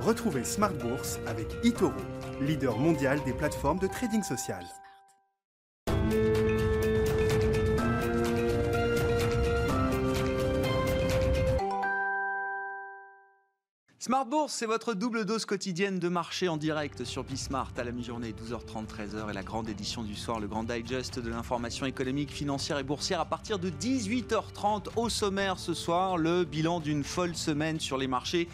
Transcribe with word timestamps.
Retrouvez 0.00 0.44
Smart 0.44 0.72
Bourse 0.72 1.18
avec 1.26 1.46
eToro, 1.62 1.92
leader 2.40 2.78
mondial 2.78 3.22
des 3.26 3.34
plateformes 3.34 3.78
de 3.78 3.86
trading 3.86 4.22
social. 4.22 4.64
Smart 13.98 14.24
Bourse, 14.24 14.54
c'est 14.54 14.64
votre 14.64 14.94
double 14.94 15.26
dose 15.26 15.44
quotidienne 15.44 15.98
de 15.98 16.08
marché 16.08 16.48
en 16.48 16.56
direct 16.56 17.04
sur 17.04 17.22
Bismart 17.22 17.70
à 17.76 17.84
la 17.84 17.92
mi-journée, 17.92 18.32
12h30, 18.32 18.86
13h 18.86 19.30
et 19.30 19.34
la 19.34 19.42
grande 19.42 19.68
édition 19.68 20.02
du 20.02 20.16
soir, 20.16 20.40
le 20.40 20.48
grand 20.48 20.64
digest 20.64 21.18
de 21.18 21.28
l'information 21.28 21.84
économique, 21.84 22.30
financière 22.30 22.78
et 22.78 22.82
boursière 22.82 23.20
à 23.20 23.26
partir 23.26 23.58
de 23.58 23.68
18h30 23.68 24.86
au 24.96 25.10
sommaire 25.10 25.58
ce 25.58 25.74
soir, 25.74 26.16
le 26.16 26.44
bilan 26.44 26.80
d'une 26.80 27.04
folle 27.04 27.36
semaine 27.36 27.78
sur 27.78 27.98
les 27.98 28.08
marchés 28.08 28.48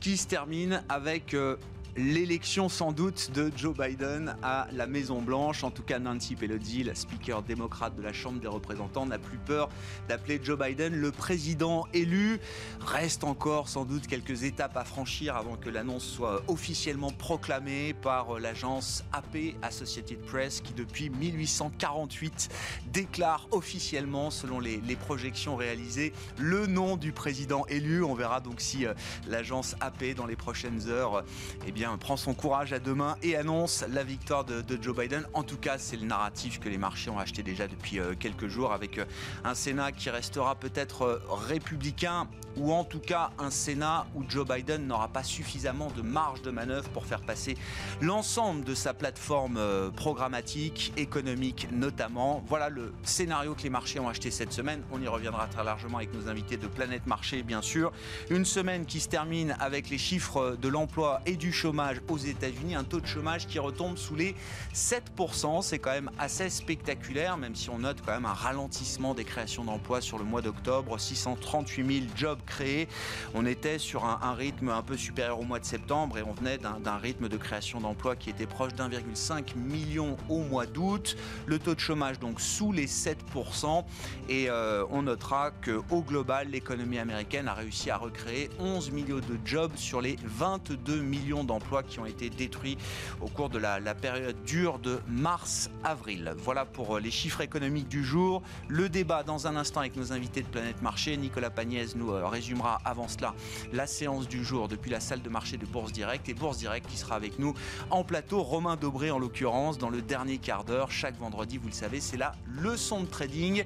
qui 0.00 0.16
se 0.16 0.26
termine 0.26 0.82
avec 0.88 1.34
euh, 1.34 1.56
l'élection 1.96 2.68
sans 2.68 2.92
doute 2.92 3.30
de 3.32 3.50
Joe 3.56 3.76
Biden 3.76 4.36
à 4.42 4.68
la 4.72 4.86
Maison 4.86 5.20
Blanche. 5.20 5.64
En 5.64 5.70
tout 5.70 5.82
cas, 5.82 5.98
Nancy 5.98 6.34
Pelosi, 6.34 6.84
la 6.84 6.94
speaker 6.94 7.42
démocrate 7.42 7.96
de 7.96 8.02
la 8.02 8.12
Chambre 8.12 8.40
des 8.40 8.48
représentants, 8.48 9.06
n'a 9.06 9.18
plus 9.18 9.38
peur 9.38 9.68
d'appeler 10.08 10.40
Joe 10.42 10.58
Biden 10.58 10.94
le 10.94 11.10
président 11.10 11.86
élu. 11.92 12.40
Reste 12.80 13.24
encore 13.24 13.68
sans 13.68 13.84
doute 13.84 14.06
quelques 14.06 14.44
étapes 14.44 14.76
à 14.76 14.84
franchir 14.84 15.36
avant 15.36 15.56
que 15.56 15.70
l'annonce 15.70 16.04
soit 16.04 16.42
officiellement 16.48 17.10
proclamée 17.10 17.94
par 17.94 18.38
l'agence 18.38 19.04
AP, 19.12 19.54
Associated 19.62 20.20
Press, 20.20 20.60
qui 20.60 20.72
depuis 20.72 21.10
1848 21.10 22.48
déclare 22.92 23.48
officiellement, 23.50 24.30
selon 24.30 24.60
les, 24.60 24.80
projections 25.00 25.56
réalisées, 25.56 26.12
le 26.36 26.66
nom 26.66 26.96
du 26.96 27.12
président 27.12 27.64
élu. 27.66 28.04
On 28.04 28.14
verra 28.14 28.40
donc 28.40 28.60
si 28.60 28.86
euh, 28.86 28.92
l'agence 29.26 29.74
AP 29.80 30.14
dans 30.14 30.26
les 30.26 30.36
prochaines 30.36 30.88
heures, 30.88 31.24
eh 31.66 31.72
bien, 31.72 31.79
prend 31.98 32.16
son 32.16 32.34
courage 32.34 32.72
à 32.72 32.78
deux 32.78 32.94
mains 32.94 33.16
et 33.22 33.36
annonce 33.36 33.84
la 33.90 34.04
victoire 34.04 34.44
de, 34.44 34.62
Joe 34.80 34.96
Biden. 34.96 35.24
En 35.34 35.42
tout 35.42 35.56
cas, 35.56 35.78
c'est 35.78 35.96
le 35.96 36.06
narratif 36.06 36.60
que 36.60 36.68
les 36.68 36.78
marchés 36.78 37.10
ont 37.10 37.18
acheté 37.18 37.42
déjà 37.42 37.66
depuis 37.66 37.98
euh, 37.98 38.14
quelques 38.18 38.48
jours 38.48 38.72
avec 38.72 38.98
euh, 38.98 39.04
un 39.44 39.54
Sénat 39.54 39.92
qui 39.92 40.10
restera 40.10 40.54
peut-être 40.54 41.02
euh, 41.02 41.22
républicain 41.28 42.28
ou 42.56 42.72
en 42.72 42.84
tout 42.84 42.98
cas 42.98 43.30
un 43.38 43.50
Sénat 43.50 44.06
où 44.14 44.24
Joe 44.28 44.46
Biden 44.46 44.86
n'aura 44.86 45.08
pas 45.08 45.22
suffisamment 45.22 45.90
de 45.96 46.02
marge 46.02 46.42
de 46.42 46.50
manœuvre 46.50 46.88
pour 46.90 47.06
faire 47.06 47.20
passer 47.20 47.56
l'ensemble 48.00 48.64
de 48.64 48.74
sa 48.74 48.92
plateforme 48.92 49.60
programmatique, 49.94 50.92
économique 50.96 51.68
notamment. 51.70 52.42
Voilà 52.48 52.68
le 52.68 52.92
scénario 53.04 53.54
que 53.54 53.62
les 53.62 53.70
marchés 53.70 54.00
ont 54.00 54.08
acheté 54.08 54.32
cette 54.32 54.52
semaine. 54.52 54.82
On 54.90 55.00
y 55.00 55.06
reviendra 55.06 55.46
très 55.46 55.62
largement 55.62 55.98
avec 55.98 56.12
nos 56.12 56.28
invités 56.28 56.56
de 56.56 56.66
Planète 56.66 57.06
Marché, 57.06 57.44
bien 57.44 57.62
sûr. 57.62 57.92
Une 58.30 58.44
semaine 58.44 58.84
qui 58.84 58.98
se 58.98 59.08
termine 59.08 59.56
avec 59.60 59.88
les 59.88 59.98
chiffres 59.98 60.56
de 60.60 60.68
l'emploi 60.68 61.20
et 61.26 61.36
du 61.36 61.52
chômage 61.52 61.69
aux 62.08 62.18
États-Unis, 62.18 62.74
un 62.74 62.84
taux 62.84 63.00
de 63.00 63.06
chômage 63.06 63.46
qui 63.46 63.58
retombe 63.58 63.96
sous 63.96 64.16
les 64.16 64.34
7%. 64.74 65.62
C'est 65.62 65.78
quand 65.78 65.92
même 65.92 66.10
assez 66.18 66.50
spectaculaire, 66.50 67.36
même 67.36 67.54
si 67.54 67.70
on 67.70 67.78
note 67.78 67.98
quand 68.04 68.12
même 68.12 68.26
un 68.26 68.32
ralentissement 68.32 69.14
des 69.14 69.24
créations 69.24 69.64
d'emplois 69.64 70.00
sur 70.00 70.18
le 70.18 70.24
mois 70.24 70.42
d'octobre. 70.42 70.98
638 70.98 72.00
000 72.00 72.06
jobs 72.16 72.40
créés. 72.46 72.88
On 73.34 73.46
était 73.46 73.78
sur 73.78 74.04
un, 74.04 74.34
rythme 74.34 74.70
un 74.70 74.82
peu 74.82 74.96
supérieur 74.96 75.40
au 75.40 75.44
mois 75.44 75.58
de 75.58 75.64
septembre 75.64 76.18
et 76.18 76.22
on 76.22 76.32
venait 76.32 76.58
d'un 76.58 76.96
rythme 76.96 77.28
de 77.28 77.36
création 77.36 77.80
d'emplois 77.80 78.16
qui 78.16 78.30
était 78.30 78.46
proche 78.46 78.74
d'1,5 78.74 79.56
million 79.56 80.16
au 80.28 80.38
mois 80.38 80.66
d'août. 80.66 81.16
Le 81.46 81.58
taux 81.58 81.74
de 81.74 81.80
chômage 81.80 82.18
donc 82.18 82.40
sous 82.40 82.72
les 82.72 82.86
7%. 82.86 83.84
Et 84.28 84.48
euh, 84.48 84.84
on 84.90 85.02
notera 85.02 85.50
qu'au 85.50 86.02
global, 86.02 86.48
l'économie 86.50 86.98
américaine 86.98 87.48
a 87.48 87.54
réussi 87.54 87.90
à 87.90 87.96
recréer 87.96 88.50
11 88.58 88.90
millions 88.90 89.16
de 89.16 89.38
jobs 89.44 89.76
sur 89.76 90.00
les 90.00 90.16
22 90.24 91.00
millions 91.00 91.44
d'emplois 91.44 91.59
qui 91.88 92.00
ont 92.00 92.06
été 92.06 92.30
détruits 92.30 92.76
au 93.20 93.28
cours 93.28 93.48
de 93.48 93.58
la, 93.58 93.80
période 93.94 94.36
dure 94.44 94.78
de 94.78 95.00
mars-avril. 95.08 96.34
Voilà 96.38 96.64
pour 96.64 96.96
euh, 96.96 97.00
les 97.00 97.10
chiffres 97.10 97.40
économiques 97.40 97.88
du 97.88 98.04
jour. 98.04 98.42
Le 98.68 98.88
débat 98.88 99.22
dans 99.22 99.46
un 99.46 99.56
instant 99.56 99.80
avec 99.80 99.96
nos 99.96 100.12
invités 100.12 100.42
de 100.42 100.46
Planète 100.46 100.80
Marché. 100.82 101.16
Nicolas 101.16 101.50
Pagnès 101.50 101.94
nous 101.96 102.10
euh, 102.10 102.26
résumera 102.26 102.80
avant 102.84 103.08
cela 103.08 103.34
la 103.72 103.86
séance 103.86 104.28
du 104.28 104.44
jour 104.44 104.68
depuis 104.68 104.90
la 104.90 105.00
salle 105.00 105.22
de 105.22 105.28
marché 105.28 105.56
de 105.56 105.66
Bourse 105.66 105.92
Direct 105.92 106.28
et 106.28 106.34
Bourse 106.34 106.58
Direct 106.58 106.88
qui 106.88 106.96
sera 106.96 107.14
avec 107.14 107.38
nous 107.38 107.54
en 107.90 108.04
plateau. 108.04 108.42
Romain 108.42 108.76
Dobré 108.76 109.10
en 109.10 109.18
l'occurrence 109.18 109.78
dans 109.78 109.90
le 109.90 110.02
dernier 110.02 110.38
quart 110.38 110.64
d'heure. 110.64 110.90
Chaque 110.90 111.18
vendredi, 111.18 111.58
vous 111.58 111.68
le 111.68 111.74
savez, 111.74 112.00
c'est 112.00 112.16
la 112.16 112.32
leçon 112.46 113.00
de 113.02 113.06
trading. 113.06 113.64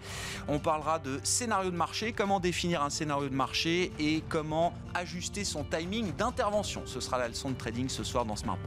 On 0.48 0.58
parlera 0.58 0.98
de 0.98 1.20
scénario 1.22 1.70
de 1.70 1.76
marché, 1.76 2.12
comment 2.12 2.40
définir 2.40 2.82
un 2.82 2.90
scénario 2.90 3.28
de 3.28 3.34
marché 3.34 3.92
et 3.98 4.22
comment 4.28 4.74
ajuster 4.94 5.44
son 5.44 5.64
timing 5.64 6.14
d'intervention. 6.14 6.82
Ce 6.86 7.00
sera 7.00 7.18
la 7.18 7.28
leçon 7.28 7.50
de 7.50 7.56
trading 7.56 7.83
ce 7.88 8.04
soir 8.04 8.24
dans 8.24 8.36
Smart. 8.36 8.58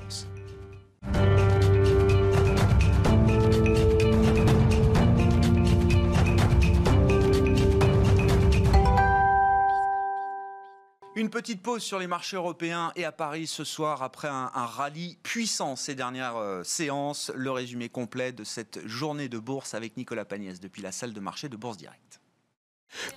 Une 11.17 11.31
petite 11.31 11.63
pause 11.63 11.81
sur 11.81 11.97
les 11.97 12.05
marchés 12.05 12.37
européens 12.37 12.91
et 12.95 13.03
à 13.03 13.11
Paris 13.11 13.47
ce 13.47 13.63
soir 13.63 14.03
après 14.03 14.27
un, 14.27 14.51
rallye 14.53 15.17
puissant 15.23 15.75
ces 15.75 15.95
dernières 15.95 16.37
euh, 16.37 16.61
séances. 16.63 17.31
Le 17.33 17.49
résumé 17.49 17.89
complet 17.89 18.31
de 18.31 18.43
cette 18.43 18.85
journée 18.87 19.27
de 19.27 19.39
bourse 19.39 19.73
avec 19.73 19.97
Nicolas 19.97 20.25
Pagnès 20.25 20.59
depuis 20.59 20.83
la 20.83 20.91
salle 20.91 21.13
de 21.13 21.19
marché 21.19 21.49
de 21.49 21.57
Bourse 21.57 21.77
Direct. 21.77 22.21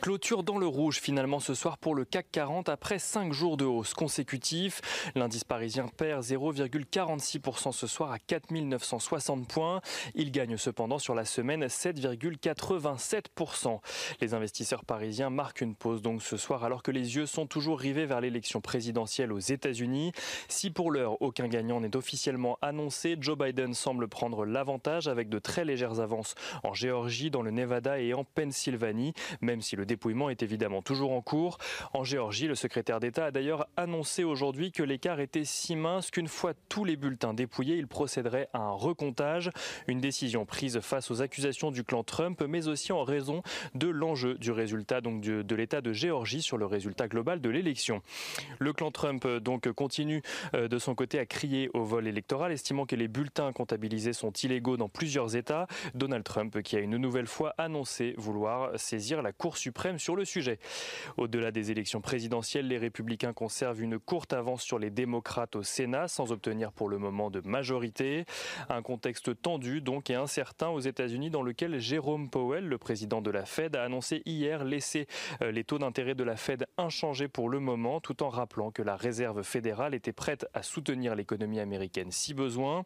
Clôture 0.00 0.42
dans 0.42 0.58
le 0.58 0.66
rouge 0.66 1.00
finalement 1.00 1.40
ce 1.40 1.54
soir 1.54 1.78
pour 1.78 1.94
le 1.94 2.04
CAC 2.04 2.26
40 2.32 2.68
après 2.68 2.98
5 2.98 3.32
jours 3.32 3.56
de 3.56 3.64
hausse 3.64 3.94
consécutifs. 3.94 4.80
L'indice 5.14 5.44
parisien 5.44 5.86
perd 5.88 6.24
0,46% 6.24 7.72
ce 7.72 7.86
soir 7.86 8.12
à 8.12 8.18
4960 8.18 9.48
points. 9.48 9.80
Il 10.14 10.32
gagne 10.32 10.56
cependant 10.56 10.98
sur 10.98 11.14
la 11.14 11.24
semaine 11.24 11.66
7,87%. 11.66 13.80
Les 14.20 14.34
investisseurs 14.34 14.84
parisiens 14.84 15.30
marquent 15.30 15.60
une 15.60 15.74
pause 15.74 16.02
donc 16.02 16.22
ce 16.22 16.36
soir 16.36 16.64
alors 16.64 16.82
que 16.82 16.90
les 16.90 17.16
yeux 17.16 17.26
sont 17.26 17.46
toujours 17.46 17.78
rivés 17.78 18.06
vers 18.06 18.20
l'élection 18.20 18.60
présidentielle 18.60 19.32
aux 19.32 19.38
États-Unis. 19.38 20.12
Si 20.48 20.70
pour 20.70 20.90
l'heure 20.90 21.20
aucun 21.22 21.48
gagnant 21.48 21.80
n'est 21.80 21.96
officiellement 21.96 22.58
annoncé, 22.62 23.16
Joe 23.20 23.38
Biden 23.38 23.74
semble 23.74 24.08
prendre 24.08 24.44
l'avantage 24.44 25.08
avec 25.08 25.28
de 25.28 25.38
très 25.38 25.64
légères 25.64 26.00
avances 26.00 26.34
en 26.64 26.74
Géorgie, 26.74 27.30
dans 27.30 27.42
le 27.42 27.50
Nevada 27.50 28.00
et 28.00 28.14
en 28.14 28.24
Pennsylvanie, 28.24 29.12
même 29.40 29.59
si 29.62 29.76
le 29.76 29.86
dépouillement 29.86 30.30
est 30.30 30.42
évidemment 30.42 30.82
toujours 30.82 31.12
en 31.12 31.22
cours. 31.22 31.58
En 31.92 32.04
Géorgie, 32.04 32.46
le 32.46 32.54
secrétaire 32.54 33.00
d'État 33.00 33.26
a 33.26 33.30
d'ailleurs 33.30 33.66
annoncé 33.76 34.24
aujourd'hui 34.24 34.72
que 34.72 34.82
l'écart 34.82 35.20
était 35.20 35.44
si 35.44 35.76
mince 35.76 36.10
qu'une 36.10 36.28
fois 36.28 36.52
tous 36.68 36.84
les 36.84 36.96
bulletins 36.96 37.34
dépouillés, 37.34 37.76
il 37.76 37.86
procéderait 37.86 38.48
à 38.52 38.58
un 38.58 38.72
recomptage. 38.72 39.50
Une 39.86 40.00
décision 40.00 40.46
prise 40.46 40.80
face 40.80 41.10
aux 41.10 41.22
accusations 41.22 41.70
du 41.70 41.84
clan 41.84 42.04
Trump, 42.04 42.42
mais 42.48 42.68
aussi 42.68 42.92
en 42.92 43.04
raison 43.04 43.42
de 43.74 43.88
l'enjeu 43.88 44.34
du 44.34 44.50
résultat 44.50 45.00
donc 45.00 45.20
de, 45.20 45.54
l'État 45.54 45.80
de 45.80 45.92
Géorgie 45.92 46.42
sur 46.42 46.56
le 46.56 46.66
résultat 46.66 47.08
global 47.08 47.40
de 47.40 47.48
l'élection. 47.48 48.02
Le 48.58 48.72
clan 48.72 48.90
Trump 48.90 49.26
donc 49.26 49.70
continue 49.72 50.22
euh, 50.54 50.68
de 50.68 50.78
son 50.78 50.94
côté 50.94 51.18
à 51.18 51.26
crier 51.26 51.70
au 51.74 51.84
vol 51.84 52.06
électoral, 52.06 52.52
estimant 52.52 52.86
que 52.86 52.96
les 52.96 53.08
bulletins 53.08 53.52
comptabilisés 53.52 54.12
sont 54.12 54.32
illégaux 54.32 54.76
dans 54.76 54.88
plusieurs 54.88 55.36
États. 55.36 55.66
Donald 55.94 56.24
Trump 56.24 56.62
qui 56.62 56.76
a 56.76 56.80
une 56.80 56.96
nouvelle 56.96 57.26
fois 57.26 57.54
annoncé 57.58 58.14
vouloir 58.16 58.78
saisir 58.78 59.22
la 59.22 59.32
Cour 59.32 59.49
suprême 59.56 59.98
sur 59.98 60.16
le 60.16 60.24
sujet. 60.24 60.58
Au-delà 61.16 61.50
des 61.50 61.70
élections 61.70 62.00
présidentielles, 62.00 62.68
les 62.68 62.78
républicains 62.78 63.32
conservent 63.32 63.82
une 63.82 63.98
courte 63.98 64.32
avance 64.32 64.62
sur 64.62 64.78
les 64.78 64.90
démocrates 64.90 65.56
au 65.56 65.62
Sénat 65.62 66.08
sans 66.08 66.32
obtenir 66.32 66.72
pour 66.72 66.88
le 66.88 66.98
moment 66.98 67.30
de 67.30 67.40
majorité. 67.44 68.24
Un 68.68 68.82
contexte 68.82 69.40
tendu 69.40 69.80
donc 69.80 70.10
et 70.10 70.14
incertain 70.14 70.68
aux 70.68 70.80
États-Unis 70.80 71.30
dans 71.30 71.42
lequel 71.42 71.78
Jérôme 71.78 72.30
Powell, 72.30 72.66
le 72.66 72.78
président 72.78 73.22
de 73.22 73.30
la 73.30 73.44
Fed, 73.44 73.76
a 73.76 73.84
annoncé 73.84 74.22
hier 74.26 74.64
laisser 74.64 75.06
euh, 75.42 75.52
les 75.52 75.64
taux 75.64 75.78
d'intérêt 75.78 76.14
de 76.14 76.24
la 76.24 76.36
Fed 76.36 76.66
inchangés 76.76 77.28
pour 77.28 77.48
le 77.48 77.60
moment 77.60 78.00
tout 78.00 78.22
en 78.22 78.28
rappelant 78.28 78.70
que 78.70 78.82
la 78.82 78.96
réserve 78.96 79.42
fédérale 79.42 79.94
était 79.94 80.12
prête 80.12 80.46
à 80.54 80.62
soutenir 80.62 81.14
l'économie 81.14 81.60
américaine 81.60 82.10
si 82.10 82.34
besoin. 82.34 82.84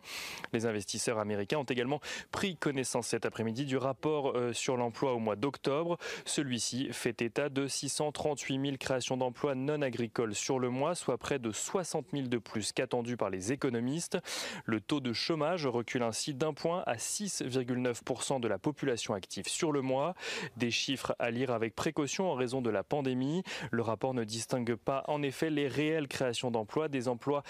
Les 0.53 0.67
investisseurs 0.67 1.19
américains 1.19 1.59
ont 1.59 1.65
également 1.65 2.01
pris 2.31 2.57
connaissance 2.57 3.09
cet 3.09 3.27
après-midi 3.27 3.65
du 3.65 3.77
rapport 3.77 4.37
euh, 4.37 4.53
sur 4.53 4.77
l'emploi 4.77 5.15
au 5.15 5.19
mois 5.19 5.37
d'octobre. 5.37 5.99
Celui 6.25 6.54
fait 6.93 7.23
état 7.23 7.49
de 7.49 7.67
638 7.67 8.61
000 8.61 8.77
créations 8.79 9.17
d'emplois 9.17 9.55
non 9.55 9.83
agricoles 9.83 10.35
sur 10.35 10.59
le 10.59 10.71
mois, 10.71 10.95
soit 10.95 11.19
près 11.19 11.39
de 11.39 11.51
60 11.51 12.07
000 12.13 12.27
de 12.29 12.39
plus 12.39 12.73
qu'attendu 12.73 13.17
par 13.17 13.31
les 13.31 13.53
économistes. 13.53 14.19
Le 14.65 14.81
taux 14.81 15.01
de 15.01 15.13
chômage 15.13 15.67
recule 15.67 16.03
ainsi 16.03 16.35
d'un 16.35 16.53
point 16.53 16.83
à 16.87 16.97
6,9% 16.97 18.41
de 18.41 18.49
la 18.49 18.59
population 18.59 19.15
active 19.15 19.49
sur 19.49 19.73
le 19.73 19.83
mois. 19.83 20.15
Des 20.57 20.71
chiffres 20.71 21.15
à 21.19 21.31
lire 21.31 21.51
avec 21.51 21.75
précaution 21.75 22.31
en 22.31 22.35
raison 22.35 22.63
de 22.63 22.71
la 22.71 22.83
pandémie. 22.83 23.43
Le 23.71 23.83
rapport 23.83 24.15
ne 24.15 24.25
distingue 24.25 24.75
pas 24.75 25.05
en 25.09 25.23
effet 25.23 25.51
les 25.51 25.69
réelles 25.69 26.09
créations 26.09 26.51
d'emplois 26.51 26.89
des 26.89 27.09
emplois 27.09 27.43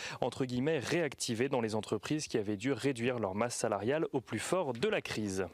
réactivés 0.79 1.49
dans 1.49 1.61
les 1.61 1.75
entreprises 1.75 2.29
qui 2.29 2.39
avaient 2.39 2.56
dû 2.56 2.73
réduire 2.73 3.19
leur 3.19 3.35
masse 3.35 3.56
salariale 3.56 4.06
au 4.12 4.21
plus 4.21 4.39
fort 4.39 4.73
de 4.73 4.89
la 4.89 5.01
crise. 5.01 5.47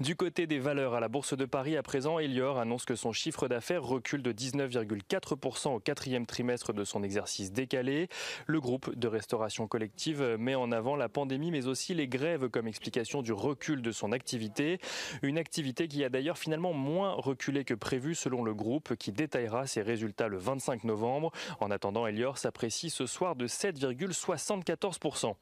Du 0.00 0.16
côté 0.16 0.46
des 0.46 0.58
valeurs 0.58 0.94
à 0.94 1.00
la 1.00 1.08
Bourse 1.08 1.36
de 1.36 1.44
Paris, 1.44 1.76
à 1.76 1.82
présent, 1.82 2.18
Elior 2.18 2.58
annonce 2.58 2.84
que 2.84 2.94
son 2.94 3.12
chiffre 3.12 3.48
d'affaires 3.48 3.82
recule 3.82 4.22
de 4.22 4.32
19,4% 4.32 5.74
au 5.74 5.80
quatrième 5.80 6.26
trimestre 6.26 6.72
de 6.72 6.84
son 6.84 7.02
exercice 7.02 7.52
décalé. 7.52 8.08
Le 8.46 8.60
groupe 8.60 8.94
de 8.94 9.08
restauration 9.08 9.66
collective 9.66 10.36
met 10.38 10.54
en 10.54 10.72
avant 10.72 10.96
la 10.96 11.08
pandémie, 11.08 11.50
mais 11.50 11.66
aussi 11.66 11.94
les 11.94 12.08
grèves 12.08 12.48
comme 12.48 12.66
explication 12.66 13.22
du 13.22 13.32
recul 13.32 13.82
de 13.82 13.92
son 13.92 14.12
activité. 14.12 14.78
Une 15.22 15.38
activité 15.38 15.88
qui 15.88 16.04
a 16.04 16.08
d'ailleurs 16.08 16.38
finalement 16.38 16.72
moins 16.72 17.12
reculé 17.12 17.64
que 17.64 17.74
prévu 17.74 18.14
selon 18.14 18.44
le 18.44 18.54
groupe, 18.54 18.94
qui 18.96 19.12
détaillera 19.12 19.66
ses 19.66 19.82
résultats 19.82 20.28
le 20.28 20.38
25 20.38 20.84
novembre. 20.84 21.32
En 21.60 21.70
attendant, 21.70 22.06
Elior 22.06 22.38
s'apprécie 22.38 22.90
ce 22.90 23.06
soir 23.06 23.36
de 23.36 23.46
7,74%. 23.46 25.34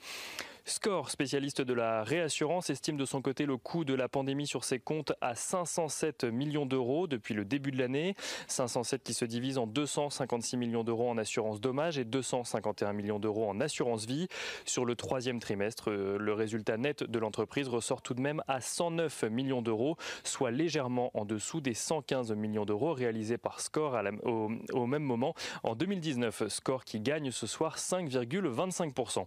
Score, 0.66 1.10
spécialiste 1.10 1.60
de 1.60 1.74
la 1.74 2.04
réassurance, 2.04 2.70
estime 2.70 2.96
de 2.96 3.04
son 3.04 3.20
côté 3.20 3.44
le 3.44 3.58
coût 3.58 3.84
de 3.84 3.92
la 3.92 4.08
pandémie 4.08 4.46
sur 4.46 4.64
ses 4.64 4.78
comptes 4.78 5.12
à 5.20 5.34
507 5.34 6.24
millions 6.24 6.64
d'euros 6.64 7.06
depuis 7.06 7.34
le 7.34 7.44
début 7.44 7.70
de 7.70 7.76
l'année. 7.76 8.16
507 8.48 9.02
qui 9.02 9.12
se 9.12 9.26
divise 9.26 9.58
en 9.58 9.66
256 9.66 10.56
millions 10.56 10.82
d'euros 10.82 11.10
en 11.10 11.18
assurance 11.18 11.60
dommage 11.60 11.98
et 11.98 12.06
251 12.06 12.94
millions 12.94 13.18
d'euros 13.18 13.46
en 13.46 13.60
assurance 13.60 14.06
vie. 14.06 14.26
Sur 14.64 14.86
le 14.86 14.96
troisième 14.96 15.38
trimestre, 15.38 15.90
euh, 15.90 16.16
le 16.18 16.32
résultat 16.32 16.78
net 16.78 17.02
de 17.02 17.18
l'entreprise 17.18 17.68
ressort 17.68 18.00
tout 18.00 18.14
de 18.14 18.22
même 18.22 18.42
à 18.48 18.62
109 18.62 19.24
millions 19.24 19.60
d'euros, 19.60 19.98
soit 20.22 20.50
légèrement 20.50 21.10
en 21.12 21.26
dessous 21.26 21.60
des 21.60 21.74
115 21.74 22.32
millions 22.32 22.64
d'euros 22.64 22.94
réalisés 22.94 23.36
par 23.36 23.60
Score 23.60 24.00
au, 24.22 24.50
au 24.72 24.86
même 24.86 25.02
moment 25.02 25.34
en 25.62 25.74
2019. 25.74 26.48
Score 26.48 26.86
qui 26.86 27.00
gagne 27.00 27.30
ce 27.30 27.46
soir 27.46 27.76
5,25%. 27.76 29.26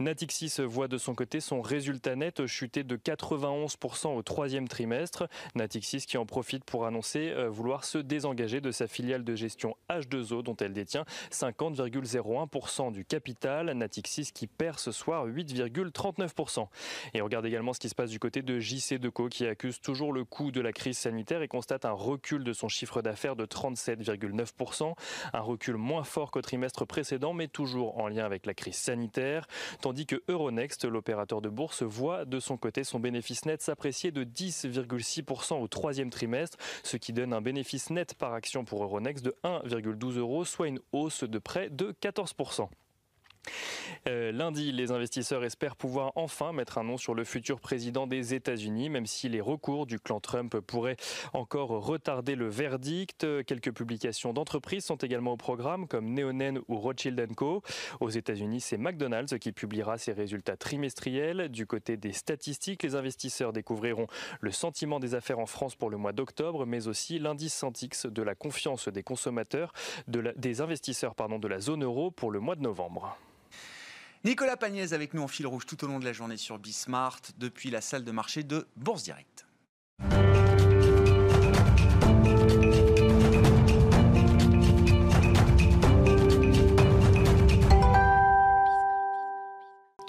Natixis 0.00 0.62
voit 0.64 0.88
de 0.88 0.96
son 0.96 1.14
côté 1.14 1.40
son 1.40 1.60
résultat 1.60 2.16
net 2.16 2.46
chuter 2.46 2.84
de 2.84 2.96
91% 2.96 4.16
au 4.16 4.22
troisième 4.22 4.66
trimestre. 4.66 5.28
Natixis 5.54 6.06
qui 6.06 6.16
en 6.16 6.24
profite 6.24 6.64
pour 6.64 6.86
annoncer 6.86 7.32
euh, 7.36 7.50
vouloir 7.50 7.84
se 7.84 7.98
désengager 7.98 8.62
de 8.62 8.70
sa 8.70 8.86
filiale 8.86 9.24
de 9.24 9.34
gestion 9.34 9.76
H2O 9.90 10.42
dont 10.42 10.56
elle 10.56 10.72
détient 10.72 11.04
50,01% 11.30 12.92
du 12.92 13.04
capital. 13.04 13.72
Natixis 13.72 14.30
qui 14.32 14.46
perd 14.46 14.78
ce 14.78 14.90
soir 14.90 15.26
8,39%. 15.26 16.66
Et 17.12 17.20
on 17.20 17.26
regarde 17.26 17.44
également 17.44 17.74
ce 17.74 17.80
qui 17.80 17.90
se 17.90 17.94
passe 17.94 18.10
du 18.10 18.18
côté 18.18 18.40
de 18.40 18.58
JC 18.58 18.94
Deco 18.94 19.28
qui 19.28 19.46
accuse 19.46 19.82
toujours 19.82 20.14
le 20.14 20.24
coût 20.24 20.50
de 20.50 20.62
la 20.62 20.72
crise 20.72 20.96
sanitaire 20.96 21.42
et 21.42 21.48
constate 21.48 21.84
un 21.84 21.92
recul 21.92 22.42
de 22.42 22.54
son 22.54 22.68
chiffre 22.68 23.02
d'affaires 23.02 23.36
de 23.36 23.44
37,9%. 23.44 24.94
Un 25.34 25.40
recul 25.40 25.76
moins 25.76 26.04
fort 26.04 26.30
qu'au 26.30 26.40
trimestre 26.40 26.86
précédent 26.86 27.34
mais 27.34 27.48
toujours 27.48 27.98
en 27.98 28.08
lien 28.08 28.24
avec 28.24 28.46
la 28.46 28.54
crise 28.54 28.76
sanitaire 28.76 29.46
que 30.06 30.22
Euronext, 30.28 30.84
l'opérateur 30.84 31.40
de 31.40 31.48
bourse, 31.48 31.82
voit 31.82 32.24
de 32.24 32.40
son 32.40 32.56
côté 32.56 32.84
son 32.84 33.00
bénéfice 33.00 33.44
net 33.44 33.60
s'apprécier 33.62 34.10
de 34.10 34.24
10,6% 34.24 35.60
au 35.60 35.68
troisième 35.68 36.10
trimestre, 36.10 36.56
ce 36.82 36.96
qui 36.96 37.12
donne 37.12 37.32
un 37.32 37.40
bénéfice 37.40 37.90
net 37.90 38.14
par 38.14 38.32
action 38.32 38.64
pour 38.64 38.82
Euronext 38.82 39.24
de 39.24 39.36
1,12 39.44 40.18
euros, 40.18 40.44
soit 40.44 40.68
une 40.68 40.80
hausse 40.92 41.24
de 41.24 41.38
près 41.38 41.70
de 41.70 41.94
14%. 42.00 42.68
Euh, 44.08 44.32
lundi, 44.32 44.72
les 44.72 44.92
investisseurs 44.92 45.44
espèrent 45.44 45.76
pouvoir 45.76 46.12
enfin 46.14 46.52
mettre 46.52 46.78
un 46.78 46.84
nom 46.84 46.96
sur 46.96 47.14
le 47.14 47.24
futur 47.24 47.60
président 47.60 48.06
des 48.06 48.34
États-Unis, 48.34 48.88
même 48.88 49.06
si 49.06 49.28
les 49.28 49.40
recours 49.40 49.86
du 49.86 49.98
clan 49.98 50.20
Trump 50.20 50.58
pourraient 50.60 50.96
encore 51.32 51.68
retarder 51.68 52.34
le 52.34 52.48
verdict. 52.48 53.26
Quelques 53.44 53.72
publications 53.72 54.32
d'entreprises 54.32 54.84
sont 54.84 54.96
également 54.96 55.32
au 55.32 55.36
programme, 55.36 55.86
comme 55.86 56.14
Neonen 56.14 56.60
ou 56.68 56.76
Rothschild 56.76 57.34
Co. 57.34 57.62
Aux 58.00 58.10
États-Unis, 58.10 58.60
c'est 58.60 58.78
McDonald's 58.78 59.38
qui 59.38 59.52
publiera 59.52 59.98
ses 59.98 60.12
résultats 60.12 60.56
trimestriels. 60.56 61.48
Du 61.48 61.66
côté 61.66 61.96
des 61.96 62.12
statistiques, 62.12 62.82
les 62.82 62.94
investisseurs 62.94 63.52
découvriront 63.52 64.06
le 64.40 64.50
sentiment 64.50 65.00
des 65.00 65.14
affaires 65.14 65.38
en 65.38 65.46
France 65.46 65.76
pour 65.76 65.90
le 65.90 65.96
mois 65.96 66.12
d'octobre, 66.12 66.66
mais 66.66 66.88
aussi 66.88 67.18
l'indice 67.18 67.54
Santix 67.54 68.06
de 68.06 68.22
la 68.22 68.34
confiance 68.34 68.88
des 68.88 69.02
consommateurs, 69.02 69.72
des 70.06 70.60
investisseurs 70.60 71.14
de 71.38 71.48
la 71.48 71.60
zone 71.60 71.84
euro 71.84 72.10
pour 72.10 72.30
le 72.30 72.40
mois 72.40 72.56
de 72.56 72.62
novembre. 72.62 73.16
Nicolas 74.22 74.58
Pagnès 74.58 74.92
avec 74.92 75.14
nous 75.14 75.22
en 75.22 75.28
fil 75.28 75.46
rouge 75.46 75.64
tout 75.64 75.82
au 75.82 75.86
long 75.86 75.98
de 75.98 76.04
la 76.04 76.12
journée 76.12 76.36
sur 76.36 76.58
Bismart 76.58 77.20
depuis 77.38 77.70
la 77.70 77.80
salle 77.80 78.04
de 78.04 78.12
marché 78.12 78.42
de 78.42 78.66
Bourse 78.76 79.02
Direct. 79.02 79.46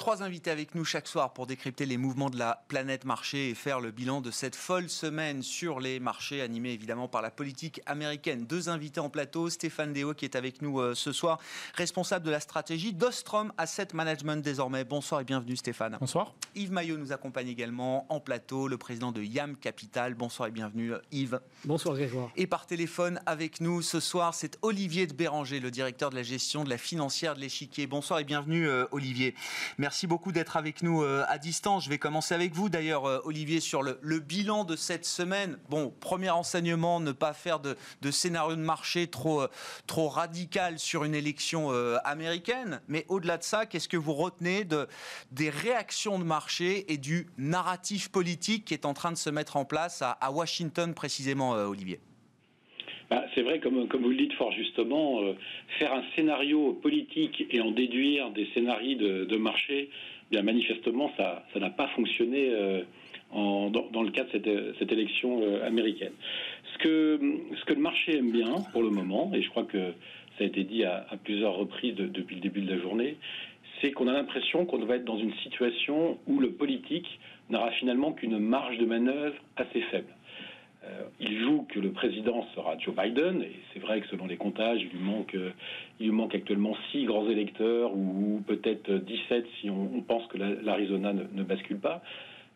Trois 0.01 0.23
invités 0.23 0.49
avec 0.49 0.73
nous 0.73 0.83
chaque 0.83 1.07
soir 1.07 1.31
pour 1.31 1.45
décrypter 1.45 1.85
les 1.85 1.97
mouvements 1.97 2.31
de 2.31 2.39
la 2.39 2.63
planète 2.69 3.05
marché 3.05 3.51
et 3.51 3.53
faire 3.53 3.79
le 3.79 3.91
bilan 3.91 4.19
de 4.19 4.31
cette 4.31 4.55
folle 4.55 4.89
semaine 4.89 5.43
sur 5.43 5.79
les 5.79 5.99
marchés, 5.99 6.41
animés 6.41 6.71
évidemment 6.71 7.07
par 7.07 7.21
la 7.21 7.29
politique 7.29 7.83
américaine. 7.85 8.47
Deux 8.47 8.67
invités 8.67 8.99
en 8.99 9.11
plateau, 9.11 9.51
Stéphane 9.51 9.93
Deo 9.93 10.15
qui 10.15 10.25
est 10.25 10.35
avec 10.35 10.63
nous 10.63 10.79
euh, 10.79 10.95
ce 10.95 11.11
soir, 11.11 11.37
responsable 11.75 12.25
de 12.25 12.31
la 12.31 12.39
stratégie 12.39 12.93
d'Ostrom 12.93 13.53
Asset 13.59 13.89
Management 13.93 14.43
désormais. 14.43 14.85
Bonsoir 14.85 15.21
et 15.21 15.23
bienvenue 15.23 15.55
Stéphane. 15.55 15.97
Bonsoir. 15.99 16.33
Yves 16.55 16.71
Maillot 16.71 16.97
nous 16.97 17.11
accompagne 17.11 17.49
également 17.49 18.11
en 18.11 18.19
plateau, 18.19 18.67
le 18.67 18.79
président 18.79 19.11
de 19.11 19.21
YAM 19.21 19.55
Capital. 19.55 20.15
Bonsoir 20.15 20.49
et 20.49 20.51
bienvenue 20.51 20.93
Yves. 21.11 21.39
Bonsoir 21.63 21.93
Grégoire. 21.93 22.31
Et 22.37 22.47
par 22.47 22.65
téléphone 22.65 23.21
avec 23.27 23.61
nous 23.61 23.83
ce 23.83 23.99
soir, 23.99 24.33
c'est 24.33 24.57
Olivier 24.63 25.05
de 25.05 25.13
Béranger, 25.13 25.59
le 25.59 25.69
directeur 25.69 26.09
de 26.09 26.15
la 26.15 26.23
gestion 26.23 26.63
de 26.63 26.71
la 26.71 26.79
financière 26.79 27.35
de 27.35 27.39
l'échiquier. 27.39 27.85
Bonsoir 27.85 28.17
et 28.17 28.23
bienvenue 28.23 28.67
euh, 28.67 28.85
Olivier. 28.89 29.35
Merci 29.77 29.90
beaucoup 30.07 30.31
d'être 30.31 30.57
avec 30.57 30.83
nous 30.83 31.03
euh, 31.03 31.23
à 31.27 31.37
distance. 31.37 31.85
Je 31.85 31.89
vais 31.89 31.97
commencer 31.97 32.33
avec 32.33 32.53
vous 32.53 32.69
d'ailleurs, 32.69 33.05
euh, 33.05 33.19
Olivier, 33.25 33.59
sur 33.59 33.83
le, 33.83 34.19
bilan 34.19 34.63
de 34.63 34.75
cette 34.75 35.05
semaine. 35.05 35.57
Bon, 35.69 35.93
premier 35.99 36.29
enseignement, 36.29 36.99
ne 36.99 37.11
pas 37.11 37.33
faire 37.33 37.59
de, 37.59 37.75
scénario 38.11 38.55
de 38.55 38.61
marché 38.61 39.07
trop, 39.07 39.41
euh, 39.41 39.47
trop 39.87 40.09
radical 40.09 40.79
sur 40.79 41.03
une 41.03 41.15
élection 41.15 41.71
américaine. 42.03 42.81
Mais 42.87 43.05
au-delà 43.09 43.37
de 43.37 43.43
ça, 43.43 43.65
qu'est-ce 43.65 43.89
que 43.89 43.97
vous 43.97 44.13
retenez 44.13 44.63
de, 44.63 44.87
des 45.31 45.49
réactions 45.49 46.19
de 46.19 46.23
marché 46.23 46.91
et 46.91 46.97
du 46.97 47.27
narratif 47.37 48.09
politique 48.09 48.65
qui 48.65 48.73
est 48.73 48.85
en 48.85 48.93
train 48.93 49.11
de 49.11 49.17
se 49.17 49.29
mettre 49.29 49.57
en 49.57 49.65
place 49.65 50.01
à, 50.01 50.31
Washington 50.31 50.93
précisément, 50.93 51.51
Olivier? 51.51 51.99
Bah, 53.11 53.25
c'est 53.35 53.41
vrai, 53.41 53.59
comme, 53.59 53.85
vous 53.85 54.09
le 54.09 54.15
dites 54.15 54.31
fort 54.33 54.53
justement, 54.53 55.19
faire 55.79 55.93
un 55.93 56.03
scénario 56.15 56.71
politique 56.81 57.45
et 57.51 57.59
en 57.59 57.71
déduire 57.71 58.31
des 58.31 58.47
scénarios 58.53 58.95
de, 58.97 59.35
marché, 59.35 59.89
bien 60.31 60.43
manifestement, 60.43 61.11
ça 61.17 61.43
n'a 61.59 61.69
pas 61.69 61.87
fonctionné 61.89 62.51
euh, 62.51 62.83
dans, 63.33 64.01
le 64.01 64.11
cadre 64.11 64.31
de 64.37 64.73
cette, 64.79 64.91
élection 64.93 65.41
euh, 65.41 65.67
américaine. 65.67 66.13
Ce 66.73 66.77
que 66.77 67.19
le 67.19 67.75
marché 67.81 68.17
aime 68.17 68.31
bien 68.31 68.55
pour 68.71 68.81
le 68.81 68.89
moment, 68.89 69.29
et 69.33 69.41
je 69.41 69.49
crois 69.49 69.65
que 69.65 69.91
ça 70.37 70.45
a 70.45 70.47
été 70.47 70.63
dit 70.63 70.85
à, 70.85 71.05
plusieurs 71.21 71.55
reprises 71.55 71.95
depuis 71.95 72.35
le 72.35 72.41
début 72.41 72.61
de 72.61 72.73
la 72.73 72.81
journée, 72.81 73.17
c'est 73.81 73.91
qu'on 73.91 74.07
a 74.07 74.13
l'impression 74.13 74.65
qu'on 74.65 74.79
va 74.85 74.95
être 74.95 75.05
dans 75.05 75.17
une 75.17 75.33
situation 75.43 76.17
où 76.27 76.39
le 76.39 76.51
politique 76.51 77.19
n'aura 77.49 77.71
finalement 77.71 78.13
qu'une 78.13 78.39
marge 78.39 78.77
de 78.77 78.85
manœuvre 78.85 79.35
assez 79.57 79.81
faible. 79.81 80.13
Euh, 80.83 81.03
il 81.19 81.39
joue 81.43 81.67
que 81.69 81.79
le 81.79 81.91
président 81.91 82.45
sera 82.55 82.77
Joe 82.79 82.95
Biden, 82.95 83.43
et 83.43 83.51
c'est 83.73 83.79
vrai 83.79 84.01
que 84.01 84.07
selon 84.07 84.25
les 84.25 84.37
comptages, 84.37 84.81
il 84.81 84.89
lui 84.89 85.03
manque, 85.03 85.35
il 85.99 86.07
lui 86.07 86.11
manque 86.11 86.33
actuellement 86.33 86.75
six 86.91 87.05
grands 87.05 87.27
électeurs, 87.29 87.95
ou 87.95 88.41
peut-être 88.47 88.91
17 88.91 89.45
si 89.59 89.69
on, 89.69 90.01
pense 90.01 90.25
que 90.27 90.37
l'Arizona 90.37 91.13
ne, 91.13 91.43
bascule 91.43 91.79
pas. 91.79 92.01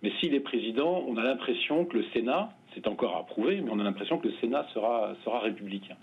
Mais 0.01 0.11
s'il 0.19 0.33
est 0.33 0.39
président, 0.39 1.03
on 1.07 1.17
a 1.17 1.23
l'impression 1.23 1.85
que 1.85 1.97
le 1.97 2.05
Sénat, 2.13 2.49
c'est 2.73 2.87
encore 2.87 3.15
à 3.15 3.25
prouver, 3.25 3.61
mais 3.61 3.69
on 3.71 3.79
a 3.79 3.83
l'impression 3.83 4.17
que 4.17 4.27
le 4.27 4.33
Sénat 4.41 4.67
sera, 4.73 5.15
sera 5.23 5.39
républicain. 5.39 5.95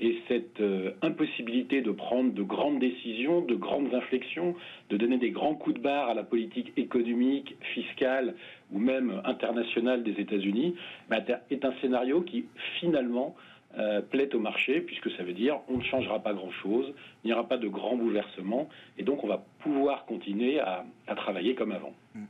Et 0.00 0.16
cette 0.28 0.60
euh, 0.60 0.92
impossibilité 1.02 1.80
de 1.82 1.90
prendre 1.90 2.32
de 2.32 2.42
grandes 2.42 2.78
décisions, 2.78 3.40
de 3.40 3.56
grandes 3.56 3.92
inflexions, 3.92 4.54
de 4.90 4.96
donner 4.96 5.18
des 5.18 5.30
grands 5.30 5.56
coups 5.56 5.76
de 5.76 5.80
barre 5.82 6.10
à 6.10 6.14
la 6.14 6.22
politique 6.22 6.72
économique, 6.76 7.56
fiscale 7.74 8.34
ou 8.72 8.78
même 8.78 9.20
internationale 9.24 10.02
des 10.02 10.20
États-Unis, 10.20 10.74
bah, 11.08 11.18
est 11.50 11.64
un 11.64 11.72
scénario 11.80 12.22
qui 12.22 12.46
finalement 12.80 13.34
euh, 13.76 14.00
plaît 14.00 14.34
au 14.34 14.38
marché, 14.38 14.80
puisque 14.80 15.10
ça 15.12 15.22
veut 15.22 15.34
dire 15.34 15.60
on 15.68 15.76
ne 15.76 15.82
changera 15.82 16.20
pas 16.20 16.32
grand-chose, 16.32 16.94
il 17.22 17.28
n'y 17.28 17.32
aura 17.32 17.46
pas 17.46 17.58
de 17.58 17.68
grands 17.68 17.96
bouleversements, 17.96 18.68
et 18.96 19.02
donc 19.02 19.24
on 19.24 19.26
va 19.26 19.44
pouvoir 19.60 20.06
continuer 20.06 20.58
à, 20.58 20.84
travailler 21.16 21.54
comme 21.54 21.72
avant. 21.72 21.92
Mmh. 22.14 22.24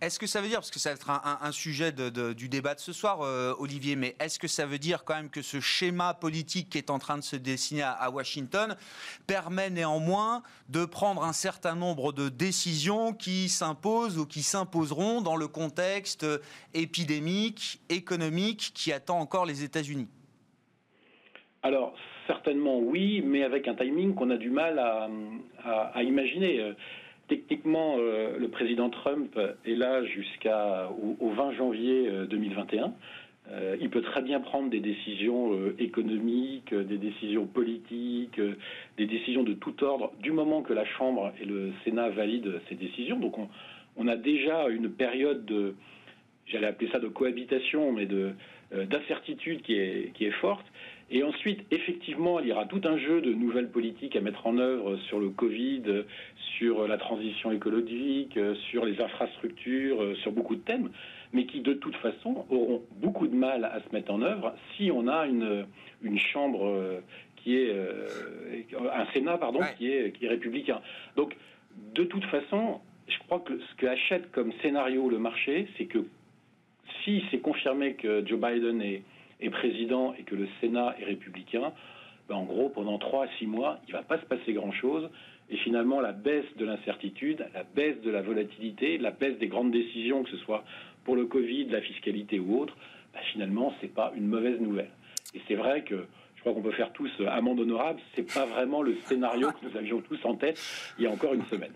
Est-ce 0.00 0.20
que 0.20 0.28
ça 0.28 0.40
veut 0.40 0.46
dire, 0.46 0.58
parce 0.58 0.70
que 0.70 0.78
ça 0.78 0.90
va 0.90 0.94
être 0.94 1.10
un, 1.10 1.52
sujet 1.52 1.90
du 1.90 2.48
débat 2.48 2.74
de 2.76 2.80
ce 2.80 2.92
soir, 2.92 3.22
euh, 3.22 3.52
Olivier, 3.58 3.96
mais 3.96 4.14
est-ce 4.20 4.38
que 4.38 4.46
ça 4.46 4.64
veut 4.64 4.78
dire 4.78 5.02
quand 5.04 5.16
même 5.16 5.28
que 5.28 5.42
ce 5.42 5.58
schéma 5.58 6.14
politique 6.14 6.70
qui 6.70 6.78
est 6.78 6.90
en 6.90 7.00
train 7.00 7.18
de 7.18 7.22
se 7.22 7.34
dessiner 7.34 7.82
à, 7.82 8.08
Washington 8.10 8.76
permet 9.26 9.70
néanmoins 9.70 10.44
de 10.68 10.84
prendre 10.84 11.24
un 11.24 11.32
certain 11.32 11.74
nombre 11.74 12.12
de 12.12 12.28
décisions 12.28 13.12
qui 13.12 13.48
s'imposent 13.48 14.18
ou 14.18 14.26
qui 14.26 14.42
s'imposeront 14.42 15.20
dans 15.20 15.34
le 15.34 15.48
contexte 15.48 16.24
épidémique, 16.74 17.80
économique 17.88 18.70
qui 18.74 18.92
attend 18.92 19.18
encore 19.18 19.46
les 19.46 19.64
États-Unis? 19.64 20.08
Alors, 21.64 21.92
certainement 22.28 22.78
oui, 22.78 23.20
mais 23.20 23.42
avec 23.42 23.66
un 23.66 23.74
timing 23.74 24.14
qu'on 24.14 24.30
a 24.30 24.36
du 24.36 24.50
mal 24.50 24.78
à 24.78 26.02
imaginer 26.04 26.72
techniquement, 27.28 27.96
le 27.96 28.48
président 28.48 28.90
Trump 28.90 29.38
est 29.64 29.74
là 29.74 30.04
jusqu'au 30.04 31.30
20 31.30 31.52
janvier 31.52 32.10
2021. 32.28 32.92
il 33.80 33.90
peut 33.90 34.02
très 34.02 34.22
bien 34.22 34.40
prendre 34.40 34.70
des 34.70 34.80
décisions 34.80 35.52
économiques, 35.78 36.74
des 36.74 36.98
décisions 36.98 37.46
politiques, 37.46 38.40
des 38.96 39.06
décisions 39.06 39.42
de 39.42 39.54
tout 39.54 39.84
ordre, 39.84 40.12
du 40.20 40.32
moment 40.32 40.62
que 40.62 40.72
la 40.72 40.84
Chambre 40.84 41.32
et 41.40 41.44
le 41.44 41.72
Sénat 41.84 42.10
valident 42.10 42.60
ces 42.68 42.74
décisions. 42.74 43.18
Donc 43.18 43.34
on, 43.96 44.08
a 44.08 44.16
déjà 44.16 44.68
une 44.68 44.90
période 44.90 45.44
de, 45.44 45.74
j'allais 46.46 46.66
appeler 46.66 46.90
ça 46.90 46.98
de 46.98 47.08
cohabitation, 47.08 47.92
mais 47.92 48.06
de 48.06 48.32
euh, 48.74 48.84
d'incertitude 48.84 49.62
qui 49.62 49.74
est 49.74 50.40
forte. 50.40 50.66
Et 51.10 51.22
ensuite, 51.22 51.60
effectivement, 51.70 52.38
il 52.38 52.48
y 52.48 52.52
aura 52.52 52.66
tout 52.66 52.82
un 52.84 52.98
jeu 52.98 53.22
de 53.22 53.32
nouvelles 53.32 53.70
politiques 53.70 54.14
à 54.14 54.20
mettre 54.20 54.46
en 54.46 54.58
œuvre 54.58 54.96
sur 55.08 55.18
le 55.18 55.30
Covid, 55.30 56.04
sur 56.58 56.86
la 56.86 56.98
transition 56.98 57.50
écologique, 57.50 58.38
sur 58.70 58.84
les 58.84 59.00
infrastructures, 59.00 60.16
sur 60.18 60.32
beaucoup 60.32 60.54
de 60.54 60.60
thèmes, 60.60 60.90
mais 61.32 61.46
qui 61.46 61.60
de 61.60 61.72
toute 61.72 61.96
façon 61.96 62.44
auront 62.50 62.82
beaucoup 62.96 63.26
de 63.26 63.34
mal 63.34 63.64
à 63.64 63.80
se 63.80 63.94
mettre 63.94 64.12
en 64.12 64.20
œuvre 64.20 64.54
si 64.76 64.90
on 64.92 65.08
a 65.08 65.26
une, 65.26 65.66
une 66.02 66.18
chambre 66.18 67.00
qui 67.36 67.56
est 67.56 67.70
euh, 67.70 68.06
un 68.92 69.06
Sénat 69.12 69.38
pardon 69.38 69.60
qui 69.76 69.90
est 69.90 70.12
qui 70.12 70.26
est 70.26 70.28
républicain. 70.28 70.80
Donc 71.16 71.36
de 71.94 72.04
toute 72.04 72.24
façon, 72.26 72.80
je 73.08 73.18
crois 73.20 73.40
que 73.40 73.58
ce 73.58 73.74
que 73.76 73.86
achète 73.86 74.30
comme 74.32 74.52
scénario 74.62 75.08
le 75.08 75.18
marché, 75.18 75.68
c'est 75.76 75.86
que 75.86 76.04
si 77.02 77.22
c'est 77.30 77.38
confirmé 77.38 77.94
que 77.94 78.26
Joe 78.26 78.38
Biden 78.40 78.82
est, 78.82 79.02
président 79.50 80.14
et 80.18 80.22
que 80.24 80.34
le 80.34 80.48
Sénat 80.60 80.96
est 81.00 81.04
républicain, 81.04 81.72
ben 82.28 82.36
en 82.36 82.44
gros, 82.44 82.68
pendant 82.68 82.98
trois 82.98 83.24
à 83.24 83.28
six 83.38 83.46
mois, 83.46 83.78
il 83.86 83.92
ne 83.92 83.98
va 83.98 84.02
pas 84.02 84.18
se 84.18 84.26
passer 84.26 84.52
grand-chose. 84.52 85.08
Et 85.50 85.56
finalement, 85.56 86.00
la 86.00 86.12
baisse 86.12 86.44
de 86.56 86.66
l'incertitude, 86.66 87.46
la 87.54 87.62
baisse 87.62 88.00
de 88.02 88.10
la 88.10 88.20
volatilité, 88.20 88.98
la 88.98 89.10
baisse 89.10 89.38
des 89.38 89.48
grandes 89.48 89.70
décisions, 89.70 90.22
que 90.24 90.30
ce 90.30 90.36
soit 90.38 90.64
pour 91.04 91.16
le 91.16 91.24
Covid, 91.24 91.66
la 91.66 91.80
fiscalité 91.80 92.38
ou 92.38 92.60
autre, 92.60 92.76
ben 93.14 93.20
finalement, 93.32 93.72
ce 93.80 93.86
n'est 93.86 93.92
pas 93.92 94.12
une 94.14 94.26
mauvaise 94.26 94.60
nouvelle. 94.60 94.90
Et 95.34 95.40
c'est 95.48 95.54
vrai 95.54 95.84
que 95.84 96.06
je 96.36 96.40
crois 96.40 96.52
qu'on 96.52 96.62
peut 96.62 96.72
faire 96.72 96.92
tous 96.92 97.10
amende 97.26 97.60
honorable. 97.60 98.00
C'est 98.14 98.32
pas 98.32 98.44
vraiment 98.44 98.82
le 98.82 98.94
scénario 99.06 99.50
que 99.50 99.66
nous 99.66 99.76
avions 99.76 100.00
tous 100.02 100.22
en 100.24 100.34
tête 100.34 100.60
il 100.98 101.04
y 101.04 101.06
a 101.06 101.10
encore 101.10 101.34
une 101.34 101.44
semaine. 101.46 101.72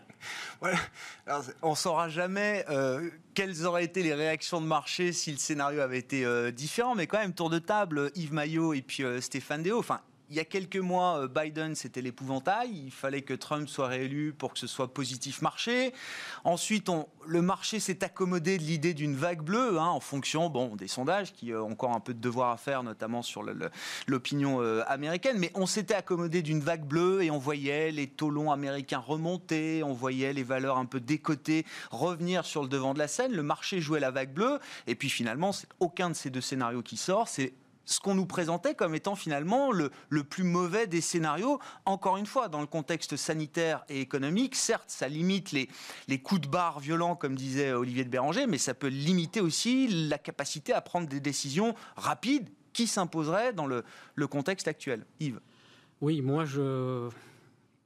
On 1.62 1.71
ne 1.71 1.75
saura 1.75 2.09
jamais 2.09 2.64
euh, 2.69 3.11
quelles 3.35 3.64
auraient 3.67 3.85
été 3.85 4.02
les 4.02 4.14
réactions 4.14 4.61
de 4.61 4.67
marché 4.67 5.12
si 5.12 5.33
le 5.33 5.38
scénario 5.38 5.81
avait 5.81 5.99
été 5.99 6.25
euh, 6.25 6.50
différent, 6.50 6.95
mais 6.95 7.07
quand 7.07 7.19
même, 7.19 7.35
tour 7.35 7.50
de 7.50 7.59
table, 7.59 8.11
Yves 8.14 8.33
Maillot 8.33 8.75
et 8.75 8.83
puis 8.83 9.02
euh, 9.02 9.21
Stéphane 9.21 9.62
Déo. 9.62 9.79
Enfin, 9.79 10.00
il 10.33 10.37
y 10.37 10.41
a 10.41 10.47
quelques 10.47 10.79
mois, 10.79 11.19
euh, 11.19 11.29
Biden, 11.29 11.75
c'était 11.75 12.01
l'épouvantail. 12.01 12.71
Il 12.87 12.91
fallait 12.91 13.21
que 13.21 13.35
Trump 13.35 13.69
soit 13.69 13.89
réélu 13.89 14.33
pour 14.33 14.55
que 14.55 14.59
ce 14.59 14.67
soit 14.67 14.95
positif 14.95 15.43
marché. 15.43 15.93
Ensuite, 16.45 16.89
le 17.27 17.43
marché 17.43 17.81
s'est 17.81 18.03
accommodé 18.03 18.57
de 18.57 18.62
l'idée 18.62 18.95
d'une 18.95 19.15
vague 19.15 19.43
bleue, 19.43 19.79
hein, 19.79 19.89
en 19.89 20.01
fonction 20.01 20.49
des 20.75 20.89
sondages 20.89 21.35
qui 21.35 21.53
ont 21.53 21.71
encore 21.71 21.95
un 21.95 22.01
peu 22.01 22.15
de 22.15 22.19
devoir 22.19 22.49
à 22.49 22.57
faire, 22.57 22.83
notamment 22.83 23.21
sur 23.21 23.45
l'opinion 24.07 24.62
euh, 24.62 24.83
américaine. 24.87 25.37
Mais 25.39 25.51
on 25.55 25.67
s'était 25.67 25.93
accommodé 25.93 26.41
d'une 26.41 26.61
vague 26.61 26.87
bleue 26.87 27.23
et 27.23 27.31
on 27.31 27.39
voyait 27.39 27.91
les 27.91 28.07
taux 28.07 28.31
longs 28.31 28.53
américains 28.53 29.01
remonter, 29.01 29.83
on 29.83 29.93
voyait 29.93 30.33
les 30.33 30.45
valeurs 30.45 30.79
un 30.79 30.87
peu 30.87 31.01
décotées 31.01 31.67
revenir 31.91 32.47
sur 32.47 32.62
le 32.62 32.71
devant 32.71 32.95
de 32.95 32.99
la 32.99 33.09
scène. 33.09 33.33
Le 33.33 33.43
marché 33.43 33.83
jouait 33.83 34.01
la 34.01 34.11
vague 34.11 34.33
bleue. 34.33 34.59
Et 34.87 34.95
puis 34.95 35.11
finalement, 35.11 35.51
aucun 35.79 36.09
de 36.09 36.15
ces 36.15 36.31
deux 36.31 36.41
scénarios 36.41 36.83
qui 36.83 36.97
sort. 36.97 37.29
C'est 37.29 37.53
ce 37.85 38.01
qu'on 38.01 38.15
nous 38.15 38.27
présentait 38.27 38.75
comme 38.75 38.95
étant 38.95 39.15
finalement 39.15 39.73
le, 39.73 39.91
plus 40.25 40.45
mauvais 40.45 40.87
des 40.87 41.01
scénarios. 41.01 41.59
Encore 41.85 42.17
une 42.17 42.27
fois, 42.27 42.49
dans 42.49 42.61
le 42.61 42.67
contexte 42.67 43.17
sanitaire 43.17 43.85
et 43.89 44.01
économique, 44.01 44.55
certes, 44.55 44.89
ça 44.89 45.09
limite 45.09 45.53
les, 45.53 45.69
les 46.09 46.19
coups 46.21 46.43
de 46.43 46.49
barre 46.49 46.81
violents, 46.81 47.17
comme 47.17 47.35
disait 47.35 47.73
Olivier 47.73 48.05
de 48.05 48.11
Béranger, 48.11 48.47
mais 48.47 48.59
ça 48.59 48.75
peut 48.75 48.89
limiter 48.89 49.41
aussi 49.41 49.89
la 50.09 50.19
capacité 50.19 50.73
à 50.73 50.81
prendre 50.81 51.09
des 51.09 51.21
décisions 51.21 51.75
rapides 51.97 52.49
qui 52.73 52.87
s'imposeraient 52.87 53.53
dans 53.53 53.67
le, 53.67 53.85
le 54.15 54.27
contexte 54.27 54.69
actuel. 54.69 55.05
Yves 55.21 55.41
Oui, 56.01 56.23
moi, 56.23 56.45
je, 56.45 57.09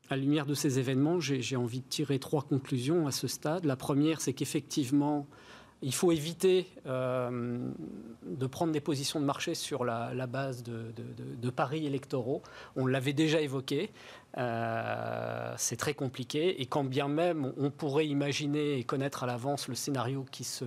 à 0.08 0.14
la 0.14 0.22
lumière 0.22 0.46
de 0.46 0.54
ces 0.54 0.78
événements, 0.78 1.18
j'ai 1.20 1.56
envie 1.56 1.80
de 1.80 1.88
tirer 1.88 2.18
trois 2.18 2.42
conclusions 2.42 3.06
à 3.06 3.12
ce 3.12 3.26
stade. 3.26 3.64
La 3.64 3.76
première, 3.76 4.20
c'est 4.20 4.32
qu'effectivement, 4.32 5.26
il 5.82 5.94
faut 5.94 6.10
éviter 6.10 6.66
euh, 6.86 7.58
de 8.24 8.46
prendre 8.46 8.72
des 8.72 8.80
positions 8.80 9.20
de 9.20 9.24
marché 9.24 9.54
sur 9.54 9.84
la, 9.84 10.26
base 10.26 10.62
de, 10.62 11.50
paris 11.50 11.86
électoraux. 11.86 12.42
On 12.76 12.86
l'avait 12.86 13.12
déjà 13.12 13.40
évoqué. 13.40 13.90
Euh, 14.38 15.54
c'est 15.56 15.76
très 15.76 15.94
compliqué. 15.94 16.60
Et 16.60 16.66
quand 16.66 16.84
bien 16.84 17.08
même 17.08 17.52
on 17.56 17.70
pourrait 17.70 18.06
imaginer 18.06 18.78
et 18.78 18.84
connaître 18.84 19.24
à 19.24 19.26
l'avance 19.26 19.68
le 19.68 19.74
scénario 19.74 20.26
qui 20.30 20.44
se, 20.44 20.64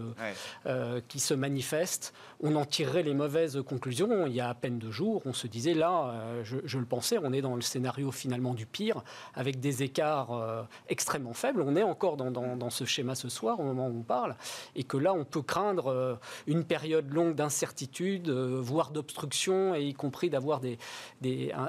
euh, 0.65 1.01
qui 1.07 1.19
se 1.19 1.33
manifeste, 1.33 2.13
on 2.41 2.55
en 2.55 2.65
tirerait 2.65 3.03
les 3.03 3.13
mauvaises 3.13 3.61
conclusions. 3.67 4.27
Il 4.27 4.33
y 4.33 4.41
a 4.41 4.49
à 4.49 4.53
peine 4.53 4.79
deux 4.79 4.91
jours, 4.91 5.21
on 5.25 5.33
se 5.33 5.47
disait 5.47 5.73
là, 5.73 6.11
euh, 6.13 6.43
je, 6.43 6.77
le 6.77 6.85
pensais, 6.85 7.17
on 7.21 7.33
est 7.33 7.41
dans 7.41 7.55
le 7.55 7.61
scénario 7.61 8.11
finalement 8.11 8.53
du 8.53 8.65
pire, 8.65 9.03
avec 9.35 9.59
des 9.59 9.83
écarts 9.83 10.67
extrêmement 10.87 11.33
faibles. 11.33 11.61
On 11.61 11.75
est 11.75 11.83
encore 11.83 12.17
dans, 12.17 12.69
ce 12.69 12.85
schéma 12.85 13.15
ce 13.15 13.29
soir, 13.29 13.59
au 13.59 13.63
moment 13.63 13.87
où 13.87 13.99
on 13.99 14.03
parle, 14.03 14.35
et 14.75 14.83
que 14.83 14.97
là, 14.97 15.13
on 15.13 15.25
peut 15.25 15.41
craindre 15.41 16.19
une 16.47 16.63
période 16.63 17.11
longue 17.11 17.35
d'incertitude, 17.35 18.29
voire 18.29 18.91
d'obstruction, 18.91 19.75
et 19.75 19.83
y 19.83 19.93
compris 19.93 20.29
d'avoir 20.29 20.59
des, 20.61 20.77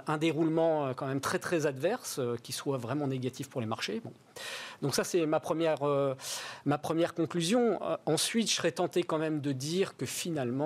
un 0.06 0.18
déroulement 0.18 0.94
quand 0.94 1.06
même 1.06 1.20
très 1.20 1.38
très 1.38 1.66
adverse 1.66 2.18
euh, 2.18 2.36
qui 2.42 2.52
soit 2.52 2.78
vraiment 2.78 3.06
négatif 3.06 3.48
pour 3.48 3.60
les 3.60 3.66
marchés. 3.66 4.00
Donc 4.82 4.94
ça, 4.94 5.04
c'est 5.04 5.24
ma 5.26 5.40
première, 5.40 5.82
euh, 5.82 6.14
ma 6.64 6.78
première 6.78 7.14
conclusion. 7.14 7.78
Euh, 7.82 7.96
ensuite, 8.06 8.48
je 8.48 8.54
serais 8.54 8.72
tenté 8.72 9.02
quand 9.02 9.18
même 9.18 9.40
de 9.40 9.52
dire 9.52 9.96
que 9.96 10.06
finalement, 10.06 10.59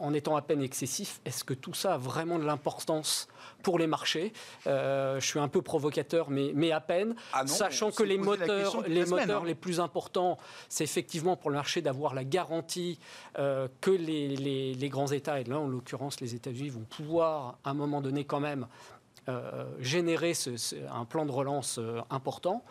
en 0.00 0.14
étant 0.14 0.36
à 0.36 0.42
peine 0.42 0.62
excessif, 0.62 1.20
est-ce 1.24 1.42
que 1.42 1.54
tout 1.54 1.74
ça 1.74 1.94
a 1.94 1.98
vraiment 1.98 2.38
de 2.38 2.44
l'importance 2.44 3.26
pour 3.62 3.78
les 3.78 3.86
marchés? 3.86 4.32
Je 4.66 5.18
suis 5.20 5.40
un 5.40 5.48
peu 5.48 5.62
provocateur, 5.62 6.30
mais, 6.30 6.52
mais 6.54 6.70
à 6.70 6.80
peine, 6.80 7.16
ah 7.32 7.46
sachant 7.46 7.90
que 7.90 8.04
les 8.04 8.18
moteurs, 8.18 8.86
les, 8.86 9.04
moteurs 9.04 9.42
hein. 9.42 9.46
les 9.46 9.56
plus 9.56 9.80
importants, 9.80 10.38
c'est 10.68 10.84
effectivement 10.84 11.36
pour 11.36 11.50
le 11.50 11.56
marché 11.56 11.82
d'avoir 11.82 12.14
la 12.14 12.24
garantie 12.24 13.00
que 13.34 13.90
les, 13.90 14.36
les, 14.36 14.74
les, 14.74 14.88
grands 14.88 15.08
États, 15.08 15.40
et 15.40 15.44
là 15.44 15.58
en 15.58 15.66
l'occurrence 15.66 16.20
les 16.20 16.34
États-Unis, 16.34 16.70
vont 16.70 16.86
pouvoir 16.88 17.58
à 17.64 17.70
un 17.70 17.74
moment 17.74 18.00
donné 18.00 18.24
quand 18.24 18.40
même 18.40 18.66
euh, 19.28 19.66
générer 19.78 20.32
un 20.90 21.04
plan 21.04 21.26
de 21.26 21.32
relance 21.32 21.78
euh, 21.78 22.00
important. 22.08 22.64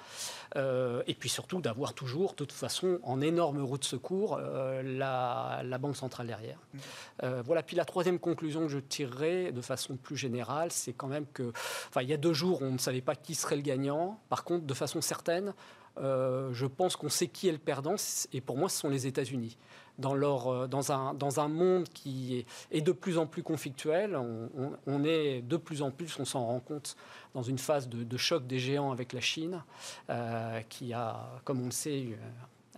Euh, 0.55 1.03
et 1.05 1.13
puis 1.13 1.29
surtout 1.29 1.61
d'avoir 1.61 1.93
toujours, 1.93 2.31
de 2.31 2.37
toute 2.37 2.51
façon, 2.51 2.99
en 3.03 3.21
énorme 3.21 3.61
roue 3.61 3.77
de 3.77 3.83
secours, 3.83 4.39
la, 4.39 5.77
Banque 5.79 5.97
centrale 5.97 6.25
derrière. 6.25 6.57
Mmh. 6.73 7.27
voilà. 7.45 7.61
Puis 7.61 7.75
la 7.75 7.85
troisième 7.85 8.17
conclusion 8.17 8.61
que 8.61 8.69
je 8.69 8.79
tirerai 8.79 9.51
de 9.51 9.61
façon 9.61 9.95
plus 9.95 10.17
générale, 10.17 10.71
c'est 10.71 10.93
quand 10.93 11.07
même 11.07 11.27
que, 11.31 11.51
enfin, 11.89 12.01
il 12.01 12.09
y 12.09 12.13
a 12.13 12.17
deux 12.17 12.33
jours, 12.33 12.61
on 12.63 12.71
ne 12.71 12.77
savait 12.79 13.01
pas 13.01 13.15
qui 13.15 13.35
serait 13.35 13.57
le 13.57 13.61
gagnant. 13.61 14.19
Par 14.29 14.43
contre, 14.43 14.65
de 14.65 14.73
façon 14.73 15.01
certaine, 15.01 15.53
je 15.97 16.65
pense 16.65 16.95
qu'on 16.95 17.09
sait 17.09 17.27
qui 17.27 17.47
est 17.47 17.51
le 17.51 17.59
perdant, 17.59 17.95
et 18.33 18.41
pour 18.41 18.57
moi, 18.57 18.69
ce 18.69 18.79
sont 18.79 18.89
les 18.89 19.05
États-Unis 19.05 19.57
euh, 20.04 20.68
dans, 20.68 20.92
un, 20.92 21.13
dans 21.13 21.39
un 21.39 21.48
monde 21.48 21.88
qui 21.89 22.46
est, 22.72 22.82
de 22.82 22.92
plus 22.92 23.18
en 23.18 23.25
plus 23.25 23.44
conflictuel. 23.44 24.16
On, 24.16 25.04
est 25.04 25.42
de 25.42 25.58
plus 25.58 25.82
en 25.82 25.92
plus, 25.92 26.18
on 26.20 26.25
s'en 26.25 26.46
rend 26.46 26.60
compte, 26.60 26.96
dans 27.34 27.44
une 27.44 27.58
phase 27.58 27.89
de, 27.89 28.18
choc 28.18 28.46
des 28.48 28.60
géants 28.60 28.92
avec 28.92 29.13
la 29.13 29.22
Chine, 29.22 29.63
euh, 30.10 30.62
qui 30.70 30.94
a, 30.94 31.30
comme 31.44 31.62
on 31.62 31.66
le 31.66 31.72
sait, 31.72 32.18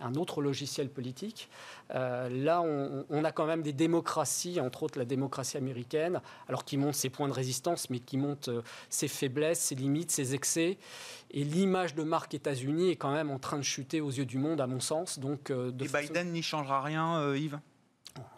un 0.00 0.14
autre 0.14 0.42
logiciel 0.42 0.88
politique. 0.88 1.48
Euh, 1.94 2.28
là, 2.28 2.62
on, 2.62 3.24
a 3.24 3.32
quand 3.32 3.46
même 3.46 3.62
des 3.62 3.72
démocraties, 3.72 4.60
entre 4.60 4.82
autres 4.82 4.98
la 4.98 5.04
démocratie 5.04 5.56
américaine, 5.56 6.20
alors 6.48 6.64
qui 6.64 6.76
montre 6.76 6.96
ses 6.96 7.10
points 7.10 7.28
de 7.28 7.32
résistance, 7.32 7.90
mais 7.90 7.98
qui 7.98 8.16
montre 8.16 8.50
euh, 8.50 8.62
ses 8.88 9.08
faiblesses, 9.08 9.60
ses 9.60 9.74
limites, 9.74 10.10
ses 10.10 10.34
excès. 10.34 10.78
Et 11.30 11.44
l'image 11.44 11.94
de 11.94 12.02
marque 12.02 12.34
États-Unis 12.34 12.90
est 12.90 12.96
quand 12.96 13.12
même 13.12 13.30
en 13.30 13.38
train 13.38 13.58
de 13.58 13.62
chuter 13.62 14.00
aux 14.00 14.10
yeux 14.10 14.26
du 14.26 14.38
monde, 14.38 14.60
à 14.60 14.66
mon 14.66 14.80
sens. 14.80 15.18
Donc, 15.18 15.50
euh, 15.50 15.70
Et 15.80 15.88
Biden 15.88 16.32
n'y 16.32 16.42
changera 16.42 16.82
rien, 16.82 17.34
Yves? 17.34 17.58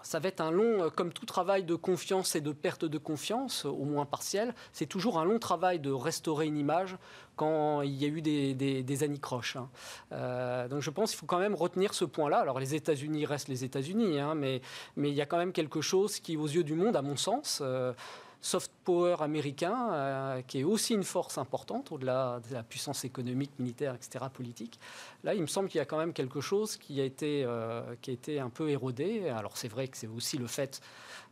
Ça 0.03 0.19
va 0.19 0.29
être 0.29 0.41
un 0.41 0.51
long, 0.51 0.85
euh, 0.85 0.91
comme 0.91 1.13
tout 1.13 1.27
travail 1.27 1.65
de 1.65 1.75
confiance 1.75 2.35
et 2.35 2.41
de 2.41 2.53
perte 2.53 2.85
de 2.85 2.99
confiance, 2.99 3.65
au 3.65 3.85
moins 3.85 4.05
partielle, 4.05 4.55
c'est 4.73 4.87
toujours 4.87 5.19
un 5.19 5.25
long 5.25 5.39
travail 5.39 5.79
de 5.81 5.91
restaurer 5.91 6.47
une 6.47 6.57
image 6.57 6.97
quand 7.37 7.83
il 7.83 7.95
y 7.95 8.05
a 8.05 8.09
eu 8.09 8.21
des, 8.21 9.03
anicroches. 9.03 9.57
Hein. 9.57 9.71
Euh, 10.13 10.69
donc 10.69 10.81
je 10.81 10.91
pense 10.91 11.11
qu'il 11.11 11.19
faut 11.19 11.27
quand 11.27 11.39
même 11.39 11.55
retenir 11.55 11.95
ce 11.95 12.05
point-là. 12.05 12.39
Alors 12.39 12.59
les 12.59 12.75
États-Unis 12.75 13.27
restent 13.27 13.49
les 13.49 13.65
États-Unis, 13.65 14.21
hein, 14.21 14.35
mais, 14.35 14.61
il 14.97 15.07
y 15.09 15.21
a 15.21 15.27
quand 15.27 15.39
même 15.39 15.53
quelque 15.53 15.81
chose 15.81 16.19
qui, 16.21 16.37
aux 16.37 16.47
yeux 16.47 16.65
du 16.65 16.75
monde, 16.75 16.97
à 16.97 17.03
mon 17.03 17.17
sens, 17.17 17.61
euh, 17.63 17.93
soft 18.43 18.71
power 18.85 19.17
américain, 19.21 20.43
qui 20.47 20.61
est 20.61 20.65
aussi 20.65 20.95
une 20.95 21.05
force 21.05 21.39
importante 21.39 21.93
au-delà 21.93 22.41
de 22.49 22.55
la 22.55 22.63
puissance 22.63 23.05
économique, 23.05 23.53
militaire, 23.59 23.95
etc., 23.95 24.27
politique. 24.33 24.79
Là, 25.25 25.35
il 25.35 25.41
me 25.41 25.47
semble 25.47 25.69
qu'il 25.69 25.79
y 25.79 25.81
a 25.81 25.85
quand 25.85 25.97
même 25.97 26.13
quelque 26.13 26.41
chose 26.41 26.77
qui 26.77 27.01
a 27.01 27.05
été, 27.05 27.47
qui 28.01 28.11
a 28.11 28.13
été 28.13 28.41
un 28.41 28.51
peu 28.51 28.69
érodé. 28.69 29.29
Alors 29.29 29.57
c'est 29.57 29.69
vrai 29.69 29.87
que 29.89 29.97
c'est 29.97 30.09
aussi 30.09 30.39
le 30.39 30.49
fait 30.49 30.83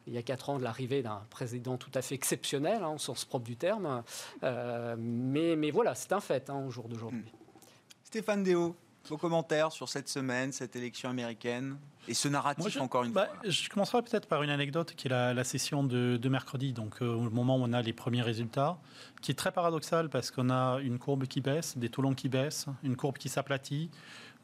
il 0.07 0.15
y 0.15 0.19
a 0.19 0.23
quatre 0.23 0.51
ans 0.51 0.59
de 0.59 0.65
l'arrivée 0.65 1.03
d'un 1.03 1.23
président 1.31 1.77
tout 1.77 1.91
à 1.95 2.03
fait 2.03 2.15
exceptionnel, 2.15 2.83
hein, 2.83 2.91
au 2.95 2.99
sens 2.99 3.25
propre 3.25 3.45
du 3.45 3.57
terme. 3.57 4.03
Euh, 4.43 4.97
mais, 4.99 5.71
voilà, 5.71 5.95
c'est 5.95 6.13
un 6.13 6.21
fait 6.21 6.51
hein, 6.51 6.65
au 6.67 6.71
jour 6.71 6.89
d'aujourd'hui. 6.89 7.21
Hmm. 7.21 8.05
Stéphane 8.05 8.43
Déo, 8.43 8.75
vos 9.09 9.17
commentaires 9.17 9.73
sur 9.73 9.89
cette 9.89 10.09
semaine, 10.09 10.53
cette 10.53 10.77
élection 10.77 11.09
américaine 11.09 11.79
et 12.09 12.15
ce 12.15 12.29
narratif, 12.29 12.81
encore 12.81 13.05
une 13.05 13.13
bah, 13.13 13.27
fois 13.27 13.51
Je 13.51 13.69
commencerai 13.69 14.03
peut-être 14.03 14.27
par 14.27 14.43
une 14.43 14.51
anecdote 14.51 14.95
qui 14.97 15.09
est 15.09 15.11
la, 15.11 15.45
session 15.45 15.85
de, 15.85 16.29
mercredi, 16.29 16.73
donc 16.73 17.03
euh, 17.03 17.13
au 17.13 17.31
moment 17.31 17.57
où 17.57 17.63
on 17.63 17.73
a 17.73 17.83
les 17.83 17.93
premiers 17.93 18.23
résultats, 18.23 18.79
qui 19.21 19.31
est 19.31 19.35
très 19.35 19.53
paradoxal 19.53 20.09
parce 20.09 20.31
qu'on 20.31 20.51
a 20.51 20.81
une 20.81 20.99
courbe 20.99 21.27
qui 21.27 21.41
baisse, 21.41 21.77
des 21.77 21.89
taux 21.89 22.03
longs 22.03 22.15
qui 22.15 22.29
baissent, 22.29 22.67
une 22.83 22.97
courbe 22.97 23.19
qui 23.19 23.29
s'aplatit, 23.29 23.91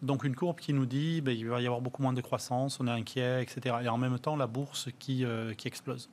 donc 0.03 0.25
une 0.25 0.37
courbe 0.37 0.61
qui 0.61 0.75
nous 0.75 0.87
dit 0.87 1.15
qu'il 1.15 1.21
ben, 1.23 1.37
il 1.37 1.49
va 1.49 1.61
y 1.61 1.67
avoir 1.67 1.81
beaucoup 1.81 2.03
moins 2.03 2.13
de 2.13 2.21
croissance, 2.21 2.79
on 2.79 2.87
est 2.87 2.91
inquiet, 2.91 3.43
etc. 3.43 3.77
Et 3.83 3.89
en 3.89 3.99
même 3.99 4.19
temps, 4.19 4.37
la 4.37 4.47
bourse 4.47 4.89
qui, 4.99 5.25
euh, 5.25 5.55
qui 5.55 5.69
explose. 5.69 6.11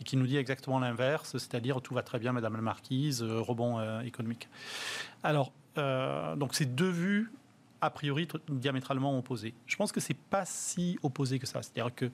Et 0.00 0.04
qui 0.04 0.16
nous 0.16 0.26
dit 0.26 0.36
exactement 0.36 0.80
l'inverse, 0.80 1.32
c'est-à-dire 1.32 1.80
tout 1.80 1.94
va 1.94 2.02
très 2.02 2.18
bien, 2.18 2.32
Madame 2.32 2.56
la 2.56 2.62
Marquise, 2.62 3.22
euh, 3.22 3.40
rebond 3.40 4.00
économique. 4.02 4.48
Alors, 5.22 5.52
donc 5.76 6.54
ces 6.54 6.66
deux 6.66 6.90
vues, 6.90 7.32
a 7.84 7.90
priori, 7.90 8.26
diamétralement 8.48 9.16
opposées. 9.18 9.54
Je 9.66 9.76
pense 9.76 9.92
que 9.92 10.00
c'est 10.00 10.16
pas 10.16 10.44
si 10.44 10.98
opposé 11.02 11.38
que 11.38 11.46
ça. 11.46 11.62
C'est-à-dire 11.62 11.94
que 11.94 12.10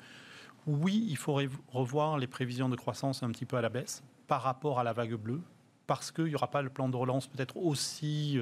oui, 0.66 1.06
il 1.08 1.16
faudrait 1.16 1.48
revoir 1.68 2.18
les 2.18 2.26
prévisions 2.26 2.68
de 2.68 2.76
croissance 2.76 3.22
un 3.22 3.30
petit 3.30 3.46
peu 3.46 3.56
à 3.56 3.60
la 3.60 3.68
baisse 3.68 4.02
par 4.26 4.42
rapport 4.42 4.78
à 4.78 4.84
la 4.84 4.92
vague 4.92 5.14
bleue, 5.14 5.40
parce 5.86 6.12
qu'il 6.12 6.26
n'y 6.26 6.34
aura 6.34 6.50
pas 6.50 6.62
le 6.62 6.70
plan 6.70 6.88
de 6.88 6.96
relance 6.96 7.26
peut-être 7.26 7.56
aussi 7.56 8.38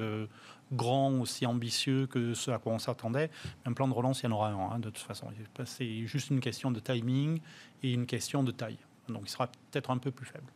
grand, 0.73 1.13
aussi 1.21 1.47
ambitieux 1.47 2.07
que 2.07 2.35
ce 2.35 2.51
à 2.51 2.59
quoi 2.59 2.73
on 2.73 2.79
s'attendait. 2.79 3.31
Un 3.65 3.73
plan 3.73 3.89
de 3.89 3.95
relance, 3.95 4.21
il 4.21 4.25
y 4.25 4.29
en 4.29 4.33
aura 4.33 4.51
un, 4.51 4.71
hein, 4.73 4.79
de 4.79 4.91
toute 4.91 4.99
façon. 4.99 5.29
C'est 5.65 6.07
juste 6.07 6.31
une 6.31 6.41
question 6.41 6.71
de 6.71 6.81
timing 6.81 7.41
et 7.83 7.93
une 7.93 8.05
question 8.05 8.43
de 8.43 8.51
taille. 8.51 8.79
Donc 9.09 9.23
il 9.25 9.31
sera 9.31 9.47
peut-être 9.47 9.91
un 9.91 9.99
peu 9.99 10.11
plus 10.11 10.27
faible. 10.27 10.53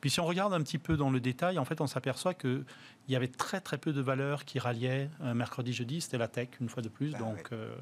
Puis 0.00 0.10
si 0.10 0.20
on 0.20 0.26
regarde 0.26 0.52
un 0.52 0.60
petit 0.62 0.78
peu 0.78 0.96
dans 0.96 1.10
le 1.10 1.20
détail, 1.20 1.58
en 1.58 1.64
fait, 1.64 1.80
on 1.80 1.86
s'aperçoit 1.86 2.34
qu'il 2.34 2.64
y 3.08 3.16
avait 3.16 3.28
très 3.28 3.60
très 3.60 3.78
peu 3.78 3.92
de 3.92 4.00
valeurs 4.00 4.44
qui 4.44 4.58
ralliaient 4.58 5.10
euh, 5.22 5.34
mercredi, 5.34 5.72
jeudi. 5.72 6.00
C'était 6.00 6.18
la 6.18 6.28
tech, 6.28 6.48
une 6.60 6.68
fois 6.68 6.82
de 6.82 6.88
plus. 6.88 7.12
Bah 7.12 7.18
donc, 7.18 7.48
euh, 7.52 7.74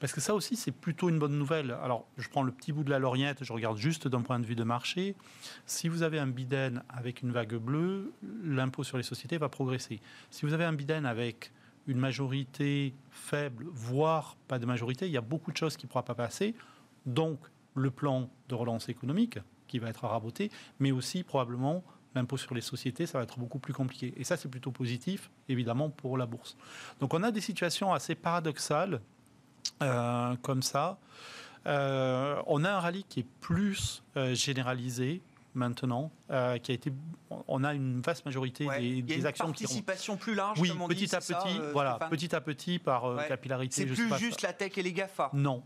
parce 0.00 0.12
que 0.12 0.20
ça 0.20 0.34
aussi, 0.34 0.56
c'est 0.56 0.72
plutôt 0.72 1.08
une 1.08 1.18
bonne 1.18 1.38
nouvelle. 1.38 1.70
Alors, 1.82 2.06
je 2.18 2.28
prends 2.28 2.42
le 2.42 2.52
petit 2.52 2.72
bout 2.72 2.84
de 2.84 2.90
la 2.90 2.98
lorgnette, 2.98 3.44
je 3.44 3.52
regarde 3.52 3.78
juste 3.78 4.08
d'un 4.08 4.22
point 4.22 4.40
de 4.40 4.46
vue 4.46 4.56
de 4.56 4.64
marché. 4.64 5.14
Si 5.66 5.88
vous 5.88 6.02
avez 6.02 6.18
un 6.18 6.26
biden 6.26 6.82
avec 6.88 7.22
une 7.22 7.32
vague 7.32 7.54
bleue, 7.54 8.12
l'impôt 8.44 8.84
sur 8.84 8.96
les 8.96 9.02
sociétés 9.02 9.38
va 9.38 9.48
progresser. 9.48 10.00
Si 10.30 10.46
vous 10.46 10.52
avez 10.52 10.64
un 10.64 10.72
biden 10.72 11.06
avec 11.06 11.52
une 11.86 11.98
majorité 11.98 12.94
faible, 13.10 13.66
voire 13.70 14.36
pas 14.48 14.58
de 14.58 14.66
majorité, 14.66 15.06
il 15.06 15.12
y 15.12 15.16
a 15.16 15.22
beaucoup 15.22 15.52
de 15.52 15.56
choses 15.56 15.76
qui 15.76 15.86
ne 15.86 15.90
pourront 15.90 16.02
pas 16.02 16.14
passer. 16.14 16.54
Donc, 17.04 17.38
le 17.74 17.90
plan 17.90 18.28
de 18.48 18.54
relance 18.54 18.88
économique 18.88 19.38
qui 19.66 19.78
va 19.78 19.88
être 19.88 20.06
raboté, 20.06 20.50
mais 20.78 20.92
aussi 20.92 21.22
probablement 21.22 21.82
l'impôt 22.14 22.36
sur 22.36 22.54
les 22.54 22.60
sociétés, 22.60 23.06
ça 23.06 23.18
va 23.18 23.24
être 23.24 23.38
beaucoup 23.38 23.58
plus 23.58 23.74
compliqué. 23.74 24.14
Et 24.16 24.24
ça, 24.24 24.36
c'est 24.36 24.48
plutôt 24.48 24.72
positif, 24.72 25.30
évidemment, 25.48 25.90
pour 25.90 26.16
la 26.16 26.26
bourse. 26.26 26.56
Donc 27.00 27.14
on 27.14 27.22
a 27.22 27.30
des 27.30 27.40
situations 27.40 27.92
assez 27.92 28.14
paradoxales 28.14 29.00
euh, 29.82 30.34
comme 30.42 30.62
ça. 30.62 30.98
Euh, 31.66 32.40
on 32.46 32.64
a 32.64 32.70
un 32.70 32.80
rallye 32.80 33.04
qui 33.04 33.20
est 33.20 33.26
plus 33.40 34.02
euh, 34.16 34.34
généralisé 34.34 35.20
maintenant, 35.56 36.12
qui 36.28 36.34
a 36.34 36.74
été, 36.74 36.92
on 37.48 37.64
a 37.64 37.74
une 37.74 38.00
vaste 38.00 38.24
majorité 38.24 38.66
des, 38.78 39.02
des 39.02 39.26
actions 39.26 39.52
qui 39.52 39.64
ont 39.64 39.68
participation 39.68 40.16
plus 40.16 40.34
large. 40.34 40.60
Oui, 40.60 40.70
petit 40.88 41.14
à 41.14 41.20
petit, 41.20 41.60
voilà, 41.72 41.98
petit 42.10 42.34
à 42.34 42.40
petit 42.40 42.78
par 42.78 43.26
capillarité. 43.26 43.74
C'est 43.74 43.86
plus 43.86 44.18
juste 44.18 44.42
la 44.42 44.52
tech 44.52 44.76
et 44.76 44.82
les 44.82 44.92
Gafa. 44.92 45.30
Non, 45.32 45.62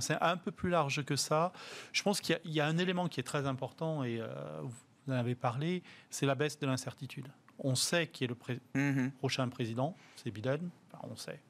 c'est 0.00 0.20
un 0.20 0.36
peu 0.36 0.50
plus 0.50 0.70
large 0.70 1.04
que 1.04 1.16
ça. 1.16 1.52
Je 1.92 2.02
pense 2.02 2.20
qu'il 2.20 2.38
y, 2.44 2.60
a 2.60 2.66
un 2.66 2.78
élément 2.78 3.08
qui 3.08 3.20
est 3.20 3.24
très 3.24 3.46
important 3.46 4.04
et 4.04 4.20
vous 4.62 5.12
en 5.12 5.16
avez 5.16 5.34
parlé, 5.34 5.82
c'est 6.10 6.26
la 6.26 6.34
baisse 6.34 6.58
de 6.58 6.66
l'incertitude. 6.66 7.28
On 7.58 7.74
sait 7.74 8.06
qui 8.06 8.24
est 8.24 8.28
le 8.28 8.36
mm-hmm. 8.76 9.10
prochain 9.12 9.48
président, 9.48 9.96
c'est 10.16 10.30
Biden. 10.30 10.70
on 11.02 11.16
sait. 11.16 11.40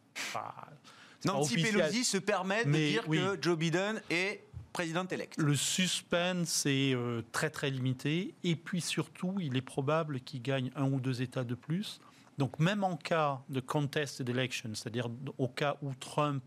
Nancy 1.25 1.63
Pelosi 1.63 2.05
se 2.05 2.19
permet 2.19 2.65
de 2.65 2.71
dire 2.71 3.07
que 3.07 3.39
Joe 3.41 3.59
Biden 3.59 4.01
est 4.11 4.45
président-élect. 4.73 5.35
Le 5.39 5.55
suspense 5.55 6.67
est 6.67 6.95
euh, 6.95 7.23
très 7.33 7.51
très 7.51 7.71
limité 7.71 8.35
et 8.45 8.57
puis 8.57 8.81
surtout, 8.81 9.35
il 9.41 9.57
est 9.57 9.63
probable 9.63 10.21
qu'il 10.21 10.43
gagne 10.43 10.71
un 10.77 10.91
ou 10.91 11.01
deux 11.01 11.23
États 11.23 11.45
de 11.45 11.55
plus. 11.55 12.01
Donc 12.39 12.59
même 12.59 12.85
en 12.85 12.97
cas 12.97 13.41
de 13.49 13.61
contest 13.61 14.23
d'élection, 14.23 14.71
c'est-à-dire 14.75 15.09
au 15.39 15.49
cas 15.49 15.77
où 15.83 15.93
Trump 15.95 16.45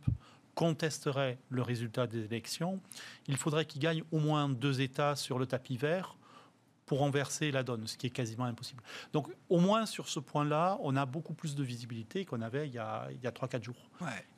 contesterait 0.55 1.37
le 1.49 1.61
résultat 1.61 2.07
des 2.07 2.25
élections, 2.25 2.79
il 3.27 3.37
faudrait 3.37 3.65
qu'il 3.65 3.81
gagne 3.81 4.03
au 4.11 4.19
moins 4.19 4.47
deux 4.49 4.81
États 4.81 5.15
sur 5.15 5.39
le 5.39 5.45
tapis 5.45 5.77
vert 5.77 6.15
pour 6.91 6.99
renverser 6.99 7.51
la 7.51 7.63
donne, 7.63 7.87
ce 7.87 7.95
qui 7.95 8.07
est 8.07 8.09
quasiment 8.09 8.43
impossible. 8.43 8.83
Donc 9.13 9.29
au 9.47 9.59
moins 9.59 9.85
sur 9.85 10.09
ce 10.09 10.19
point-là, 10.19 10.77
on 10.81 10.97
a 10.97 11.05
beaucoup 11.05 11.33
plus 11.33 11.55
de 11.55 11.63
visibilité 11.63 12.25
qu'on 12.25 12.41
avait 12.41 12.67
il 12.67 12.73
y 12.73 12.79
a, 12.79 13.07
il 13.11 13.21
y 13.23 13.27
a 13.27 13.31
3-4 13.31 13.63
jours. 13.63 13.89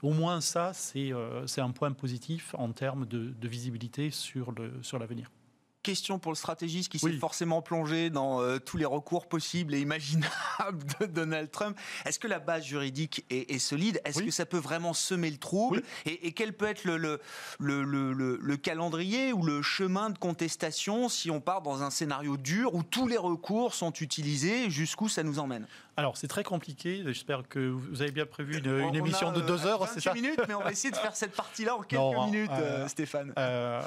Au 0.03 0.11
moins 0.11 0.39
ça, 0.39 0.71
euh, 0.95 1.47
c'est 1.47 1.61
un 1.61 1.71
point 1.71 1.91
positif 1.93 2.53
en 2.59 2.71
termes 2.71 3.07
de, 3.07 3.29
de 3.29 3.47
visibilité 3.47 4.11
sur 4.11 4.51
l'avenir. 4.51 5.31
Sur 5.31 5.42
question 5.83 6.17
pour 6.17 6.31
le 6.31 6.35
stratégiste 6.35 6.91
qui 6.91 6.99
s'est 6.99 7.11
forcément 7.13 7.61
plongé 7.61 8.09
dans 8.09 8.41
euh, 8.41 8.57
tous 8.57 8.77
les 8.77 8.85
recours 8.85 9.27
possibles 9.27 9.75
et 9.75 9.81
imaginables 9.81 10.83
de 10.99 11.05
Donald 11.05 11.51
Trump. 11.51 11.77
Est-ce 12.05 12.19
que 12.19 12.27
la 12.27 12.39
base 12.39 12.63
juridique 12.63 13.25
est, 13.29 13.59
solide? 13.59 14.01
Est-ce 14.05 14.23
que 14.23 14.31
ça 14.31 14.45
peut 14.45 14.57
vraiment 14.57 14.93
semer 14.93 15.29
le 15.29 15.37
trouble? 15.37 15.83
Et, 16.05 16.31
quel 16.31 16.53
peut 16.53 16.65
être 16.65 16.85
le 16.85 16.97
le, 16.97 17.19
le, 17.59 18.13
le, 18.13 18.57
calendrier 18.57 19.33
ou 19.33 19.43
le 19.43 19.61
chemin 19.61 20.09
de 20.09 20.17
contestation 20.17 21.09
si 21.09 21.29
on 21.29 21.41
part 21.41 21.61
dans 21.61 21.83
un 21.83 21.89
scénario 21.89 22.37
dur 22.37 22.73
où 22.73 22.81
tous 22.81 23.07
les 23.07 23.17
recours 23.17 23.73
sont 23.73 23.91
utilisés 23.91 24.69
Jusqu'où 24.69 25.09
ça 25.09 25.23
nous 25.23 25.39
emmène? 25.39 25.67
Alors, 25.95 26.17
c'est 26.17 26.27
très 26.27 26.43
compliqué. 26.43 27.03
J'espère 27.05 27.47
que 27.47 27.59
vous 27.59 28.01
avez 28.01 28.11
bien 28.11 28.25
prévu 28.25 28.57
une, 28.57 28.95
émission 28.95 29.31
de 29.31 29.41
deux 29.41 29.65
heures, 29.65 29.87
c'est 29.87 29.99
ça? 29.99 30.13
minutes, 30.13 30.41
mais 30.47 30.55
on 30.55 30.61
va 30.61 30.71
essayer 30.71 30.91
de 30.91 30.97
faire 30.97 31.15
cette 31.15 31.35
partie-là 31.35 31.75
en 31.75 31.81
quelques 31.83 32.31
minutes, 32.31 32.49
euh, 32.51 32.87
Stéphane. 32.87 33.33
Euh, 33.37 33.81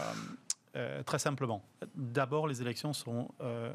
euh, 0.76 1.02
très 1.02 1.18
simplement. 1.18 1.62
D'abord, 1.94 2.46
les 2.46 2.60
élections 2.60 2.92
sont 2.92 3.30
euh, 3.40 3.74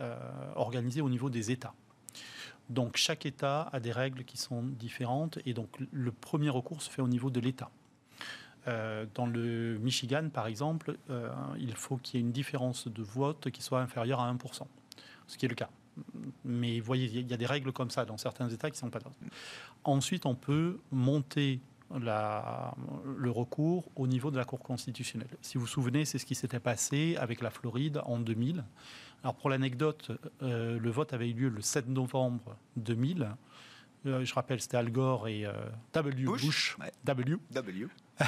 euh, 0.00 0.16
organisées 0.54 1.00
au 1.00 1.08
niveau 1.08 1.30
des 1.30 1.50
États. 1.50 1.72
Donc 2.68 2.96
chaque 2.96 3.24
État 3.24 3.70
a 3.72 3.80
des 3.80 3.92
règles 3.92 4.24
qui 4.24 4.36
sont 4.36 4.62
différentes 4.62 5.38
et 5.46 5.54
donc 5.54 5.68
le 5.90 6.12
premier 6.12 6.50
recours 6.50 6.82
se 6.82 6.90
fait 6.90 7.02
au 7.02 7.08
niveau 7.08 7.30
de 7.30 7.40
l'État. 7.40 7.70
dans 8.66 9.26
le 9.26 9.78
Michigan, 9.78 10.28
par 10.32 10.46
exemple, 10.46 10.96
il 11.58 11.74
faut 11.74 11.96
qu'il 11.96 12.20
y 12.20 12.22
ait 12.22 12.26
une 12.26 12.32
différence 12.32 12.86
de 12.86 13.02
vote 13.02 13.50
qui 13.50 13.62
soit 13.62 13.80
inférieure 13.80 14.20
à 14.20 14.32
1%, 14.32 14.62
ce 15.26 15.36
qui 15.36 15.46
est 15.46 15.48
le 15.48 15.56
cas. 15.56 15.70
Mais 16.44 16.78
voyez, 16.78 17.06
il 17.06 17.28
y 17.28 17.34
a 17.34 17.36
des 17.36 17.46
règles 17.46 17.72
comme 17.72 17.90
ça 17.90 18.04
dans 18.04 18.16
certains 18.16 18.48
États 18.48 18.70
qui 18.70 18.76
ne 18.76 18.90
sont 18.90 18.90
pas 18.90 19.00
Ensuite, 19.82 20.24
on 20.24 20.36
peut 20.36 20.78
monter 20.92 21.60
la, 22.00 22.74
le 23.16 23.30
recours 23.30 23.90
au 23.96 24.06
niveau 24.06 24.30
de 24.30 24.36
la 24.36 24.44
Cour 24.44 24.60
constitutionnelle. 24.60 25.28
Si 25.40 25.58
vous 25.58 25.62
vous 25.62 25.66
souvenez, 25.66 26.04
c'est 26.04 26.18
ce 26.18 26.26
qui 26.26 26.34
s'était 26.34 26.60
passé 26.60 27.16
avec 27.18 27.40
la 27.40 27.50
Floride 27.50 28.00
en 28.04 28.18
2000. 28.18 28.64
Alors 29.22 29.34
pour 29.36 29.50
l'anecdote, 29.50 30.10
euh, 30.42 30.78
le 30.78 30.90
vote 30.90 31.12
avait 31.12 31.30
eu 31.30 31.34
lieu 31.34 31.48
le 31.48 31.60
7 31.60 31.88
novembre 31.88 32.56
2000. 32.76 33.28
Euh, 34.06 34.24
je 34.24 34.34
rappelle, 34.34 34.60
c'était 34.60 34.76
Al 34.76 34.90
Gore 34.90 35.28
et 35.28 35.46
euh, 35.46 35.52
W. 35.92 36.24
Bush. 36.24 36.76
W. 37.04 37.36
W. 37.52 37.86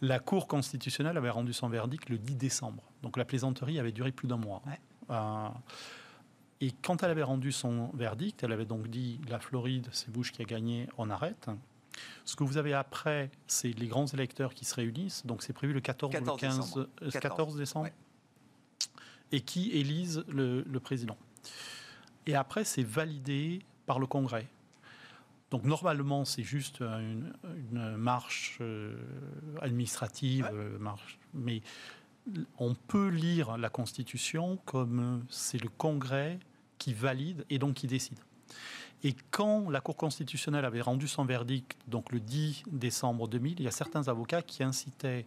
la 0.00 0.18
Cour 0.18 0.48
constitutionnelle 0.48 1.16
avait 1.16 1.30
rendu 1.30 1.52
son 1.52 1.68
verdict 1.68 2.08
le 2.08 2.18
10 2.18 2.34
décembre. 2.34 2.82
Donc 3.02 3.16
la 3.16 3.24
plaisanterie 3.24 3.78
avait 3.78 3.92
duré 3.92 4.10
plus 4.10 4.26
d'un 4.26 4.38
mois. 4.38 4.62
et 6.60 6.72
quand 6.82 7.02
elle 7.04 7.10
avait 7.10 7.22
rendu 7.22 7.52
son 7.52 7.90
verdict, 7.94 8.42
elle 8.42 8.52
avait 8.52 8.64
donc 8.64 8.88
dit 8.88 9.20
la 9.28 9.38
Floride, 9.38 9.88
c'est 9.92 10.10
Bush 10.10 10.32
qui 10.32 10.42
a 10.42 10.44
gagné, 10.44 10.88
on 10.98 11.10
arrête. 11.10 11.48
Ce 12.24 12.36
que 12.36 12.44
vous 12.44 12.56
avez 12.56 12.72
après, 12.72 13.30
c'est 13.46 13.72
les 13.78 13.86
grands 13.86 14.06
électeurs 14.06 14.54
qui 14.54 14.64
se 14.64 14.74
réunissent. 14.74 15.26
Donc 15.26 15.42
c'est 15.42 15.52
prévu 15.52 15.72
le 15.72 15.80
14, 15.80 16.12
14 16.12 16.40
15, 16.40 16.56
décembre, 16.56 16.88
14. 17.12 17.54
Euh, 17.54 17.58
décembre 17.58 17.88
et 19.32 19.40
qui 19.40 19.70
élisent 19.72 20.24
le, 20.28 20.62
président. 20.78 21.16
Et 22.26 22.34
après, 22.34 22.64
c'est 22.64 22.82
validé 22.82 23.60
par 23.86 23.98
le 23.98 24.06
Congrès. 24.06 24.46
Donc 25.50 25.64
normalement, 25.64 26.24
c'est 26.24 26.42
juste 26.42 26.80
une, 26.80 27.32
marche 27.96 28.58
euh, 28.60 28.94
administrative, 29.60 30.48
euh, 30.52 30.78
marche, 30.78 31.18
mais 31.34 31.62
on 32.58 32.74
peut 32.74 33.08
lire 33.08 33.58
la 33.58 33.68
Constitution 33.68 34.58
comme 34.64 35.24
c'est 35.28 35.62
le 35.62 35.68
Congrès 35.68 36.38
qui 36.78 36.94
valide 36.94 37.44
et 37.50 37.58
donc 37.58 37.74
qui 37.74 37.86
décide. 37.86 38.18
Et 39.04 39.14
quand 39.30 39.68
la 39.68 39.80
Cour 39.80 39.96
constitutionnelle 39.96 40.64
avait 40.64 40.80
rendu 40.80 41.08
son 41.08 41.24
verdict, 41.24 41.76
donc 41.88 42.12
le 42.12 42.20
10 42.20 42.64
décembre 42.70 43.28
2000, 43.28 43.56
il 43.58 43.64
y 43.64 43.68
a 43.68 43.72
certains 43.72 44.08
avocats 44.08 44.42
qui 44.42 44.62
incitaient 44.62 45.26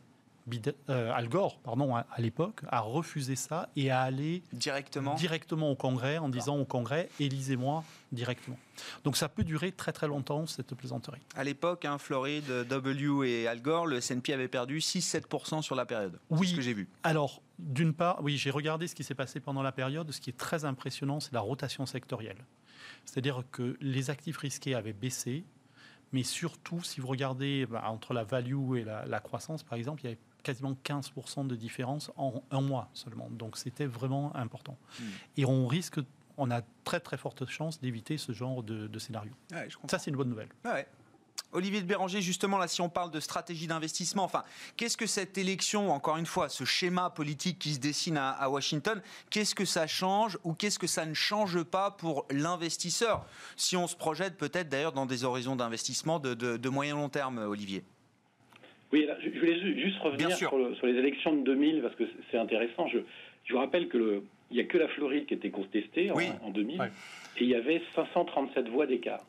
euh, 0.89 1.11
Al 1.11 1.27
Gore, 1.27 1.57
pardon, 1.59 1.95
à, 1.95 2.05
l'époque, 2.19 2.61
a 2.69 2.79
refusé 2.79 3.35
ça 3.35 3.69
et 3.75 3.89
a 3.89 4.01
allé 4.01 4.43
directement, 4.53 5.15
directement 5.15 5.71
au 5.71 5.75
Congrès 5.75 6.19
en 6.19 6.29
disant 6.29 6.57
au 6.57 6.65
Congrès, 6.65 7.09
élisez-moi 7.19 7.83
directement. 8.11 8.57
Donc 9.03 9.17
ça 9.17 9.27
peut 9.27 9.43
durer 9.43 9.71
très 9.71 9.91
très 9.91 10.07
longtemps, 10.07 10.45
cette 10.45 10.75
plaisanterie. 10.75 11.21
À 11.35 11.43
l'époque, 11.43 11.85
hein, 11.85 11.97
Floride, 11.97 12.67
W 12.69 13.27
et 13.27 13.47
Al 13.47 13.61
Gore, 13.61 13.87
le 13.87 13.97
S&P 13.97 14.33
avait 14.33 14.47
perdu 14.47 14.77
6-7% 14.77 15.63
sur 15.63 15.75
la 15.75 15.85
période. 15.85 16.19
Oui, 16.29 16.49
ce 16.49 16.55
que 16.55 16.61
j'ai 16.61 16.73
vu. 16.73 16.87
Alors, 17.01 17.41
d'une 17.57 17.93
part, 17.93 18.19
oui, 18.21 18.37
j'ai 18.37 18.51
regardé 18.51 18.87
ce 18.87 18.93
qui 18.93 19.03
s'est 19.03 19.15
passé 19.15 19.39
pendant 19.39 19.63
la 19.63 19.71
période. 19.71 20.11
Ce 20.11 20.21
qui 20.21 20.29
est 20.29 20.37
très 20.37 20.63
impressionnant, 20.63 21.19
c'est 21.19 21.33
la 21.33 21.39
rotation 21.39 21.87
sectorielle. 21.87 22.37
C'est-à-dire 23.05 23.43
que 23.51 23.77
les 23.81 24.09
actifs 24.09 24.37
risqués 24.37 24.75
avaient 24.75 24.93
baissé, 24.93 25.45
mais 26.11 26.23
surtout, 26.23 26.81
si 26.83 27.01
vous 27.01 27.07
regardez 27.07 27.65
bah, 27.65 27.83
entre 27.87 28.13
la 28.13 28.23
value 28.23 28.77
et 28.77 28.83
la, 28.83 29.19
croissance, 29.19 29.63
par 29.63 29.77
exemple, 29.77 30.01
il 30.01 30.05
y 30.05 30.07
avait 30.07 30.19
quasiment 30.43 30.77
15% 30.83 31.47
de 31.47 31.55
différence 31.55 32.11
en 32.17 32.43
un 32.51 32.61
mois 32.61 32.89
seulement. 32.93 33.29
Donc 33.31 33.57
c'était 33.57 33.87
vraiment 33.87 34.35
important. 34.35 34.77
Hmm. 34.99 35.03
Et 35.37 35.45
on 35.45 35.67
risque, 35.67 35.99
on 36.37 36.51
a 36.51 36.61
très 36.83 36.99
très 36.99 37.17
forte 37.17 37.45
chance 37.47 37.81
d'éviter 37.81 38.17
ce 38.17 38.31
genre 38.31 38.63
de, 38.63 38.99
scénario. 38.99 39.31
Ça, 39.87 39.99
c'est 39.99 40.11
une 40.11 40.17
bonne 40.17 40.29
nouvelle. 40.29 40.49
Olivier 41.55 41.81
de 41.81 41.87
Béranger, 41.87 42.21
justement, 42.21 42.57
là, 42.57 42.67
si 42.67 42.81
on 42.81 42.89
parle 42.89 43.11
de 43.11 43.21
stratégie 43.21 43.65
d'investissement, 43.65 44.23
enfin, 44.23 44.43
qu'est-ce 44.75 44.97
que 44.97 45.07
cette 45.07 45.37
élection, 45.37 45.89
encore 45.91 46.17
une 46.17 46.25
fois, 46.25 46.49
ce 46.49 46.65
schéma 46.65 47.09
politique 47.09 47.59
qui 47.59 47.73
se 47.73 47.79
dessine 47.79 48.17
à, 48.17 48.49
Washington, 48.49 49.01
qu'est-ce 49.29 49.55
que 49.55 49.63
ça 49.63 49.87
change 49.87 50.37
ou 50.43 50.53
qu'est-ce 50.53 50.77
que 50.77 50.87
ça 50.87 51.05
ne 51.05 51.13
change 51.13 51.63
pas 51.63 51.91
pour 51.91 52.25
l'investisseur 52.29 53.25
Si 53.55 53.77
on 53.77 53.87
se 53.87 53.95
projette 53.95 54.37
peut-être 54.37 54.67
d'ailleurs 54.67 54.91
dans 54.91 55.05
des 55.05 55.23
horizons 55.23 55.55
d'investissement 55.55 56.19
de, 56.19 56.33
de, 56.33 56.69
moyen 56.69 56.95
long 56.95 57.09
terme, 57.09 57.37
Olivier? 57.37 57.83
Oui, 58.91 59.07
je 59.23 59.39
voulais 59.39 59.81
juste 59.81 59.99
revenir 59.99 60.31
sur, 60.35 60.57
les 60.57 60.93
élections 60.93 61.33
de 61.33 61.43
2000 61.43 61.81
parce 61.81 61.95
que 61.95 62.03
c'est 62.29 62.37
intéressant. 62.37 62.87
Je, 62.89 62.99
je, 63.45 63.53
vous 63.53 63.59
rappelle 63.59 63.87
que 63.87 64.21
il 64.51 64.57
n'y 64.57 64.61
a 64.61 64.65
que 64.65 64.77
la 64.77 64.87
Floride 64.89 65.25
qui 65.25 65.33
était 65.33 65.49
contestée 65.49 66.11
en, 66.11 66.49
2000 66.49 66.81
et 66.81 67.43
il 67.43 67.47
y 67.47 67.55
avait 67.55 67.81
537 67.95 68.69
voix 68.69 68.85
d'écart 68.85 69.25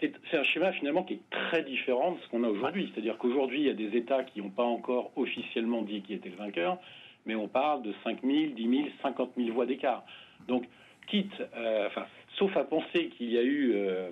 c'est 0.00 0.12
un 0.32 0.44
schéma 0.44 0.72
finalement 0.72 1.04
qui 1.04 1.14
est 1.14 1.30
très 1.30 1.62
différent 1.62 2.12
de 2.12 2.18
ce 2.20 2.28
qu'on 2.28 2.44
a 2.44 2.48
aujourd'hui. 2.48 2.90
C'est-à-dire 2.92 3.18
qu'aujourd'hui, 3.18 3.60
il 3.60 3.66
y 3.66 3.70
a 3.70 3.74
des 3.74 3.96
États 3.96 4.24
qui 4.24 4.40
n'ont 4.40 4.50
pas 4.50 4.64
encore 4.64 5.12
officiellement 5.16 5.82
dit 5.82 6.02
qui 6.02 6.14
était 6.14 6.30
le 6.30 6.36
vainqueur, 6.36 6.78
mais 7.26 7.34
on 7.34 7.48
parle 7.48 7.82
de 7.82 7.92
5 8.04 8.22
000, 8.22 8.52
10 8.54 8.68
000, 8.68 8.88
50 9.02 9.32
000 9.36 9.52
voix 9.52 9.66
d'écart. 9.66 10.04
Donc, 10.48 10.64
quitte, 11.08 11.34
euh, 11.56 11.86
enfin, 11.86 12.06
sauf 12.38 12.56
à 12.56 12.64
penser 12.64 13.08
qu'il 13.16 13.30
y 13.30 13.38
a 13.38 13.42
eu 13.42 13.72
euh, 13.74 14.10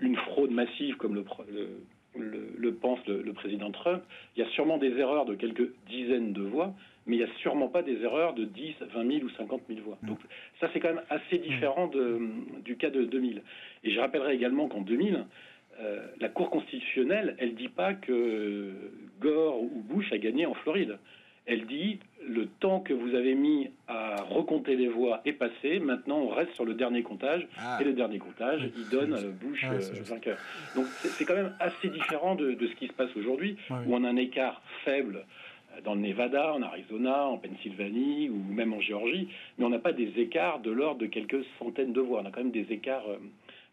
une 0.00 0.16
fraude 0.16 0.50
massive 0.50 0.96
comme 0.96 1.14
le, 1.14 1.24
le, 2.16 2.74
pense 2.74 3.00
le, 3.06 3.32
président 3.32 3.70
Trump, 3.70 4.02
il 4.36 4.44
y 4.44 4.46
a 4.46 4.50
sûrement 4.50 4.78
des 4.78 4.96
erreurs 4.98 5.24
de 5.24 5.34
quelques 5.34 5.70
dizaines 5.88 6.32
de 6.32 6.42
voix, 6.42 6.74
mais 7.06 7.16
il 7.16 7.18
n'y 7.18 7.24
a 7.24 7.34
sûrement 7.38 7.68
pas 7.68 7.82
des 7.82 8.02
erreurs 8.02 8.34
de 8.34 8.44
10, 8.44 8.74
20 8.94 9.12
000 9.12 9.24
ou 9.24 9.30
50 9.30 9.62
000 9.68 9.80
voix. 9.84 9.98
Donc 10.02 10.18
ça, 10.60 10.68
c'est 10.72 10.80
quand 10.80 10.88
même 10.88 11.04
assez 11.10 11.38
différent 11.38 11.86
de, 11.88 12.20
du 12.64 12.76
cas 12.76 12.90
de 12.90 13.04
2000. 13.04 13.42
Et 13.84 13.90
je 13.90 14.00
rappellerai 14.00 14.34
également 14.34 14.68
qu'en 14.68 14.80
2000, 14.80 15.24
euh, 15.80 16.06
la 16.20 16.28
Cour 16.28 16.50
constitutionnelle, 16.50 17.36
elle 17.38 17.54
dit 17.54 17.68
pas 17.68 17.94
que 17.94 18.72
Gore 19.20 19.62
ou 19.62 19.84
Bush 19.88 20.12
a 20.12 20.18
gagné 20.18 20.46
en 20.46 20.54
Floride. 20.54 20.98
Elle 21.46 21.66
dit 21.66 21.98
le 22.26 22.46
temps 22.46 22.80
que 22.80 22.94
vous 22.94 23.14
avez 23.14 23.34
mis 23.34 23.68
à 23.86 24.22
recompter 24.22 24.76
les 24.76 24.88
voix 24.88 25.20
est 25.26 25.32
passé. 25.32 25.78
Maintenant, 25.78 26.20
on 26.20 26.28
reste 26.28 26.52
sur 26.54 26.64
le 26.64 26.72
dernier 26.72 27.02
comptage. 27.02 27.46
Ah. 27.58 27.78
Et 27.80 27.84
le 27.84 27.92
dernier 27.92 28.18
comptage, 28.18 28.70
il 28.76 28.88
donne 28.88 29.12
euh, 29.12 29.30
Bush 29.30 29.62
ah, 29.64 29.74
euh, 29.74 30.02
vainqueur. 30.04 30.38
Donc, 30.74 30.86
c'est 30.86 31.26
quand 31.26 31.34
même 31.34 31.54
assez 31.60 31.88
différent 31.88 32.34
de, 32.34 32.56
ce 32.58 32.74
qui 32.76 32.86
se 32.86 32.94
passe 32.94 33.14
aujourd'hui, 33.16 33.56
où 33.70 33.94
on 33.94 34.04
a 34.04 34.08
un 34.08 34.16
écart 34.16 34.62
faible 34.84 35.26
dans 35.82 35.94
le 35.94 36.00
Nevada, 36.00 36.54
en 36.54 36.62
Arizona, 36.62 37.26
en 37.26 37.38
Pennsylvanie 37.38 38.30
ou 38.30 38.52
même 38.52 38.72
en 38.72 38.80
Géorgie, 38.80 39.28
mais 39.58 39.64
on 39.64 39.70
n'a 39.70 39.78
pas 39.78 39.92
des 39.92 40.12
écarts 40.18 40.60
de 40.60 40.70
l'ordre 40.70 41.00
de 41.00 41.06
quelques 41.06 41.44
centaines 41.58 41.92
de 41.92 42.00
voix. 42.00 42.20
On 42.22 42.26
a 42.26 42.30
quand 42.30 42.40
même 42.40 42.50
des 42.50 42.72
écarts 42.72 43.04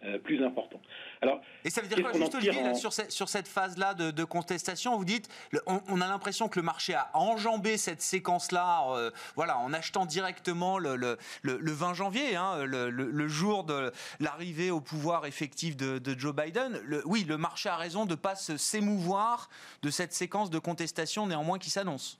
euh, 0.04 0.18
plus 0.18 0.44
important. 0.44 0.82
Alors, 1.22 1.42
et 1.64 1.70
ça 1.70 1.82
veut 1.82 1.88
dire 1.88 2.02
quoi, 2.02 2.12
juste 2.12 2.34
Olivier, 2.34 2.74
sur, 2.74 2.92
cette, 2.92 3.12
sur, 3.12 3.30
cette, 3.30 3.48
phase-là 3.48 3.94
de, 3.94 4.24
contestation, 4.24 4.98
vous 4.98 5.06
dites, 5.06 5.30
on, 5.68 6.02
a 6.02 6.08
l'impression 6.08 6.50
que 6.50 6.60
le 6.60 6.66
marché 6.66 6.96
a 6.96 7.12
enjambé 7.14 7.78
cette 7.78 8.02
séquence-là, 8.02 8.96
euh, 8.96 9.12
voilà, 9.36 9.60
en 9.60 9.74
achetant 9.74 10.08
directement 10.08 10.80
le, 10.80 10.96
le, 10.96 11.18
le 11.44 11.72
20 11.72 11.94
janvier, 11.94 12.36
hein, 12.36 12.66
le, 12.66 13.28
jour 13.28 13.64
de 13.64 13.92
l'arrivée 14.20 14.72
au 14.72 14.82
pouvoir 14.82 15.28
effectif 15.28 15.78
de, 15.78 16.02
Joe 16.18 16.34
Biden. 16.36 16.80
oui, 17.06 17.24
le 17.24 17.38
marché 17.38 17.70
a 17.70 17.76
raison 17.76 18.06
de 18.06 18.12
ne 18.12 18.16
pas 18.16 18.34
s'émouvoir 18.34 19.50
de 19.84 19.92
cette 19.92 20.14
séquence 20.14 20.50
de 20.50 20.58
contestation 20.58 21.28
néanmoins 21.28 21.60
qui 21.60 21.70
s'annonce. 21.70 22.20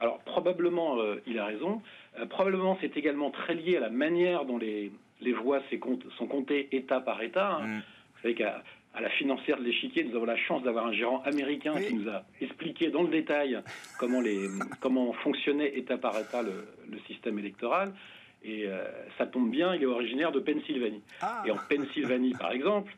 Alors 0.00 0.18
probablement, 0.20 0.98
euh, 0.98 1.22
il 1.28 1.38
a 1.38 1.44
raison. 1.44 1.80
probablement, 2.28 2.76
c'est 2.80 2.96
également 2.96 3.30
très 3.30 3.54
lié 3.54 3.76
à 3.76 3.80
la 3.80 3.90
manière 3.90 4.44
dont 4.46 4.58
les, 4.58 4.90
les 5.20 5.32
voix 5.32 5.60
sont 6.16 6.26
comptées 6.26 6.68
État 6.72 7.00
par 7.00 7.22
État. 7.22 7.56
Hein. 7.56 7.66
Mm. 7.66 7.78
Vous 7.78 8.22
savez 8.22 8.34
qu'à 8.34 8.62
la 9.00 9.10
financière 9.10 9.58
de 9.58 9.64
l'échiquier, 9.64 10.04
nous 10.04 10.16
avons 10.16 10.24
la 10.24 10.36
chance 10.36 10.62
d'avoir 10.62 10.86
un 10.86 10.92
gérant 10.92 11.22
américain 11.22 11.74
qui 11.80 11.94
nous 11.94 12.08
a 12.08 12.24
expliqué 12.40 12.90
dans 12.90 13.02
le 13.02 13.08
détail 13.08 13.60
comment, 13.98 14.20
les, 14.20 14.48
comment 14.80 15.12
fonctionnait 15.12 15.78
État 15.78 15.98
par 15.98 16.18
État 16.18 16.42
le, 16.42 16.98
système 17.06 17.38
électoral. 17.38 17.92
Et 18.42 18.66
euh, 18.66 18.84
ça 19.16 19.26
tombe 19.26 19.50
bien, 19.50 19.74
il 19.74 19.82
est 19.82 19.86
originaire 19.86 20.30
de 20.30 20.40
Pennsylvanie. 20.40 21.02
Ah. 21.20 21.42
Et 21.46 21.50
en 21.50 21.56
Pennsylvanie, 21.68 22.34
par 22.38 22.52
exemple, 22.52 22.94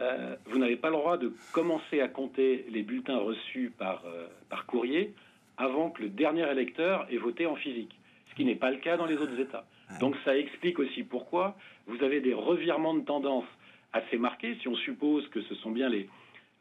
euh, 0.00 0.36
vous 0.46 0.58
n'avez 0.58 0.76
pas 0.76 0.88
le 0.88 0.96
droit 0.96 1.16
de 1.16 1.32
commencer 1.52 2.00
à 2.00 2.08
compter 2.08 2.66
les 2.68 2.82
bulletins 2.82 3.18
reçus 3.18 3.72
par, 3.76 4.02
euh, 4.06 4.26
par 4.48 4.66
courrier 4.66 5.14
avant 5.56 5.90
que 5.90 6.02
le 6.02 6.08
dernier 6.08 6.48
électeur 6.50 7.06
ait 7.10 7.16
voté 7.16 7.46
en 7.46 7.54
physique, 7.54 7.96
ce 8.30 8.34
qui 8.34 8.44
n'est 8.44 8.56
pas 8.56 8.70
le 8.70 8.78
cas 8.78 8.96
dans 8.96 9.06
les 9.06 9.16
autres 9.16 9.38
États. 9.38 9.64
Donc 10.00 10.16
ça 10.24 10.36
explique 10.36 10.78
aussi 10.78 11.02
pourquoi 11.02 11.56
vous 11.86 12.02
avez 12.02 12.20
des 12.20 12.34
revirements 12.34 12.94
de 12.94 13.04
tendance 13.04 13.44
assez 13.92 14.18
marqués, 14.18 14.56
si 14.60 14.68
on 14.68 14.74
suppose 14.74 15.28
que 15.28 15.40
ce 15.42 15.54
sont 15.56 15.70
bien 15.70 15.88
les, 15.88 16.08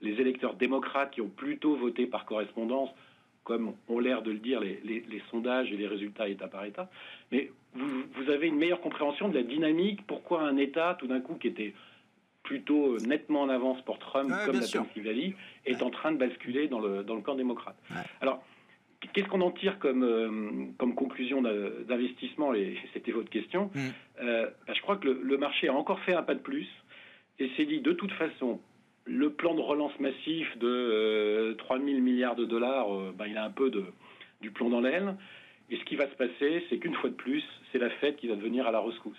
les 0.01 0.21
électeurs 0.21 0.53
démocrates 0.53 1.11
qui 1.11 1.21
ont 1.21 1.29
plutôt 1.29 1.75
voté 1.75 2.05
par 2.05 2.25
correspondance, 2.25 2.89
comme 3.43 3.73
ont 3.89 3.99
l'air 3.99 4.21
de 4.21 4.31
le 4.31 4.39
dire 4.39 4.59
les, 4.59 4.79
les, 4.83 5.21
sondages 5.31 5.71
et 5.71 5.77
les 5.77 5.87
résultats 5.87 6.27
État 6.29 6.47
par 6.47 6.63
État. 6.65 6.89
Mais 7.31 7.51
vous, 7.73 8.03
vous, 8.15 8.29
avez 8.29 8.47
une 8.47 8.55
meilleure 8.55 8.81
compréhension 8.81 9.27
de 9.29 9.35
la 9.35 9.43
dynamique, 9.43 10.05
pourquoi 10.07 10.43
un 10.43 10.57
État, 10.57 10.95
tout 10.99 11.07
d'un 11.07 11.19
coup, 11.19 11.35
qui 11.35 11.47
était 11.47 11.73
plutôt 12.43 12.97
nettement 12.99 13.41
en 13.41 13.49
avance 13.49 13.81
pour 13.81 13.99
Trump, 13.99 14.31
comme 14.45 14.59
la 14.59 14.67
Pennsylvanie, 14.67 15.33
est 15.65 15.81
en 15.81 15.89
train 15.89 16.11
de 16.11 16.17
basculer 16.17 16.67
dans 16.67 16.79
le, 16.79 17.03
dans 17.03 17.15
le 17.15 17.21
camp 17.21 17.35
démocrate? 17.35 17.75
Alors, 18.21 18.43
Qu'est-ce 19.11 19.27
qu'on 19.27 19.41
en 19.41 19.51
tire 19.51 19.79
comme, 19.79 20.03
euh, 20.03 20.65
comme 20.77 20.95
conclusion 20.95 21.41
d'investissement 21.41 22.53
Et 22.53 22.77
c'était 22.93 23.11
votre 23.11 23.29
question. 23.29 23.69
Mm. 23.73 23.79
Euh, 24.21 24.49
bah, 24.67 24.73
je 24.75 24.81
crois 24.81 24.97
que 24.97 25.07
le, 25.07 25.37
marché 25.37 25.67
a 25.67 25.73
encore 25.73 25.99
fait 26.01 26.13
un 26.13 26.23
pas 26.23 26.35
de 26.35 26.39
plus 26.39 26.67
et 27.39 27.49
s'est 27.57 27.65
dit 27.65 27.81
de 27.81 27.91
toute 27.91 28.11
façon, 28.13 28.59
le 29.05 29.31
plan 29.31 29.55
de 29.55 29.61
relance 29.61 29.97
massif 29.99 30.57
de 30.57 31.55
3 31.57 31.77
euh, 31.77 31.85
000 31.85 31.99
milliards 31.99 32.35
de 32.35 32.45
dollars, 32.45 32.87
bah, 33.13 33.27
il 33.27 33.37
a 33.37 33.43
un 33.43 33.51
peu 33.51 33.69
de, 33.69 33.83
du 34.41 34.51
plomb 34.51 34.69
dans 34.69 34.81
l'aile. 34.81 35.15
Et 35.69 35.77
ce 35.77 35.83
qui 35.85 35.95
va 35.95 36.07
se 36.07 36.15
passer, 36.15 36.63
c'est 36.69 36.77
qu'une 36.77 36.95
fois 36.95 37.09
de 37.09 37.15
plus, 37.15 37.43
c'est 37.71 37.79
la 37.79 37.89
fête 37.89 38.17
qui 38.17 38.27
va 38.27 38.35
devenir 38.35 38.67
à 38.67 38.71
la 38.71 38.79
rescousse. 38.79 39.17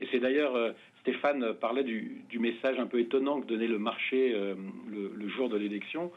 Et 0.00 0.08
c'est 0.10 0.18
d'ailleurs, 0.18 0.56
Stéphane 1.02 1.52
parlait 1.54 1.84
du, 1.84 2.22
du, 2.30 2.38
message 2.38 2.78
un 2.78 2.86
peu 2.86 3.00
étonnant 3.00 3.40
que 3.40 3.46
donnait 3.46 3.66
le 3.66 3.78
marché 3.78 4.32
le, 4.32 5.12
le 5.14 5.28
jour 5.28 5.50
de 5.50 5.58
l'élection. 5.58 6.10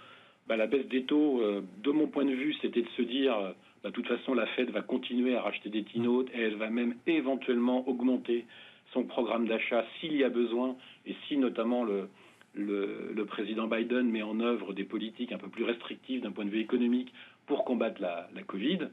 Bah, 0.47 0.57
la 0.57 0.67
baisse 0.67 0.87
des 0.87 1.03
taux, 1.03 1.41
euh, 1.41 1.61
de 1.83 1.91
mon 1.91 2.07
point 2.07 2.25
de 2.25 2.33
vue, 2.33 2.53
c'était 2.61 2.81
de 2.81 2.89
se 2.97 3.01
dire, 3.01 3.37
euh, 3.37 3.51
bah, 3.81 3.89
de 3.89 3.93
toute 3.93 4.07
façon, 4.07 4.33
la 4.33 4.45
Fed 4.47 4.71
va 4.71 4.81
continuer 4.81 5.35
à 5.35 5.41
racheter 5.41 5.69
des 5.69 5.83
T-notes 5.83 6.29
et 6.33 6.41
elle 6.41 6.55
va 6.55 6.69
même 6.69 6.95
éventuellement 7.07 7.87
augmenter 7.87 8.45
son 8.91 9.03
programme 9.03 9.47
d'achat 9.47 9.85
s'il 9.99 10.15
y 10.17 10.23
a 10.23 10.29
besoin 10.29 10.75
et 11.05 11.15
si 11.27 11.37
notamment 11.37 11.85
le, 11.85 12.09
président 13.25 13.67
Biden 13.67 14.11
met 14.11 14.21
en 14.21 14.39
œuvre 14.41 14.73
des 14.73 14.83
politiques 14.83 15.31
un 15.31 15.37
peu 15.37 15.47
plus 15.47 15.63
restrictives 15.63 16.21
d'un 16.21 16.31
point 16.31 16.45
de 16.45 16.49
vue 16.49 16.59
économique 16.59 17.11
pour 17.47 17.63
combattre 17.63 18.01
la, 18.01 18.27
Covid 18.45 18.89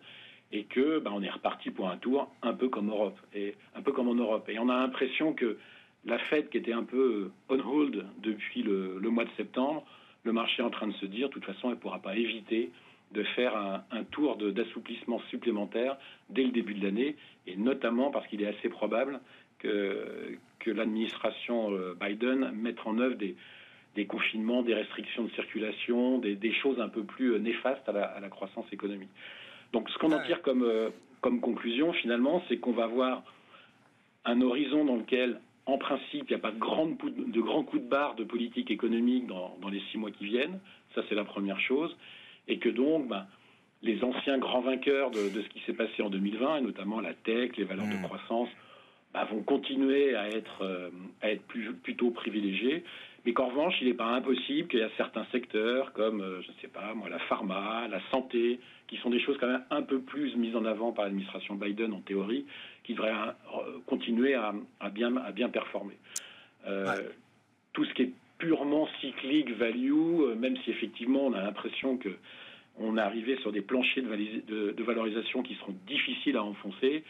et 0.52 0.64
que 0.64 1.00
bah, 1.00 1.10
on 1.12 1.22
est 1.22 1.30
reparti 1.30 1.70
pour 1.70 1.88
un 1.88 1.96
tour 1.96 2.32
un 2.42 2.54
peu 2.54 2.68
comme 2.68 2.90
Europe 2.90 3.18
et 3.34 3.54
un 3.74 3.82
peu 3.82 3.92
comme 3.92 4.08
en 4.08 4.14
Europe. 4.14 4.48
Et 4.48 4.58
on 4.58 4.68
a 4.68 4.78
l'impression 4.78 5.34
que 5.34 5.58
la 6.06 6.18
Fed 6.18 6.48
qui 6.48 6.58
était 6.58 6.72
un 6.72 6.84
peu 6.84 7.30
on 7.48 7.58
hold 7.58 8.06
depuis 8.22 8.62
le 8.62 9.00
mois 9.10 9.24
de 9.24 9.30
septembre 9.36 9.84
le 10.24 10.32
marché 10.32 10.62
est 10.62 10.64
en 10.64 10.70
train 10.70 10.88
de 10.88 10.94
se 10.94 11.06
dire, 11.06 11.28
de 11.28 11.32
toute 11.34 11.44
façon, 11.44 11.68
elle 11.68 11.76
ne 11.76 11.80
pourra 11.80 12.00
pas 12.00 12.16
éviter 12.16 12.70
de 13.12 13.22
faire 13.22 13.56
un, 13.56 14.04
tour 14.04 14.36
d'assouplissement 14.36 15.20
supplémentaire 15.30 15.96
dès 16.28 16.44
le 16.44 16.50
début 16.50 16.74
de 16.74 16.84
l'année, 16.84 17.16
et 17.46 17.56
notamment 17.56 18.10
parce 18.10 18.26
qu'il 18.28 18.40
est 18.42 18.46
assez 18.46 18.68
probable 18.68 19.20
que, 19.58 20.38
que 20.60 20.70
l'administration 20.70 21.72
euh, 21.72 21.96
Biden 22.00 22.52
mette 22.52 22.78
en 22.84 22.98
œuvre 22.98 23.16
des, 23.16 23.34
des, 23.96 24.06
confinements, 24.06 24.62
des 24.62 24.74
restrictions 24.74 25.24
de 25.24 25.30
circulation, 25.30 26.18
des, 26.18 26.36
des 26.36 26.52
choses 26.52 26.80
un 26.80 26.88
peu 26.88 27.02
plus 27.02 27.34
euh, 27.34 27.38
néfastes 27.38 27.88
à 27.88 27.92
la, 27.92 28.04
à 28.04 28.20
la 28.20 28.28
croissance 28.28 28.66
économique. 28.72 29.10
Donc 29.72 29.90
ce 29.90 29.98
qu'on 29.98 30.12
en 30.12 30.22
tire 30.24 30.40
comme, 30.42 30.62
euh, 30.62 30.90
comme 31.20 31.40
conclusion, 31.40 31.92
finalement, 31.92 32.44
c'est 32.48 32.58
qu'on 32.58 32.72
va 32.72 32.84
avoir 32.84 33.24
un 34.24 34.40
horizon 34.40 34.84
dans 34.84 34.96
lequel 34.96 35.40
en 35.66 35.78
principe, 35.78 36.24
il 36.28 36.30
n'y 36.30 36.34
a 36.34 36.38
pas 36.38 36.50
de, 36.50 36.58
grande, 36.58 36.96
de 36.98 37.40
grands 37.40 37.62
coups 37.62 37.82
de 37.82 37.88
barre 37.88 38.14
de 38.14 38.24
politique 38.24 38.70
économique 38.70 39.26
dans, 39.26 39.56
les 39.70 39.80
six 39.90 39.98
mois 39.98 40.10
qui 40.10 40.24
viennent. 40.24 40.58
Ça, 40.94 41.02
c'est 41.08 41.14
la 41.14 41.24
première 41.24 41.60
chose. 41.60 41.96
Et 42.48 42.58
que 42.58 42.68
donc, 42.68 43.08
ben, 43.08 43.26
les 43.82 44.02
anciens 44.02 44.38
grands 44.38 44.62
vainqueurs 44.62 45.10
de, 45.10 45.18
ce 45.18 45.48
qui 45.48 45.60
s'est 45.66 45.72
passé 45.72 46.02
en 46.02 46.10
2020, 46.10 46.58
et 46.58 46.60
notamment 46.62 47.00
la 47.00 47.14
tech, 47.14 47.56
les 47.56 47.64
valeurs 47.64 47.86
de 47.86 47.94
mmh. 47.94 48.02
croissance, 48.02 48.48
bah, 49.12 49.24
vont 49.30 49.42
continuer 49.42 50.14
à 50.14 50.28
être, 50.28 50.62
euh, 50.62 50.90
à 51.22 51.30
être 51.30 51.42
plus, 51.42 51.72
plutôt 51.74 52.10
privilégiés. 52.10 52.84
Mais 53.26 53.34
qu'en 53.34 53.48
revanche, 53.48 53.74
il 53.80 53.88
n'est 53.88 53.94
pas 53.94 54.06
impossible 54.06 54.68
qu'il 54.68 54.80
y 54.80 54.82
a 54.82 54.90
certains 54.96 55.26
secteurs 55.30 55.92
comme, 55.92 56.22
euh, 56.22 56.40
je 56.42 56.48
ne 56.48 56.54
sais 56.62 56.68
pas, 56.68 56.94
moi, 56.94 57.08
la 57.08 57.18
pharma, 57.20 57.86
la 57.88 58.00
santé, 58.10 58.60
qui 58.88 58.96
sont 58.98 59.10
des 59.10 59.20
choses 59.20 59.36
quand 59.38 59.46
même 59.46 59.64
un 59.70 59.82
peu 59.82 60.00
plus 60.00 60.34
mises 60.36 60.56
en 60.56 60.64
avant 60.64 60.92
par 60.92 61.04
l'administration 61.04 61.54
Biden 61.54 61.92
en 61.92 62.00
théorie, 62.00 62.46
qui 62.84 62.94
devraient 62.94 63.12
euh, 63.12 63.78
continuer 63.86 64.34
à, 64.34 64.52
bien, 64.90 65.16
à 65.16 65.32
bien 65.32 65.48
performer. 65.48 65.96
Tout 67.72 67.84
ce 67.84 67.94
qui 67.94 68.02
est 68.02 68.12
purement 68.38 68.88
cyclique, 69.00 69.50
value, 69.50 70.34
même 70.36 70.56
si 70.58 70.70
effectivement 70.70 71.26
on 71.26 71.32
a 71.32 71.42
l'impression 71.42 71.96
que 71.96 72.10
on 72.78 72.96
est 72.96 73.00
arrivé 73.00 73.36
sur 73.38 73.52
des 73.52 73.60
planchers 73.60 74.02
de, 74.02 74.72
de 74.72 74.82
valorisation 74.82 75.42
qui 75.42 75.54
seront 75.56 75.74
difficiles 75.86 76.36
à 76.36 76.42
enfoncer. 76.42 77.04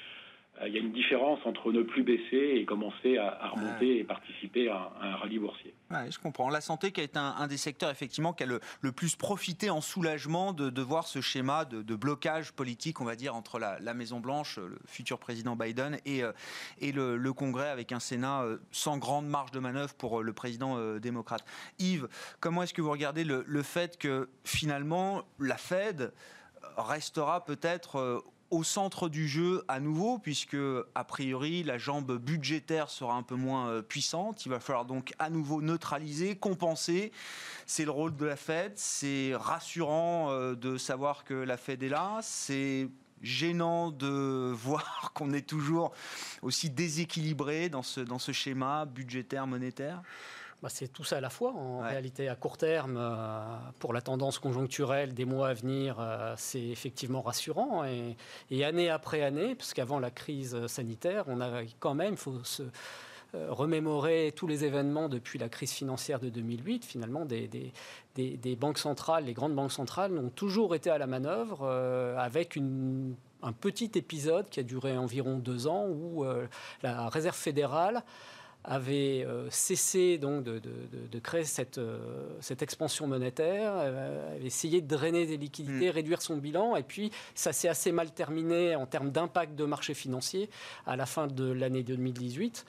Euh, 0.61 0.69
il 0.69 0.75
y 0.75 0.79
a 0.79 0.81
une 0.81 0.93
différence 0.93 1.41
entre 1.45 1.73
ne 1.73 1.83
plus 1.83 2.03
baisser 2.03 2.55
et 2.57 2.65
commencer 2.65 3.19
à, 3.19 3.49
remonter 3.49 3.99
et 3.99 4.05
participer 4.05 4.69
à, 4.69 4.93
un 5.01 5.17
rallye 5.17 5.39
boursier. 5.39 5.75
je 5.91 6.19
comprends. 6.19 6.51
La 6.51 6.61
santé 6.61 6.93
qui 6.93 7.01
a 7.01 7.05
été 7.05 7.19
un, 7.19 7.47
des 7.47 7.57
secteurs 7.57 7.91
effectivement 7.91 8.33
qui 8.33 8.45
a 8.45 8.47
le, 8.47 8.93
plus 8.93 9.17
profité 9.17 9.71
en 9.71 9.81
soulagement 9.81 10.53
de, 10.53 10.83
voir 10.83 11.07
ce 11.07 11.21
schéma 11.21 11.65
de, 11.65 11.95
blocage 11.95 12.53
politique, 12.53 13.01
on 13.01 13.05
va 13.05 13.17
dire, 13.17 13.35
entre 13.35 13.59
la, 13.59 13.95
Maison 13.95 14.21
Blanche, 14.21 14.59
le 14.59 14.79
futur 14.87 15.19
président 15.19 15.57
Biden, 15.57 15.99
et, 16.05 16.23
euh, 16.23 16.33
et 16.81 16.93
le, 16.93 17.33
Congrès 17.33 17.69
avec 17.69 17.93
un 17.93 18.01
Sénat 18.01 18.43
euh, 18.43 18.59
sans 18.73 18.99
grande 18.99 19.27
marge 19.27 19.51
de 19.51 19.61
manœuvre 19.61 19.95
pour 19.95 20.23
le 20.23 20.33
président 20.33 20.99
démocrate. 20.99 21.45
Yves, 21.79 22.09
comment 22.41 22.63
est-ce 22.63 22.75
que 22.75 22.83
vous 22.83 22.91
regardez 22.91 23.25
le, 23.25 23.45
le 23.47 23.63
fait 23.63 23.97
que 23.99 24.29
finalement 24.45 25.23
la 25.39 25.57
Fed 25.57 26.13
restera 26.77 27.45
peut-être 27.45 28.23
au 28.51 28.65
centre 28.65 29.09
du 29.09 29.29
jeu 29.29 29.65
à 29.69 29.81
nouveau, 29.81 30.19
puisque 30.19 30.57
a 30.95 31.05
priori 31.05 31.63
la 31.63 31.79
jambe 31.79 32.19
budgétaire 32.19 32.91
sera 32.91 33.15
un 33.15 33.23
peu 33.23 33.37
moins 33.37 33.69
euh, 33.69 33.83
puissante. 33.83 34.45
Il 34.45 34.49
va 34.51 34.61
falloir 34.61 34.85
donc 34.85 35.13
à 35.19 35.31
nouveau 35.31 35.63
neutraliser, 35.63 36.37
compenser. 36.37 37.13
C'est 37.67 37.85
le 37.85 37.91
rôle 37.91 38.17
de 38.17 38.27
la 38.27 38.37
Fed. 38.37 38.73
C'est 38.77 39.33
rassurant 39.35 40.31
euh, 40.31 40.55
de 40.55 40.77
savoir 40.77 41.25
que 41.25 41.35
la 41.35 41.57
Fed 41.57 41.83
est 41.83 41.89
là. 41.89 42.19
C'est 42.23 42.89
gênant 43.23 43.91
de 43.91 44.53
voir 44.57 45.13
qu'on 45.15 45.33
est 45.33 45.47
toujours 45.47 45.93
aussi 46.43 46.71
déséquilibré 46.71 47.69
dans 47.69 47.83
ce, 47.83 48.01
dans 48.01 48.19
ce 48.19 48.33
schéma 48.33 48.85
budgétaire 48.87 49.47
monétaire 49.47 50.03
bah, 50.63 50.69
c'est 50.69 50.89
tout 50.89 51.05
ça 51.05 51.17
à 51.17 51.21
la 51.21 51.31
fois. 51.31 51.53
En 51.53 51.81
réalité, 51.81 52.29
à 52.29 52.37
court 52.37 52.59
terme, 52.59 52.99
euh, 52.99 53.57
pour 53.79 53.95
la 53.95 54.03
tendance 54.03 54.39
conjoncturelle 54.39 55.15
des 55.15 55.25
mois 55.25 55.49
à 55.49 55.55
venir, 55.55 55.97
euh, 55.99 56.35
c'est 56.37 56.63
effectivement 56.63 57.23
rassurant. 57.23 57.85
Et, 58.51 58.65
année 58.65 58.91
après 58.91 59.23
année, 59.23 59.55
parce 59.55 59.73
qu'avant 59.73 59.99
la 59.99 60.11
crise 60.11 60.67
sanitaire, 60.67 61.25
on 61.29 61.41
a 61.41 61.63
quand 61.79 61.95
même, 61.95 62.13
il 62.13 62.19
faut 62.19 62.45
se 62.45 62.63
euh, 63.35 63.47
remémorer 63.49 64.35
tous 64.37 64.47
les 64.47 64.65
événements 64.67 65.09
depuis 65.09 65.39
la 65.39 65.49
crise 65.49 65.73
financière 65.73 66.21
de 66.21 66.29
2008. 66.29 66.85
Finalement, 66.85 67.25
des, 67.25 67.49
des, 68.15 68.57
banques 68.57 68.79
centrales, 68.79 69.25
les 69.25 69.33
grandes 69.33 69.55
banques 69.55 69.73
centrales, 69.73 70.13
ont 70.19 70.29
toujours 70.29 70.75
été 70.75 70.91
à 70.91 70.99
la 70.99 71.07
manœuvre 71.07 71.67
avec 72.19 72.55
une 72.55 73.15
un 73.43 73.53
petit 73.53 73.91
épisode 73.95 74.51
qui 74.51 74.61
a 74.61 74.63
duré 74.63 74.99
environ 74.99 75.39
deux 75.39 75.67
ans 75.67 75.87
où 75.87 76.27
la 76.83 77.09
Réserve 77.09 77.35
fédérale 77.35 78.05
avait 78.65 79.25
euh, 79.27 79.49
cessé 79.51 80.19
donc 80.19 80.45
de, 80.45 80.61
créer 81.23 81.45
cette, 81.45 81.79
euh, 81.79 81.99
cette, 82.41 82.63
expansion 82.63 83.07
monétaire, 83.07 83.73
euh, 83.77 84.35
avait 84.35 84.47
essayé 84.47 84.81
de 84.81 84.87
drainer 84.87 85.27
des 85.27 85.37
liquidités, 85.37 85.89
mm. 85.89 85.93
réduire 85.93 86.23
son 86.23 86.37
bilan, 86.37 86.77
et 86.77 86.83
puis 86.83 87.11
ça 87.35 87.53
s'est 87.53 87.69
assez 87.69 87.91
mal 87.93 88.13
terminé 88.13 88.77
en 88.77 88.87
termes 88.87 89.11
d'impact 89.11 89.55
de 89.55 89.65
marché 89.65 89.95
financier 89.95 90.51
à 90.87 90.97
la 90.97 91.07
fin 91.07 91.27
de 91.27 91.51
l'année 91.51 91.83
2018. 91.83 92.67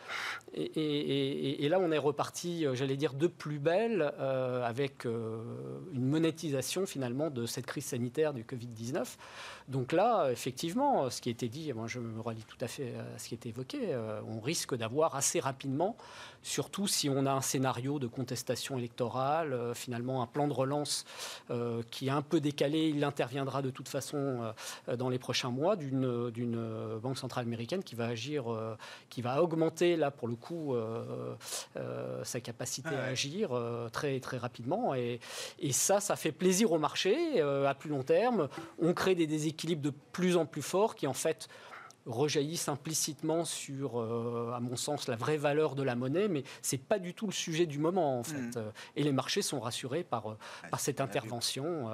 Et, 0.54 1.66
et, 1.66 1.70
là, 1.70 1.80
on 1.80 1.92
est 1.92 1.98
reparti, 1.98 2.66
j'allais 2.74 2.98
dire, 2.98 3.14
de 3.14 3.28
plus 3.28 3.60
belle, 3.60 4.02
avec 4.22 5.06
une 5.06 6.06
monétisation 6.06 6.86
finalement 6.86 7.30
de 7.30 7.46
cette 7.46 7.66
crise 7.66 7.86
sanitaire 7.86 8.34
du 8.34 8.44
Covid-19. 8.44 9.06
Donc 9.68 9.92
là, 9.92 10.30
effectivement, 10.32 11.10
ce 11.10 11.22
qui 11.22 11.30
a 11.30 11.32
été 11.32 11.48
dit, 11.48 11.72
moi 11.74 11.88
je 11.88 12.00
me 12.00 12.22
rallie 12.22 12.44
tout 12.44 12.58
à 12.62 12.68
fait 12.68 12.94
à 12.96 13.18
ce 13.18 13.30
qui 13.30 13.36
a 13.36 13.48
évoqué, 13.48 13.96
on 14.28 14.40
risque 14.40 14.76
d'avoir 14.76 15.16
assez 15.16 15.40
rapidement 15.40 15.96
surtout 16.44 16.88
si 16.88 17.10
on 17.10 17.26
a 17.26 17.32
un 17.32 17.42
scénario 17.42 18.00
de 18.00 18.08
contestation 18.08 18.78
électorale, 18.78 19.54
euh, 19.54 19.74
finalement 19.74 20.22
un 20.22 20.28
plan 20.28 20.48
de 20.48 20.54
relance 20.54 21.06
euh, 21.50 21.82
qui 21.92 22.08
est 22.08 22.12
un 22.12 22.22
peu 22.22 22.40
décalé, 22.40 22.90
il 22.90 23.04
interviendra 23.04 23.62
de 23.62 23.70
toute 23.70 23.90
façon 23.90 24.54
euh, 24.88 24.96
dans 24.96 25.10
les 25.10 25.20
prochains 25.20 25.52
mois 25.52 25.76
d'une 25.76 27.00
banque 27.02 27.18
centrale 27.18 27.46
américaine 27.46 27.84
qui 27.84 27.96
va 27.96 28.06
agir, 28.08 28.46
qui 29.10 29.22
va 29.22 29.42
augmenter 29.42 29.96
là 29.96 30.12
pour 30.12 30.28
le 30.28 30.36
coup 30.36 30.76
sa 32.24 32.40
capacité 32.40 32.90
à 32.90 33.04
agir 33.06 33.52
très 33.92 34.20
très 34.20 34.38
rapidement. 34.38 34.94
Et, 34.96 35.20
et, 35.60 35.72
ça, 35.72 36.00
ça 36.00 36.16
fait 36.16 36.32
plaisir 36.32 36.72
au 36.72 36.80
marché 36.80 37.42
à 37.42 37.74
plus 37.74 37.90
long 37.90 38.04
terme. 38.04 38.50
On 38.80 38.94
crée 38.94 39.16
des 39.16 39.28
déséquilibres 39.28 39.82
de 39.82 39.94
plus 40.12 40.38
en 40.38 40.46
plus 40.46 40.62
forts 40.62 40.96
qui 40.96 41.08
en 41.08 41.14
fait 41.14 41.48
rejaillissent 42.06 42.68
implicitement 42.68 43.46
sur, 43.46 44.00
euh, 44.00 44.52
à 44.56 44.60
mon 44.60 44.76
sens, 44.76 45.08
la 45.08 45.16
vraie 45.16 45.38
valeur 45.38 45.76
de 45.76 45.84
la 45.84 45.96
monnaie, 45.96 46.28
mais 46.28 46.44
ce 46.62 46.76
n'est 46.76 46.82
pas 46.82 47.00
du 47.00 47.14
tout 47.14 47.28
le 47.28 47.32
sujet 47.32 47.66
du 47.66 47.80
moment, 47.80 48.20
en 48.20 48.24
fait. 48.24 48.38
Mm. 48.38 48.52
Euh, 48.58 48.72
et 48.96 49.04
les 49.04 49.12
marchés 49.12 49.42
sont 49.42 49.60
rassurés 49.60 50.04
par, 50.04 50.32
euh, 50.32 50.38
par 50.70 50.80
cette 50.80 51.02
intervention 51.02 51.90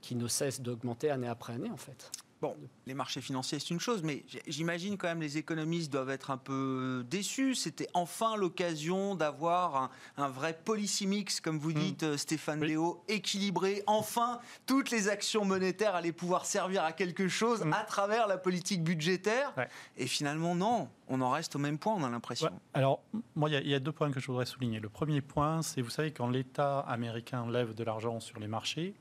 qui 0.00 0.14
ne 0.14 0.28
cesse 0.28 0.60
d'augmenter 0.60 1.10
année 1.10 1.28
après 1.28 1.54
année, 1.54 1.70
en 1.70 1.76
fait. 1.76 2.10
Bon, 2.40 2.56
les 2.86 2.94
marchés 2.94 3.20
financiers, 3.20 3.58
c'est 3.58 3.70
une 3.70 3.80
chose, 3.80 4.04
mais 4.04 4.24
j'imagine 4.46 4.96
quand 4.96 5.08
même 5.08 5.20
les 5.20 5.38
économistes 5.38 5.92
doivent 5.92 6.10
être 6.10 6.30
un 6.30 6.36
peu 6.36 7.04
déçus. 7.10 7.56
C'était 7.56 7.88
enfin 7.94 8.36
l'occasion 8.36 9.16
d'avoir 9.16 9.90
un, 10.16 10.28
vrai 10.28 10.56
policy 10.64 11.08
mix, 11.08 11.40
comme 11.40 11.58
vous 11.58 11.72
hmm. 11.72 11.78
dites, 11.78 12.02
euh, 12.04 12.16
Stéphane 12.16 12.62
Léo, 12.62 13.02
équilibré. 13.08 13.82
Enfin, 13.88 14.38
toutes 14.66 14.92
les 14.92 15.08
actions 15.08 15.44
monétaires 15.44 15.96
allaient 15.96 16.12
pouvoir 16.12 16.46
servir 16.46 16.84
à 16.84 16.92
quelque 16.92 17.26
chose 17.26 17.64
hmm. 17.64 17.72
à 17.72 17.82
travers 17.82 18.28
la 18.28 18.38
politique 18.38 18.84
budgétaire. 18.84 19.52
Et 19.96 20.06
finalement, 20.06 20.54
non, 20.54 20.88
on 21.08 21.20
en 21.20 21.30
reste 21.30 21.56
au 21.56 21.58
même 21.58 21.78
point, 21.78 21.94
on 21.94 22.04
a 22.04 22.10
l'impression. 22.10 22.50
Alors, 22.72 23.02
moi, 23.34 23.50
il 23.50 23.68
y, 23.68 23.74
a 23.74 23.80
deux 23.80 23.92
points 23.92 24.12
que 24.12 24.20
je 24.20 24.26
voudrais 24.28 24.46
souligner. 24.46 24.78
Le 24.78 24.88
premier 24.88 25.22
point, 25.22 25.62
c'est, 25.62 25.82
vous 25.82 25.90
savez, 25.90 26.12
quand 26.12 26.28
l'État 26.28 26.80
américain 26.80 27.50
lève 27.50 27.74
de 27.74 27.82
l'argent 27.82 28.20
sur 28.20 28.38
les 28.38 28.46
marchés, 28.46 28.94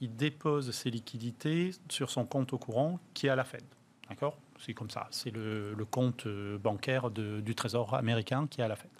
il 0.00 0.16
dépose 0.16 0.70
ses 0.70 0.90
liquidités 0.90 1.72
sur 1.88 2.10
son 2.10 2.24
compte 2.24 2.52
au 2.52 2.58
courant 2.58 2.98
qui 3.14 3.26
est 3.26 3.30
à 3.30 3.36
la 3.36 3.44
Fed. 3.44 3.64
D'accord? 4.08 4.36
C'est 4.58 4.74
comme 4.74 4.90
ça. 4.90 5.06
C'est 5.10 5.30
le, 5.30 5.74
compte 5.90 6.26
euh, 6.26 6.58
bancaire 6.58 7.10
du 7.10 7.54
Trésor 7.54 7.94
américain 7.94 8.46
qui 8.48 8.60
est 8.60 8.64
à 8.64 8.68
la 8.68 8.76
Fed. 8.76 8.90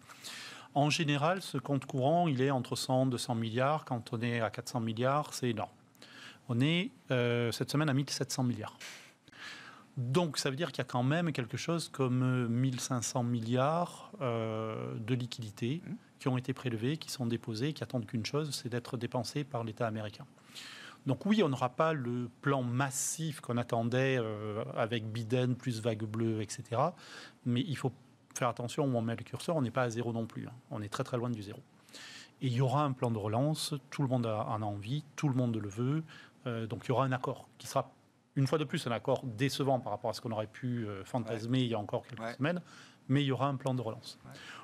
En 0.74 0.88
général, 0.88 1.42
ce 1.42 1.58
compte 1.58 1.84
courant, 1.84 2.28
il 2.28 2.40
est 2.42 2.50
entre 2.50 2.76
100 2.76 3.06
et 3.06 3.10
200 3.10 3.34
milliards. 3.34 3.84
Quand 3.84 4.12
on 4.12 4.20
est 4.20 4.40
à 4.40 4.50
400 4.50 4.80
milliards, 4.80 5.34
c'est 5.34 5.50
énorme. 5.50 5.70
On 6.48 6.60
est 6.60 6.90
euh, 7.10 7.50
cette 7.50 7.70
semaine 7.70 7.88
à 7.88 7.94
1700 7.94 8.44
milliards. 8.44 8.78
Donc 9.96 10.38
ça 10.38 10.50
veut 10.50 10.56
dire 10.56 10.68
qu'il 10.70 10.78
y 10.78 10.86
a 10.86 10.88
quand 10.88 11.02
même 11.02 11.32
quelque 11.32 11.56
chose 11.56 11.88
comme 11.88 12.46
1500 12.48 13.24
milliards 13.24 14.12
euh, 14.20 14.94
de 14.98 15.14
liquidités 15.14 15.82
mmh. 15.84 15.92
qui 16.20 16.28
ont 16.28 16.38
été 16.38 16.52
prélevées, 16.52 16.96
qui 16.96 17.10
sont 17.10 17.26
déposées, 17.26 17.72
qui 17.72 17.82
attendent 17.82 18.06
qu'une 18.06 18.24
chose, 18.24 18.50
c'est 18.54 18.68
d'être 18.68 18.96
dépensées 18.96 19.44
par 19.44 19.64
l'État 19.64 19.86
américain. 19.86 20.24
Donc 21.06 21.24
oui, 21.26 21.42
on 21.42 21.48
n'aura 21.48 21.70
pas 21.70 21.92
le 21.92 22.28
plan 22.42 22.62
massif 22.62 23.40
qu'on 23.40 23.56
attendait 23.56 24.18
euh, 24.18 24.64
avec 24.76 25.06
Biden 25.10 25.54
plus 25.56 25.80
vague 25.80 26.04
bleue, 26.04 26.42
etc. 26.42 26.62
Mais 27.46 27.64
il 27.66 27.76
faut 27.76 27.92
faire 28.34 28.48
attention 28.48 28.84
où 28.84 28.96
on 28.96 29.02
met 29.02 29.16
le 29.16 29.24
curseur. 29.24 29.56
On 29.56 29.62
n'est 29.62 29.70
pas 29.70 29.82
à 29.82 29.90
zéro 29.90 30.12
non 30.12 30.26
plus. 30.26 30.46
Hein. 30.46 30.52
On 30.70 30.82
est 30.82 30.88
très 30.88 31.04
très 31.04 31.16
loin 31.16 31.30
du 31.30 31.42
zéro. 31.42 31.60
Et 32.42 32.46
il 32.46 32.52
y 32.52 32.60
aura 32.60 32.84
un 32.84 32.92
plan 32.92 33.10
de 33.10 33.18
relance. 33.18 33.74
Tout 33.90 34.02
le 34.02 34.08
monde 34.08 34.26
en 34.26 34.62
a 34.62 34.64
envie. 34.64 35.04
Tout 35.16 35.28
le 35.28 35.34
monde 35.34 35.56
le 35.56 35.68
veut. 35.68 36.02
Euh, 36.46 36.66
donc 36.66 36.84
il 36.84 36.88
y 36.88 36.92
aura 36.92 37.04
un 37.04 37.12
accord 37.12 37.48
qui 37.58 37.66
sera 37.66 37.90
une 38.36 38.46
fois 38.46 38.58
de 38.58 38.64
plus 38.64 38.86
un 38.86 38.92
accord 38.92 39.22
décevant 39.24 39.80
par 39.80 39.92
rapport 39.92 40.10
à 40.10 40.14
ce 40.14 40.20
qu'on 40.20 40.30
aurait 40.30 40.46
pu 40.46 40.86
euh, 40.86 41.04
fantasmer 41.04 41.60
il 41.60 41.68
y 41.68 41.74
a 41.74 41.78
encore 41.78 42.06
quelques 42.06 42.36
semaines. 42.36 42.60
Mais 43.08 43.22
il 43.22 43.26
y 43.26 43.32
aura 43.32 43.48
un 43.48 43.56
plan 43.56 43.74
de 43.74 43.82
relance. 43.82 44.18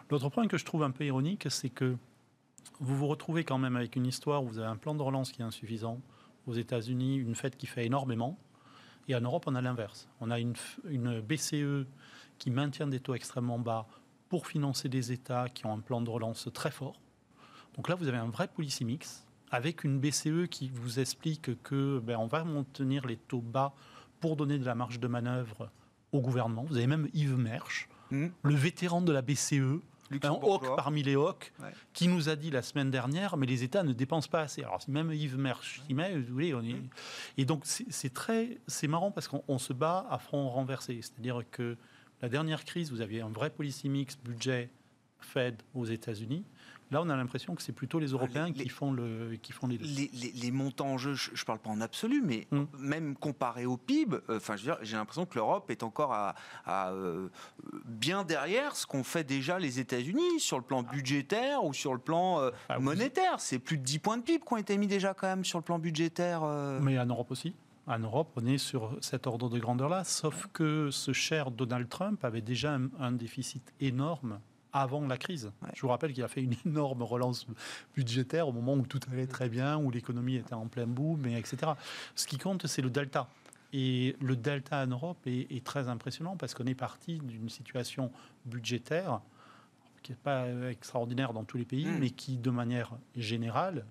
L'autre 0.08 0.28
point 0.28 0.46
que 0.46 0.56
je 0.56 0.64
trouve 0.64 0.84
un 0.84 0.92
peu 0.92 1.04
ironique, 1.04 1.46
c'est 1.50 1.68
que 1.68 1.96
vous 2.78 2.96
vous 2.96 3.06
retrouvez 3.08 3.42
quand 3.44 3.58
même 3.58 3.76
avec 3.76 3.96
une 3.96 4.06
histoire 4.06 4.44
où 4.44 4.46
vous 4.46 4.58
avez 4.58 4.68
un 4.68 4.76
plan 4.76 4.94
de 4.94 5.02
relance 5.02 5.32
qui 5.32 5.42
est 5.42 5.44
insuffisant, 5.44 6.00
aux 6.46 6.54
États-Unis 6.54 7.16
une 7.16 7.34
fête 7.34 7.56
qui 7.56 7.66
fait 7.66 7.86
énormément. 7.86 8.38
Et 9.08 9.14
en 9.14 9.20
Europe, 9.20 9.44
on 9.46 9.54
a 9.54 9.60
l'inverse. 9.60 10.08
On 10.20 10.30
a 10.30 10.38
une, 10.38 10.54
BCE 11.20 11.86
qui 12.38 12.50
maintient 12.50 12.86
des 12.86 13.00
taux 13.00 13.14
extrêmement 13.14 13.58
bas 13.58 13.86
pour 14.28 14.46
financer 14.46 14.88
des 14.88 15.12
États 15.12 15.48
qui 15.48 15.66
ont 15.66 15.72
un 15.72 15.80
plan 15.80 16.00
de 16.00 16.10
relance 16.10 16.48
très 16.52 16.70
fort. 16.70 17.00
Donc 17.76 17.88
là, 17.88 17.94
vous 17.94 18.08
avez 18.08 18.18
un 18.18 18.28
vrai 18.28 18.48
policy 18.48 18.84
mix 18.84 19.24
avec 19.50 19.84
une 19.84 20.00
BCE 20.00 20.48
qui 20.50 20.68
vous 20.68 20.98
explique 20.98 21.62
que 21.62 22.00
ben, 22.00 22.16
on 22.16 22.26
va 22.26 22.42
maintenir 22.42 23.06
les 23.06 23.16
taux 23.16 23.40
bas 23.40 23.74
pour 24.20 24.36
donner 24.36 24.58
de 24.58 24.64
la 24.64 24.74
marge 24.74 24.98
de 24.98 25.06
manœuvre 25.06 25.70
au 26.10 26.20
gouvernement. 26.20 26.64
Vous 26.64 26.76
avez 26.76 26.86
même 26.86 27.08
Yves 27.14 27.36
Mersch, 27.36 27.88
mmh. 28.10 28.26
le 28.42 28.54
vétéran 28.54 29.02
de 29.02 29.12
la 29.12 29.22
BCE, 29.22 29.80
un 30.22 30.30
hawk 30.30 30.76
parmi 30.76 31.02
les 31.02 31.16
hawks, 31.16 31.52
qui 31.92 32.08
nous 32.08 32.28
a 32.28 32.36
dit 32.36 32.50
la 32.50 32.62
semaine 32.62 32.90
dernière, 32.90 33.36
mais 33.36 33.46
les 33.46 33.62
États 33.62 33.82
ne 33.82 33.92
dépensent 33.92 34.28
pas 34.28 34.42
assez. 34.42 34.62
Alors 34.62 34.80
même 34.88 35.12
Yves 35.12 35.38
Mersch 35.38 35.82
vous 35.88 36.32
voulez, 36.32 36.54
on 36.54 36.62
est... 36.62 36.76
Et 37.36 37.44
donc 37.44 37.62
c'est 37.64 38.12
très, 38.12 38.58
c'est 38.66 38.88
marrant 38.88 39.10
parce 39.10 39.28
qu'on 39.28 39.58
se 39.58 39.72
bat 39.72 40.06
à 40.10 40.18
front 40.18 40.48
renversé. 40.48 41.00
C'est-à-dire 41.02 41.42
que 41.50 41.76
la 42.22 42.28
dernière 42.28 42.64
crise, 42.64 42.90
vous 42.90 43.00
aviez 43.00 43.20
un 43.20 43.28
vrai 43.28 43.50
policy 43.50 43.88
mix 43.88 44.16
budget 44.16 44.70
Fed 45.20 45.62
aux 45.74 45.84
États-Unis. 45.84 46.44
Là, 46.90 47.02
on 47.02 47.08
a 47.08 47.16
l'impression 47.16 47.54
que 47.54 47.62
c'est 47.62 47.72
plutôt 47.72 47.98
les 47.98 48.08
Européens 48.08 48.52
qui, 48.52 48.68
font 48.68 48.92
le, 48.92 49.36
qui 49.42 49.52
font 49.52 49.66
les, 49.66 49.78
les, 49.78 50.10
les, 50.12 50.50
montants 50.52 50.86
en 50.86 50.98
jeu, 50.98 51.14
je 51.14 51.30
ne 51.32 51.44
parle 51.44 51.58
pas 51.58 51.70
en 51.70 51.80
absolu, 51.80 52.22
mais 52.24 52.46
hmm. 52.52 52.64
même 52.78 53.16
comparé 53.16 53.66
au 53.66 53.76
PIB, 53.76 54.18
euh, 54.28 54.38
j'ai 54.82 54.96
l'impression 54.96 55.26
que 55.26 55.34
l'Europe 55.34 55.68
est 55.70 55.82
encore 55.82 56.12
à, 56.12 56.34
euh, 56.68 57.28
bien 57.86 58.22
derrière 58.22 58.76
ce 58.76 58.86
qu'ont 58.86 59.02
fait 59.02 59.24
déjà 59.24 59.58
les 59.58 59.80
États-Unis 59.80 60.38
sur 60.38 60.58
le 60.58 60.62
plan 60.62 60.82
budgétaire 60.82 61.64
ou 61.64 61.74
sur 61.74 61.92
le 61.92 61.98
plan 61.98 62.40
euh, 62.40 62.50
ah, 62.68 62.78
monétaire. 62.78 63.40
C'est 63.40 63.58
plus 63.58 63.78
de 63.78 63.82
10 63.82 63.98
points 63.98 64.18
de 64.18 64.22
PIB 64.22 64.44
qui 64.46 64.52
ont 64.52 64.58
été 64.58 64.78
mis 64.78 64.86
déjà 64.86 65.12
quand 65.12 65.26
même 65.26 65.44
sur 65.44 65.58
le 65.58 65.64
plan 65.64 65.78
budgétaire. 65.78 66.42
Mais 66.80 66.98
en 66.98 67.06
Europe 67.06 67.30
aussi 67.30 67.54
en 67.88 68.00
Europe, 68.00 68.32
on 68.34 68.44
est 68.46 68.58
sur 68.58 68.98
cet 69.00 69.28
ordre 69.28 69.48
de 69.48 69.60
grandeur-là, 69.60 70.02
sauf 70.02 70.48
que 70.52 70.90
ce 70.90 71.12
cher 71.12 71.52
Donald 71.52 71.88
Trump 71.88 72.24
avait 72.24 72.40
déjà 72.40 72.80
un 72.98 73.12
déficit 73.12 73.72
énorme 73.78 74.40
avant 74.76 75.06
la 75.06 75.16
crise. 75.16 75.50
Je 75.74 75.80
vous 75.80 75.88
rappelle 75.88 76.12
qu'il 76.12 76.22
a 76.22 76.28
fait 76.28 76.42
une 76.42 76.54
énorme 76.66 77.02
relance 77.02 77.46
budgétaire 77.94 78.48
au 78.48 78.52
moment 78.52 78.74
où 78.74 78.86
tout 78.86 79.00
allait 79.10 79.26
très 79.26 79.48
bien, 79.48 79.78
où 79.78 79.90
l'économie 79.90 80.36
était 80.36 80.54
en 80.54 80.66
plein 80.66 80.86
boom, 80.86 81.26
etc. 81.26 81.72
Ce 82.14 82.26
qui 82.26 82.38
compte, 82.38 82.66
c'est 82.66 82.82
le 82.82 82.90
delta. 82.90 83.28
Et 83.72 84.16
le 84.20 84.36
delta 84.36 84.82
en 84.82 84.86
Europe 84.86 85.18
est, 85.26 85.64
très 85.64 85.88
impressionnant 85.88 86.36
parce 86.36 86.54
qu'on 86.54 86.66
est 86.66 86.74
parti 86.74 87.18
d'une 87.18 87.48
situation 87.48 88.12
budgétaire 88.44 89.20
qui 90.02 90.12
n'est 90.12 90.18
pas 90.18 90.46
extraordinaire 90.70 91.32
dans 91.32 91.44
tous 91.44 91.56
les 91.56 91.64
pays, 91.64 91.86
hmm. 91.86 91.98
mais 91.98 92.10
qui, 92.10 92.36
de 92.36 92.50
manière 92.50 92.92
générale, 93.16 93.84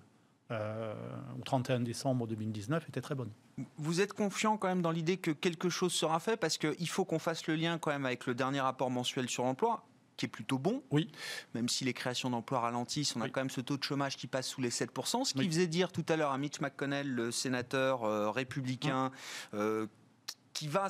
euh, 0.50 0.94
au 1.38 1.42
31 1.42 1.80
décembre 1.80 2.26
2019, 2.26 2.88
était 2.88 3.02
très 3.02 3.14
bonne. 3.14 3.30
Vous 3.76 4.00
êtes 4.00 4.14
confiant 4.14 4.56
quand 4.56 4.68
même 4.68 4.80
dans 4.80 4.90
l'idée 4.90 5.18
que 5.18 5.30
quelque 5.30 5.68
chose 5.68 5.92
sera 5.92 6.20
fait 6.20 6.36
parce 6.36 6.56
qu'il 6.56 6.88
faut 6.88 7.04
qu'on 7.04 7.18
fasse 7.18 7.46
le 7.46 7.54
lien 7.54 7.78
quand 7.78 7.90
même 7.90 8.06
avec 8.06 8.26
le 8.26 8.34
dernier 8.34 8.60
rapport 8.60 8.90
mensuel 8.90 9.28
sur 9.28 9.44
l'emploi 9.44 9.84
qui 10.16 10.26
est 10.26 10.28
plutôt 10.28 10.58
bon. 10.58 10.82
Oui. 10.90 11.10
Même 11.54 11.68
si 11.68 11.84
les 11.84 11.92
créations 11.92 12.30
d'emplois 12.30 12.60
ralentissent, 12.60 13.16
on 13.16 13.20
a 13.20 13.28
quand 13.28 13.40
même 13.40 13.50
ce 13.50 13.60
taux 13.60 13.76
de 13.76 13.82
chômage 13.82 14.16
qui 14.16 14.26
passe 14.26 14.48
sous 14.48 14.60
les 14.60 14.70
7%. 14.70 15.24
Ce 15.24 15.34
qui 15.34 15.46
faisait 15.46 15.66
dire 15.66 15.92
tout 15.92 16.04
à 16.08 16.16
l'heure 16.16 16.32
à 16.32 16.38
Mitch 16.38 16.60
McConnell, 16.60 17.08
le 17.08 17.30
sénateur 17.30 18.04
euh, 18.04 18.30
républicain, 18.30 19.10
euh, 19.54 19.86
qui 20.52 20.68
va 20.68 20.88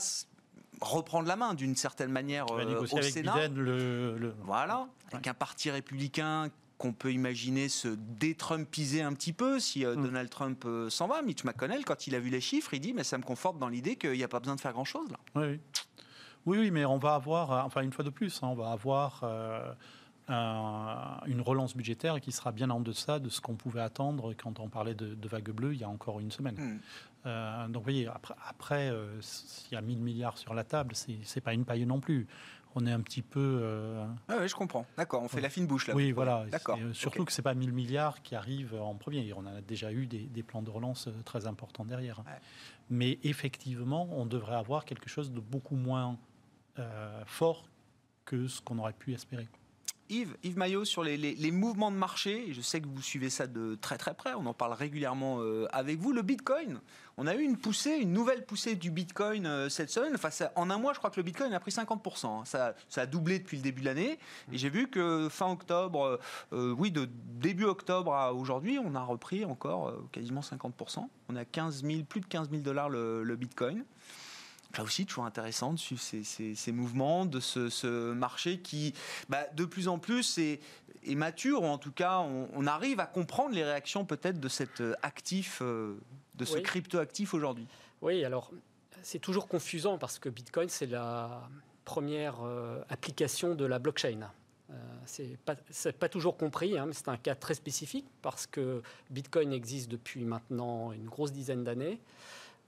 reprendre 0.81 1.27
la 1.27 1.37
main 1.37 1.55
d'une 1.55 1.75
certaine 1.75 2.11
manière 2.11 2.47
euh, 2.53 2.83
au 2.83 3.03
Sénat. 3.03 3.49
le, 3.49 4.35
Voilà, 4.43 4.89
avec 5.13 5.27
un 5.27 5.35
parti 5.35 5.71
républicain 5.71 6.51
qu'on 6.79 6.93
peut 6.93 7.11
imaginer 7.11 7.71
se 7.71 7.89
détrumpiser 7.89 9.01
un 9.01 9.15
petit 9.15 9.33
peu 9.33 9.59
si 9.59 9.85
mm. 9.87 9.97
Donald 9.97 10.29
Trump 10.29 10.67
s'en 10.91 11.09
va. 11.09 11.23
Mitch 11.23 11.43
McConnell, 11.45 11.85
quand 11.85 12.07
il 12.07 12.15
a 12.15 12.21
vu 12.21 12.29
les 12.29 12.43
chiffres, 12.43 12.75
il 12.75 12.81
dit 12.81 12.93
mais 12.93 13.05
ça 13.05 13.17
me 13.17 13.23
conforte 13.23 13.59
dans 13.59 13.69
l'idée 13.69 13.97
qu'il 13.97 14.13
n'y 14.13 14.25
a 14.25 14.29
pas 14.29 14.41
besoin 14.41 14.57
de 14.57 14.61
faire 14.61 14.73
grand-chose 14.73 15.11
là. 15.11 15.19
Oui, 15.35 15.47
oui. 15.53 15.61
Oui, 16.47 16.59
oui, 16.59 16.71
mais 16.71 16.85
on 16.85 16.97
va 16.97 17.15
avoir, 17.15 17.53
euh, 17.53 17.61
enfin 17.63 17.83
une 17.83 17.93
fois 17.93 18.05
de 18.05 18.11
plus, 18.11 18.43
hein, 18.43 18.49
on 18.49 18.55
va 18.55 18.71
avoir 18.71 19.21
euh, 19.25 19.73
une 21.27 21.41
relance 21.41 21.77
budgétaire 21.77 22.21
qui 22.21 22.31
sera 22.31 22.53
bien 22.53 22.71
en 22.71 22.81
deçà 22.81 23.19
de 23.19 23.29
ce 23.29 23.41
qu'on 23.41 23.57
pouvait 23.57 23.81
attendre 23.81 24.33
quand 24.35 24.61
on 24.61 24.69
parlait 24.69 24.95
de, 24.95 25.29
vague 25.29 25.51
bleue 25.51 25.75
il 25.75 25.81
y 25.81 25.85
a 25.85 25.89
encore 25.89 26.21
une 26.21 26.31
semaine. 26.31 26.55
Hmm. 26.55 26.79
Euh, 27.27 27.67
donc 27.67 27.83
vous 27.83 27.83
voyez, 27.83 28.07
après, 28.07 28.35
après 28.49 28.93
s'il 29.21 29.73
y 29.73 29.77
a 29.77 29.81
1000 29.81 29.99
milliards 29.99 30.39
sur 30.39 30.55
la 30.55 30.63
table, 30.63 30.95
c'est 30.95 31.41
pas 31.41 31.53
une 31.53 31.65
paille 31.65 31.85
non 31.85 31.99
plus. 31.99 32.29
On 32.79 32.87
est 32.87 32.93
un 32.93 33.01
petit 33.01 33.23
peu. 33.23 33.65
Ah 34.29 34.37
oui, 34.39 34.49
je 34.49 34.55
comprends. 34.55 34.85
D'accord, 34.99 35.23
on 35.23 35.29
fait 35.29 35.41
la 35.41 35.49
fine 35.49 35.67
bouche 35.67 35.89
là. 35.89 35.95
Oui, 35.95 36.13
voilà. 36.13 36.45
D'accord. 36.51 36.79
Surtout 36.93 37.25
que 37.25 37.33
c'est 37.33 37.41
pas 37.41 37.55
1000 37.55 37.73
milliards 37.73 38.23
qui 38.23 38.35
arrivent 38.35 38.75
en 38.75 38.95
premier. 38.95 39.33
On 39.33 39.47
a 39.47 39.63
déjà 39.63 39.91
eu 39.93 40.07
des, 40.07 40.43
plans 40.43 40.63
de 40.63 40.71
relance 40.71 41.09
très 41.25 41.47
importants 41.47 41.87
derrière. 41.87 42.23
Mais 42.91 43.19
effectivement, 43.25 44.09
on 44.13 44.27
devrait 44.27 44.57
avoir 44.57 44.85
quelque 44.85 45.09
chose 45.09 45.33
de 45.33 45.41
beaucoup 45.41 45.75
moins 45.75 46.19
fort 47.27 47.65
que 48.25 48.49
ce 48.49 48.61
qu'on 48.61 48.79
aurait 48.79 48.93
pu 48.93 49.15
espérer. 49.15 49.49
Yves, 50.09 50.37
Yves 50.45 50.59
Maillot, 50.59 50.85
sur 50.85 51.03
les, 51.03 51.51
mouvements 51.51 51.91
de 51.91 51.97
marché, 51.97 52.53
je 52.53 52.61
sais 52.61 52.81
que 52.81 52.87
vous 52.87 53.03
suivez 53.03 53.31
ça 53.31 53.47
de 53.47 53.77
très 53.77 53.99
très 53.99 54.15
près, 54.15 54.35
on 54.35 54.47
en 54.47 54.55
parle 54.55 54.73
régulièrement 54.73 55.41
euh, 55.41 55.67
avec 55.73 55.99
vous. 55.99 56.13
Le 56.13 56.23
Bitcoin, 56.23 56.81
on 57.17 57.27
a 57.27 57.35
eu 57.35 57.43
une 57.43 57.57
poussée, 57.57 57.97
une 57.97 58.13
nouvelle 58.13 58.45
poussée 58.45 58.77
du 58.77 58.91
Bitcoin 58.91 59.47
euh, 59.47 59.69
cette 59.69 59.91
semaine. 59.91 60.13
Enfin, 60.15 60.29
en 60.55 60.71
un 60.71 60.79
mois, 60.79 60.93
je 60.93 60.99
crois 60.99 61.11
que 61.11 61.17
le 61.17 61.25
Bitcoin 61.25 61.53
a 61.55 61.61
pris 61.61 61.73
50%. 61.73 62.27
Hein. 62.27 62.45
Ça, 62.45 62.75
ça, 62.89 63.03
a 63.03 63.07
doublé 63.07 63.39
depuis 63.39 63.57
le 63.57 63.63
début 63.63 63.81
de 63.81 63.87
l'année. 63.87 64.19
Et 64.53 64.59
j'ai 64.59 64.71
vu 64.71 64.89
que 64.89 65.29
fin 65.29 65.51
octobre, 65.51 66.21
oui, 66.53 66.91
de 66.91 67.09
début 67.41 67.65
octobre 67.65 68.15
à 68.15 68.33
aujourd'hui, 68.33 68.79
on 68.79 68.95
a 68.95 69.03
repris 69.03 69.45
encore 69.45 69.93
quasiment 70.13 70.41
50%. 70.41 71.09
On 71.29 71.37
a 71.37 71.45
15 71.45 71.83
000, 71.85 72.05
plus 72.05 72.21
de 72.21 72.27
15 72.27 72.51
000 72.51 72.63
dollars 72.63 72.89
le 72.89 73.37
Bitcoin 73.37 73.85
là 74.77 74.85
aussi, 74.85 75.07
toujours 75.07 75.25
intéressant 75.25 75.73
de 75.73 75.79
suivre 75.79 76.01
ces, 76.03 76.73
mouvements, 76.73 77.27
de 77.27 77.41
ce, 77.41 78.13
marché 78.13 78.59
qui, 78.59 78.95
bah, 79.29 79.47
de 79.55 79.65
plus 79.65 79.89
en 79.89 79.99
plus, 79.99 80.39
est, 80.39 80.61
mature, 81.15 81.63
ou 81.63 81.67
en 81.67 81.79
tout 81.79 81.93
cas, 81.93 82.19
on, 82.19 82.67
arrive 82.67 83.01
à 83.01 83.07
comprendre 83.07 83.55
les 83.55 83.65
réactions 83.65 84.05
peut-être 84.05 84.41
de 84.41 84.49
cet 84.49 84.81
euh, 84.81 84.95
actif, 85.03 85.61
euh, 85.63 85.97
de 86.35 86.45
ce 86.45 86.59
crypto-actif 86.59 87.33
aujourd'hui. 87.33 87.67
Oui, 88.03 88.25
alors, 88.25 88.51
c'est 89.03 89.21
toujours 89.21 89.47
confusant 89.47 89.99
parce 89.99 90.19
que 90.19 90.29
Bitcoin, 90.29 90.69
c'est 90.69 90.87
la 90.87 91.49
première 91.85 92.43
euh, 92.43 92.83
application 92.89 93.55
de 93.55 93.65
la 93.65 93.79
blockchain. 93.79 94.29
c'est 95.05 95.39
pas, 95.45 95.55
pas, 95.99 96.09
toujours 96.09 96.37
compris, 96.37 96.77
hein, 96.77 96.87
mais 96.87 96.93
c'est 96.93 97.09
un 97.09 97.17
cas 97.17 97.37
très 97.37 97.55
spécifique 97.55 98.07
parce 98.21 98.49
que 98.49 98.83
Bitcoin 99.11 99.53
existe 99.53 99.89
depuis 99.89 100.25
maintenant 100.25 100.91
une 100.91 101.07
grosse 101.07 101.31
dizaine 101.31 101.63
d'années. 101.63 102.01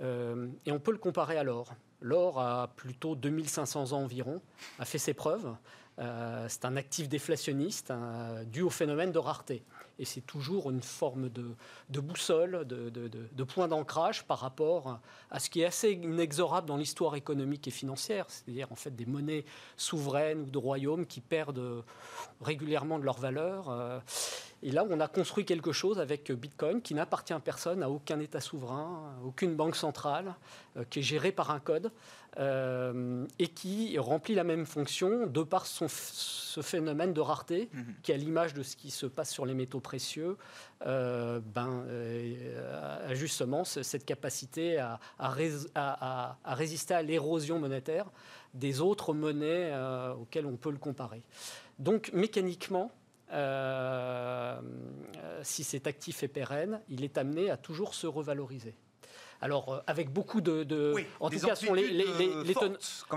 et 0.00 0.70
on 0.70 0.78
peut 0.78 0.92
le 0.92 0.98
comparer 0.98 1.36
à 1.36 1.42
l'or. 1.42 1.74
L'or 2.00 2.40
a 2.40 2.68
plutôt 2.76 3.14
2500 3.14 3.92
ans 3.92 4.02
environ, 4.02 4.40
a 4.78 4.84
fait 4.84 4.98
ses 4.98 5.14
preuves. 5.14 5.54
Euh, 5.98 6.46
c'est 6.48 6.64
un 6.64 6.76
actif 6.76 7.08
déflationniste 7.08 7.90
hein, 7.90 8.44
dû 8.46 8.62
au 8.62 8.70
phénomène 8.70 9.10
de 9.10 9.18
rareté. 9.18 9.64
Et 9.98 10.04
c'est 10.04 10.20
toujours 10.20 10.70
une 10.70 10.80
forme 10.80 11.28
de, 11.28 12.00
boussole, 12.00 12.64
de, 12.68 13.44
point 13.44 13.66
d'ancrage 13.66 14.24
par 14.24 14.38
rapport 14.38 15.00
à 15.30 15.40
ce 15.40 15.50
qui 15.50 15.62
est 15.62 15.64
assez 15.64 15.90
inexorable 15.90 16.68
dans 16.68 16.76
l'histoire 16.76 17.16
économique 17.16 17.66
et 17.66 17.72
financière, 17.72 18.26
c'est-à-dire 18.28 18.70
en 18.70 18.76
fait 18.76 18.94
des 18.94 19.06
monnaies 19.06 19.44
souveraines 19.76 20.42
ou 20.42 20.50
de 20.50 20.58
royaumes 20.58 21.04
qui 21.04 21.20
perdent 21.20 21.82
régulièrement 22.40 23.00
de 23.00 23.04
leur 23.04 23.18
valeur. 23.18 23.70
Euh, 23.70 23.98
et 24.62 24.72
là, 24.72 24.84
on 24.88 24.98
a 24.98 25.06
construit 25.06 25.44
quelque 25.44 25.70
chose 25.70 26.00
avec 26.00 26.32
Bitcoin 26.32 26.82
qui 26.82 26.94
n'appartient 26.94 27.32
à 27.32 27.38
personne, 27.38 27.82
à 27.82 27.90
aucun 27.90 28.18
État 28.18 28.40
souverain, 28.40 29.14
à 29.16 29.24
aucune 29.24 29.54
banque 29.54 29.76
centrale, 29.76 30.34
euh, 30.76 30.84
qui 30.90 30.98
est 30.98 31.02
géré 31.02 31.30
par 31.30 31.52
un 31.52 31.60
code 31.60 31.92
euh, 32.38 33.24
et 33.38 33.48
qui 33.48 33.96
remplit 33.98 34.34
la 34.34 34.42
même 34.42 34.66
fonction 34.66 35.26
de 35.26 35.42
par 35.44 35.66
son, 35.66 35.86
ce 35.88 36.60
phénomène 36.60 37.12
de 37.12 37.20
rareté, 37.20 37.70
mhm. 37.72 37.94
qui, 38.02 38.12
à 38.12 38.16
l'image 38.16 38.52
de 38.52 38.64
ce 38.64 38.74
qui 38.74 38.90
se 38.90 39.06
passe 39.06 39.30
sur 39.30 39.46
les 39.46 39.54
métaux 39.54 39.80
précieux, 39.80 40.36
euh, 40.86 41.40
ben, 41.54 41.84
a 43.06 43.14
justement 43.14 43.64
cette 43.64 44.04
capacité 44.04 44.78
à, 44.78 44.98
à, 45.18 46.36
à 46.44 46.54
résister 46.54 46.94
à 46.94 47.02
l'érosion 47.02 47.60
monétaire 47.60 48.06
des 48.54 48.80
autres 48.80 49.14
monnaies 49.14 49.72
auxquelles 50.18 50.46
on 50.46 50.56
peut 50.56 50.70
le 50.70 50.78
comparer. 50.78 51.22
Donc 51.78 52.10
mécaniquement, 52.12 52.90
si 55.42 55.64
cet 55.64 55.86
actif 55.86 56.22
est 56.22 56.28
pérenne, 56.28 56.80
il 56.88 57.04
est 57.04 57.18
amené 57.18 57.50
à 57.50 57.56
toujours 57.56 57.94
se 57.94 58.06
revaloriser. 58.06 58.74
Alors, 59.40 59.72
euh, 59.72 59.80
avec 59.86 60.12
beaucoup 60.12 60.40
de. 60.40 60.66
en 61.20 61.30
tout 61.30 61.38
cas, 61.38 61.54
sont 61.54 61.74
les, 61.74 61.88
les, 61.88 62.04
les, 62.44 62.54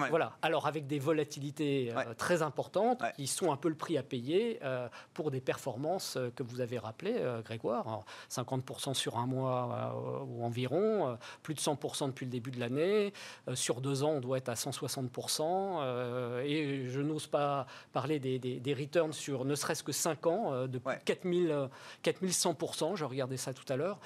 Voilà. 0.10 0.34
Alors, 0.41 0.67
avec 0.67 0.88
des 0.88 0.99
volatilités 0.99 1.91
euh, 1.95 2.13
très 2.15 2.41
importantes 2.41 3.01
qui 3.15 3.27
sont 3.27 3.51
un 3.51 3.57
peu 3.57 3.69
le 3.69 3.75
prix 3.75 3.97
à 3.97 4.03
payer 4.03 4.60
euh, 4.63 4.88
pour 5.13 5.31
des 5.31 5.41
performances 5.41 6.17
que 6.36 6.43
vous 6.43 6.62
avez 6.62 6.77
rappelées, 6.77 7.21
Grégoire. 7.43 8.03
50% 8.29 8.93
sur 8.93 9.17
un 9.17 9.25
mois 9.25 10.23
ou 10.27 10.43
environ, 10.43 11.17
plus 11.43 11.53
de 11.53 11.60
100% 11.60 12.07
depuis 12.07 12.25
le 12.25 12.31
début 12.31 12.51
de 12.51 12.60
l'année. 12.60 13.13
sur 13.53 13.81
deux 13.81 14.03
ans, 14.03 14.12
on 14.12 14.19
doit 14.19 14.38
être 14.38 14.49
à 14.49 14.53
160%. 14.53 16.43
et 16.43 16.89
je 16.89 17.01
n'ose 17.01 17.27
pas 17.27 17.65
parler 17.93 18.19
des, 18.19 18.39
des, 18.39 18.73
returns 18.73 19.13
sur 19.13 19.45
ne 19.45 19.55
serait-ce 19.55 19.84
que 19.84 19.91
5 19.91 20.27
ans, 20.27 20.67
de 20.67 20.79
4000, 21.05 21.69
4100%. 22.03 22.95
Je 22.95 23.05
regardais 23.05 23.38
ça 23.38 23.53
tout 23.53 23.71
à 23.71 23.75
l'heure. 23.75 23.99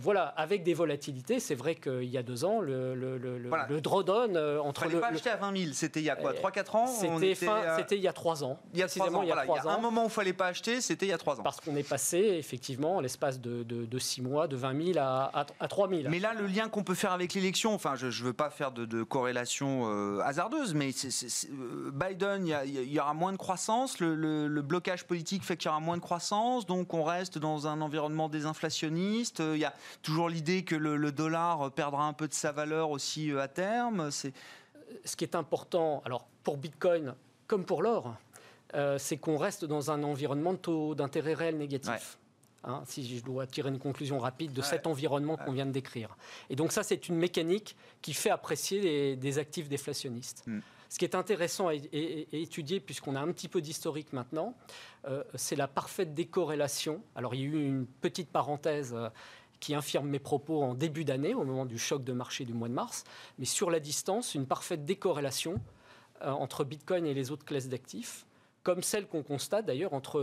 voilà, 0.00 0.26
avec 0.28 0.62
des 0.62 0.74
volatilités 0.74 1.35
C'est 1.40 1.54
vrai 1.54 1.74
qu'il 1.74 2.04
y 2.04 2.18
a 2.18 2.22
deux 2.22 2.44
ans, 2.44 2.60
le, 2.60 2.94
le, 2.94 3.18
le, 3.18 3.38
le 3.38 3.80
drawdown 3.80 4.36
euh, 4.36 4.60
entre. 4.60 4.86
Ne 4.86 4.98
pas 4.98 5.08
acheter 5.08 5.30
à 5.30 5.36
20 5.36 5.56
000. 5.56 5.72
C'était 5.72 6.00
il 6.00 6.06
y 6.06 6.10
a 6.10 6.16
quoi 6.16 6.32
3-4 6.32 6.76
ans 6.76 6.86
C'était 6.86 7.96
il 7.96 8.02
y 8.02 8.08
a 8.08 8.12
3 8.12 8.44
ans. 8.44 8.58
Il 8.72 8.80
y 8.80 8.82
a 8.82 8.88
3 8.88 9.14
ans. 9.14 9.22
Il 9.22 9.28
y 9.28 9.32
a, 9.32 9.70
un 9.70 9.78
moment 9.78 10.02
où 10.02 10.04
il 10.04 10.08
ne 10.08 10.10
fallait 10.10 10.32
pas 10.32 10.46
acheter, 10.46 10.80
c'était 10.80 11.06
il 11.06 11.10
y 11.10 11.12
a 11.12 11.18
3 11.18 11.40
ans. 11.40 11.42
Parce 11.42 11.60
qu'on 11.60 11.76
est 11.76 11.88
passé, 11.88 12.18
effectivement, 12.18 12.96
en 12.96 13.00
l'espace 13.00 13.40
de, 13.40 13.62
de, 13.62 13.98
6 13.98 14.22
mois, 14.22 14.48
de 14.48 14.56
20 14.56 14.92
000 14.94 14.98
à, 14.98 15.44
à, 15.60 15.68
3 15.68 15.88
000. 15.88 16.02
Mais 16.08 16.18
là, 16.18 16.34
le 16.34 16.46
lien 16.46 16.68
qu'on 16.68 16.82
peut 16.82 16.94
faire 16.94 17.12
avec 17.12 17.34
l'élection, 17.34 17.74
enfin, 17.74 17.94
je 17.96 18.06
ne 18.06 18.26
veux 18.26 18.32
pas 18.32 18.50
faire 18.50 18.72
de, 18.72 19.02
corrélation 19.02 19.90
euh, 19.90 20.20
hasardeuse, 20.20 20.74
mais 20.74 20.90
euh, 20.90 21.90
Biden, 21.92 22.46
il 22.46 22.92
y, 22.92 23.00
aura 23.00 23.14
moins 23.14 23.32
de 23.32 23.36
croissance. 23.36 24.00
Le, 24.00 24.62
blocage 24.66 25.04
politique 25.04 25.44
fait 25.44 25.56
qu'il 25.56 25.68
y 25.68 25.70
aura 25.70 25.80
moins 25.80 25.96
de 25.96 26.02
croissance. 26.02 26.66
Donc, 26.66 26.92
on 26.94 27.04
reste 27.04 27.38
dans 27.38 27.66
un 27.66 27.80
environnement 27.80 28.28
désinflationniste. 28.28 29.40
Il 29.40 29.58
y 29.58 29.64
a 29.64 29.74
toujours 30.02 30.28
l'idée 30.28 30.64
que 30.64 30.74
le, 30.74 31.12
dollar 31.12 31.25
perdra 31.74 32.06
un 32.06 32.12
peu 32.12 32.28
de 32.28 32.34
sa 32.34 32.52
valeur 32.52 32.90
aussi 32.90 33.30
euh, 33.30 33.40
à 33.40 33.48
terme. 33.48 34.10
C'est 34.10 34.32
ce 35.04 35.16
qui 35.16 35.24
est 35.24 35.34
important. 35.34 36.02
Alors, 36.04 36.26
pour 36.42 36.56
Bitcoin, 36.56 37.14
comme 37.46 37.64
pour 37.64 37.82
l'or, 37.82 38.14
c'est 38.98 39.16
qu'on 39.16 39.36
reste 39.36 39.64
dans 39.64 39.90
un 39.90 40.02
environnement 40.02 40.52
de 40.52 40.58
taux 40.58 40.94
d'intérêt 40.94 41.34
réel 41.34 41.56
négatif. 41.56 42.18
Hein, 42.68 42.82
si 42.84 43.16
je 43.16 43.24
dois 43.24 43.46
tirer 43.46 43.68
une 43.68 43.78
conclusion 43.78 44.18
rapide 44.18 44.52
de 44.52 44.60
cet 44.60 44.88
environnement 44.88 45.36
qu'on 45.36 45.52
vient 45.52 45.66
de 45.66 45.70
décrire. 45.70 46.16
Et 46.50 46.56
donc 46.56 46.72
ça, 46.72 46.82
c'est 46.82 47.08
une 47.08 47.14
mécanique 47.14 47.76
qui 48.02 48.12
fait 48.12 48.30
apprécier 48.30 49.14
des 49.14 49.38
actifs 49.38 49.68
déflationnistes. 49.68 50.42
Hmm. 50.46 50.58
Ce 50.88 50.98
qui 50.98 51.04
est 51.04 51.14
intéressant 51.14 51.68
à, 51.68 51.74
étudier, 51.74 52.80
puisqu'on 52.80 53.14
a 53.14 53.20
un 53.20 53.30
petit 53.32 53.48
peu 53.48 53.60
d'historique 53.60 54.12
maintenant, 54.12 54.54
euh, 55.06 55.22
c'est 55.36 55.54
la 55.54 55.68
parfaite 55.68 56.14
décorrélation. 56.14 57.02
Alors 57.14 57.34
il 57.34 57.40
y 57.40 57.44
a 57.44 57.46
eu 57.46 57.66
une 57.66 57.86
petite 57.86 58.30
parenthèse. 58.30 58.94
Euh, 58.94 59.10
qui 59.60 59.74
infirme 59.74 60.08
mes 60.08 60.18
propos 60.18 60.62
en 60.62 60.74
début 60.74 61.04
d'année, 61.04 61.34
au 61.34 61.44
moment 61.44 61.66
du 61.66 61.78
choc 61.78 62.04
de 62.04 62.12
marché 62.12 62.44
du 62.44 62.54
mois 62.54 62.68
de 62.68 62.74
mars, 62.74 63.04
mais 63.38 63.44
sur 63.44 63.70
la 63.70 63.80
distance, 63.80 64.34
une 64.34 64.46
parfaite 64.46 64.84
décorrélation 64.84 65.60
euh, 66.22 66.30
entre 66.30 66.64
Bitcoin 66.64 67.06
et 67.06 67.14
les 67.14 67.30
autres 67.30 67.44
classes 67.44 67.68
d'actifs 67.68 68.25
comme 68.66 68.82
celle 68.82 69.06
qu'on 69.06 69.22
constate 69.22 69.64
d'ailleurs 69.64 69.94
entre 69.94 70.20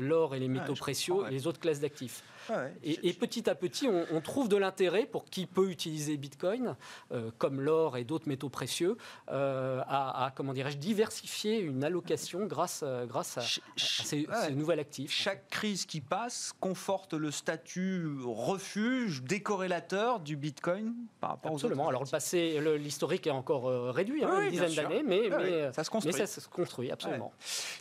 l'or 0.00 0.34
et 0.34 0.40
les 0.40 0.48
métaux 0.48 0.74
précieux 0.74 1.14
et 1.28 1.30
les 1.30 1.46
autres 1.46 1.60
classes 1.60 1.78
d'actifs. 1.78 2.24
Ah 2.50 2.64
et, 2.82 3.12
petit 3.12 3.48
à 3.48 3.54
petit, 3.54 3.88
on, 3.88 4.20
trouve 4.20 4.48
de 4.48 4.56
l'intérêt 4.56 5.06
pour 5.06 5.24
qui 5.26 5.46
peut 5.46 5.70
utiliser 5.70 6.16
Bitcoin, 6.16 6.76
euh, 7.12 7.30
comme 7.38 7.60
l'or 7.60 7.96
et 7.96 8.04
d'autres 8.04 8.28
métaux 8.28 8.48
précieux, 8.48 8.96
euh, 9.30 9.80
à, 9.86 10.32
comment 10.34 10.52
dirais-je, 10.52 10.76
diversifier 10.76 11.60
une 11.60 11.84
allocation 11.84 12.46
grâce, 12.46 12.82
euh, 12.82 13.06
grâce 13.06 13.38
à, 13.38 13.42
ces, 13.76 14.26
nouveaux 14.50 14.72
actifs. 14.72 15.12
Chaque 15.12 15.48
crise 15.48 15.86
qui 15.86 16.00
passe 16.00 16.52
conforte 16.60 17.14
le 17.14 17.30
statut 17.30 18.08
refuge, 18.24 19.22
décorrélateur 19.22 20.18
du 20.18 20.36
Bitcoin 20.36 20.94
par 21.20 21.30
rapport 21.30 21.52
Absolument. 21.52 21.88
Alors 21.88 22.02
le 22.02 22.10
passé, 22.10 22.60
l'historique 22.78 23.26
est 23.28 23.30
encore 23.30 23.94
réduit, 23.94 24.24
hein, 24.24 24.40
une 24.40 24.50
dizaine 24.50 24.74
d'années, 24.74 25.02
mais, 25.06 25.30
mais, 25.30 25.72
ça 25.72 25.84
se 25.84 25.90
construit. 25.90 26.12
Mais 26.12 26.26
ça 26.26 26.40
se 26.40 26.48
construit, 26.48 26.90
absolument. 26.90 27.32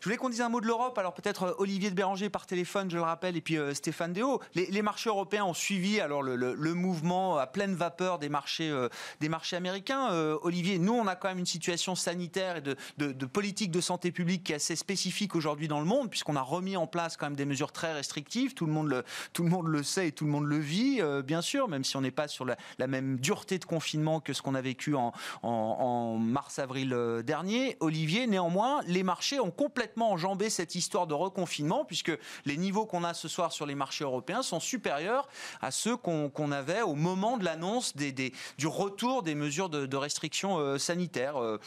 Je 0.04 0.10
voulais 0.10 0.18
qu'on 0.18 0.28
dise 0.28 0.42
un 0.42 0.50
mot 0.50 0.60
de 0.60 0.68
l'Europe. 0.68 0.98
Alors 0.98 1.14
peut-être 1.14 1.56
Olivier 1.60 1.90
de 1.90 1.96
Béranger 1.96 2.30
par 2.30 2.46
téléphone, 2.46 2.92
je 2.92 2.98
le 2.98 3.04
rappelle, 3.04 3.38
et 3.38 3.42
puis 3.42 3.58
Stéphane 3.72 4.12
Déo 4.12 4.42
les, 4.54 4.82
marchés 4.82 5.08
européens 5.08 5.46
ont 5.46 5.54
suivi 5.54 6.02
alors 6.02 6.22
le, 6.22 6.74
mouvement 6.74 7.38
à 7.38 7.48
pleine 7.48 7.74
vapeur 7.74 8.20
des 8.20 8.28
marchés, 8.28 8.70
euh, 8.70 8.90
des 9.22 9.30
marchés 9.30 9.56
américains. 9.56 10.12
Euh, 10.12 10.38
Olivier, 10.42 10.78
nous, 10.78 10.92
on 10.92 11.08
a 11.08 11.16
quand 11.16 11.30
même 11.30 11.40
une 11.40 11.46
situation 11.46 11.96
sanitaire 11.96 12.58
et 12.58 12.62
de, 12.62 13.26
politique 13.26 13.72
de 13.72 13.80
santé 13.80 14.12
publique 14.12 14.44
qui 14.44 14.52
est 14.52 14.56
assez 14.56 14.76
spécifique 14.76 15.38
aujourd'hui 15.38 15.70
dans 15.70 15.80
le 15.80 15.86
monde, 15.86 16.10
puisqu'on 16.10 16.36
a 16.36 16.42
remis 16.42 16.76
en 16.76 16.86
place 16.86 17.16
quand 17.16 17.28
même 17.28 17.38
des 17.38 17.46
mesures 17.46 17.72
très 17.72 17.94
restrictives. 17.94 18.56
Tout 18.56 18.66
le 18.66 18.74
monde 18.74 18.90
le, 18.90 19.06
tout 19.32 19.44
le, 19.44 19.50
monde 19.50 19.68
le 19.68 19.84
sait 19.84 20.10
et 20.10 20.12
tout 20.12 20.26
le 20.26 20.32
monde 20.32 20.48
le 20.48 20.58
vit, 20.58 20.98
euh, 21.00 21.22
bien 21.22 21.42
sûr, 21.42 21.70
même 21.70 21.86
si 21.86 21.96
on 21.96 22.02
n'est 22.02 22.12
pas 22.12 22.28
sur 22.28 22.44
la, 22.44 22.58
même 22.88 23.22
dureté 23.22 23.58
de 23.58 23.64
confinement 23.64 24.20
que 24.20 24.34
ce 24.34 24.42
qu'on 24.42 24.54
a 24.54 24.62
vécu 24.62 24.96
en 24.96 26.18
mars-avril 26.20 27.24
dernier. 27.26 27.78
Olivier, 27.80 28.28
néanmoins, 28.28 28.82
les 28.86 29.04
marchés 29.04 29.40
ont 29.40 29.50
complètement 29.50 29.93
enjambé 30.02 30.50
cette 30.50 30.76
histoire 30.76 31.08
de 31.08 31.14
reconfinement, 31.14 31.86
puisque 31.86 32.12
les 32.46 32.58
niveaux 32.58 32.86
qu'on 32.86 33.04
a 33.04 33.14
ce 33.14 33.28
soir 33.28 33.52
sur 33.52 33.66
les 33.66 33.76
marchés 33.76 34.04
européens 34.04 34.42
sont 34.42 34.60
supérieurs 34.60 35.28
à 35.62 35.72
ceux 35.72 35.98
qu'on 35.98 36.52
avait 36.52 36.82
au 36.82 36.96
moment 36.96 37.38
de 37.38 37.46
l'annonce 37.46 37.96
des, 37.96 38.14
du 38.58 38.68
retour 38.68 39.24
des 39.24 39.36
mesures 39.36 39.70
de, 39.70 39.96
restriction 39.96 40.58
euh, 40.58 40.78
sanitaires. 40.78 41.38
Euh, 41.38 41.58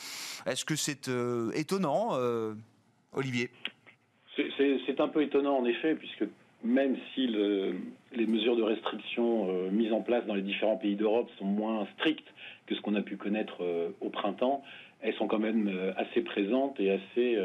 est-ce 0.47 0.65
que 0.65 0.77
c'est 0.77 1.09
euh, 1.09 1.51
étonnant, 1.55 2.11
Olivier? 3.13 3.51
C'est 4.37 5.01
un 5.01 5.09
peu 5.09 5.23
étonnant 5.23 5.59
en 5.59 5.65
effet, 5.65 5.95
puisque 5.95 6.25
même 6.63 6.97
si 7.15 7.27
les 7.27 8.27
mesures 8.27 8.57
de 8.57 8.63
restriction 8.63 9.71
mises 9.71 9.93
en 9.93 10.01
place 10.01 10.27
dans 10.27 10.35
les 10.35 10.43
différents 10.43 10.77
pays 10.77 10.97
d'Europe 10.97 11.29
sont 11.39 11.45
moins 11.45 11.87
strictes 11.95 12.27
que 12.67 12.75
ce 12.75 12.81
qu'on 12.81 12.95
a 12.95 13.03
pu 13.03 13.17
connaître 13.17 13.63
au 14.01 14.11
printemps, 14.11 14.63
elles 15.01 15.15
sont 15.15 15.27
quand 15.27 15.39
même 15.39 15.93
assez 15.97 16.23
présentes 16.23 16.79
et 16.81 16.91
assez, 16.91 17.39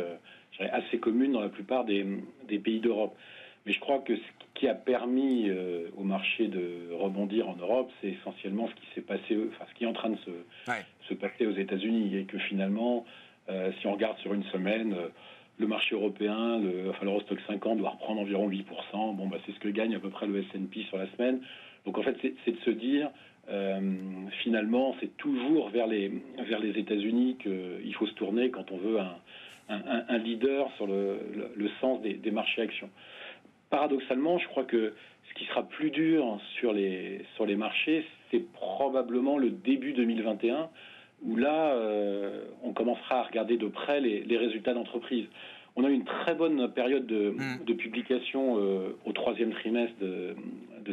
assez 0.59 0.99
communes 0.99 1.31
dans 1.31 1.41
la 1.41 1.49
plupart 1.49 1.85
des, 1.85 2.05
des 2.47 2.59
pays 2.59 2.79
d'Europe. 2.79 3.15
Mais 3.65 3.73
je 3.73 3.79
crois 3.79 3.99
que 3.99 4.15
ce 4.15 4.21
qui 4.55 4.67
a 4.67 4.75
permis 4.75 5.49
euh, 5.49 5.89
au 5.97 6.03
marché 6.03 6.47
de 6.47 6.91
rebondir 6.93 7.47
en 7.47 7.55
Europe, 7.55 7.91
c'est 8.01 8.09
essentiellement 8.09 8.67
ce 8.67 8.75
qui 8.75 8.87
s'est 8.95 9.01
passé, 9.01 9.37
enfin 9.49 9.65
ce 9.69 9.75
qui 9.75 9.83
est 9.83 9.87
en 9.87 9.93
train 9.93 10.09
de 10.09 10.17
se, 10.17 10.73
se 11.07 11.13
passer 11.13 11.45
aux 11.45 11.55
États-Unis, 11.55 12.15
et 12.15 12.23
que 12.23 12.37
finalement, 12.39 13.05
euh, 13.49 13.71
si 13.79 13.87
on 13.87 13.93
regarde 13.93 14.17
sur 14.19 14.33
une 14.33 14.43
semaine, 14.45 14.93
euh, 14.93 15.07
le 15.57 15.67
marché 15.67 15.93
européen, 15.93 16.59
le, 16.59 16.89
enfin 16.89 17.05
l'Eurostock 17.05 17.39
50 17.47 17.77
doit 17.77 17.91
reprendre 17.91 18.21
environ 18.21 18.49
8%. 18.49 18.63
Bon, 19.15 19.27
bah, 19.27 19.37
c'est 19.45 19.51
ce 19.51 19.59
que 19.59 19.69
gagne 19.69 19.95
à 19.95 19.99
peu 19.99 20.09
près 20.09 20.25
le 20.25 20.39
S&P 20.39 20.83
sur 20.83 20.97
la 20.97 21.07
semaine. 21.11 21.41
Donc 21.85 21.97
en 21.97 22.03
fait, 22.03 22.15
c'est 22.21 22.51
de 22.51 22.59
se 22.61 22.69
dire, 22.69 23.09
finalement, 24.43 24.95
c'est 24.99 25.17
toujours 25.17 25.69
vers 25.69 25.87
les 25.87 26.11
vers 26.47 26.59
les 26.59 26.77
États-Unis 26.79 27.37
qu'il 27.41 27.93
faut 27.95 28.05
se 28.05 28.13
tourner 28.13 28.49
quand 28.49 28.71
on 28.71 28.77
veut 28.77 28.99
un, 28.99 29.15
un, 29.71 30.05
un 30.07 30.17
leader 30.17 30.69
sur 30.75 30.87
le, 30.87 31.19
le, 31.55 31.69
sens 31.79 32.01
des, 32.01 32.13
des 32.13 32.31
marchés 32.31 32.61
actions 32.61 32.89
paradoxalement, 33.71 34.37
je 34.37 34.47
crois 34.49 34.65
que 34.65 34.93
ce 35.29 35.33
qui 35.33 35.45
sera 35.45 35.63
plus 35.63 35.89
dur 35.89 36.39
sur 36.59 36.73
les, 36.73 37.21
sur 37.35 37.47
les 37.47 37.55
marchés, 37.55 38.05
c'est 38.29 38.45
probablement 38.53 39.39
le 39.39 39.49
début 39.49 39.93
2021, 39.93 40.69
où 41.23 41.35
là, 41.35 41.73
euh, 41.73 42.43
on 42.63 42.73
commencera 42.73 43.21
à 43.21 43.23
regarder 43.23 43.57
de 43.57 43.67
près 43.67 43.99
les, 44.01 44.37
résultats 44.37 44.73
d'entreprise. 44.73 45.25
On 45.75 45.85
a 45.85 45.89
eu 45.89 45.93
une 45.93 46.03
très 46.03 46.35
bonne 46.35 46.71
période 46.73 47.07
de, 47.07 47.29
mm. 47.31 47.75
publication 47.77 48.57
euh, 48.57 48.97
au 49.05 49.13
troisième 49.13 49.51
trimestre 49.51 49.95
de, 49.99 50.35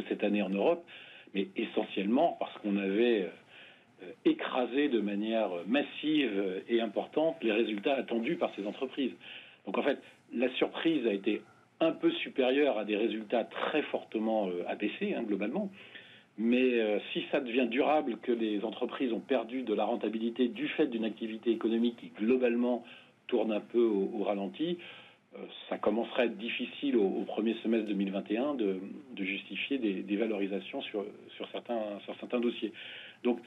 cette 0.07 0.23
année 0.23 0.41
en 0.41 0.49
Europe, 0.49 0.83
mais 1.35 1.49
essentiellement 1.57 2.37
parce 2.39 2.57
qu'on 2.59 2.77
avait 2.77 3.29
euh, 4.03 4.11
écrasé 4.25 4.89
de 4.89 4.99
manière 4.99 5.49
massive 5.67 6.61
et 6.67 6.81
importante 6.81 7.37
les 7.41 7.51
résultats 7.51 7.95
attendus 7.95 8.35
par 8.35 8.53
ces 8.55 8.65
entreprises. 8.65 9.11
Donc 9.65 9.77
en 9.77 9.83
fait, 9.83 9.99
la 10.33 10.49
surprise 10.55 11.05
a 11.07 11.13
été 11.13 11.41
un 11.79 11.91
peu 11.91 12.11
supérieur 12.11 12.77
à 12.77 12.85
des 12.85 12.97
résultats 12.97 13.45
très 13.45 13.81
fortement 13.83 14.47
euh, 14.47 14.63
abaissés, 14.67 15.13
hein, 15.15 15.23
globalement. 15.23 15.69
Mais 16.37 16.79
euh, 16.79 16.99
si 17.11 17.23
ça 17.31 17.39
devient 17.39 17.67
durable, 17.69 18.17
que 18.21 18.31
les 18.31 18.63
entreprises 18.63 19.11
ont 19.11 19.19
perdu 19.19 19.63
de 19.63 19.73
la 19.73 19.85
rentabilité 19.85 20.47
du 20.47 20.67
fait 20.69 20.87
d'une 20.87 21.05
activité 21.05 21.51
économique 21.51 21.97
qui 21.97 22.11
globalement 22.17 22.83
tourne 23.27 23.51
un 23.51 23.59
peu 23.59 23.83
au, 23.83 24.23
ralenti, 24.23 24.79
ça 25.69 25.77
commencerait 25.77 26.23
à 26.23 26.25
être 26.25 26.37
difficile 26.37 26.97
au, 26.97 27.23
premier 27.27 27.53
semestre 27.61 27.87
2021 27.87 28.55
de, 28.55 28.79
justifier 29.17 29.77
des, 29.77 30.15
valorisations 30.15 30.81
sur, 30.81 31.05
sur, 31.35 31.47
certains, 31.51 31.99
sur 32.05 32.15
certains 32.19 32.39
dossiers. 32.39 32.73
Donc, 33.23 33.39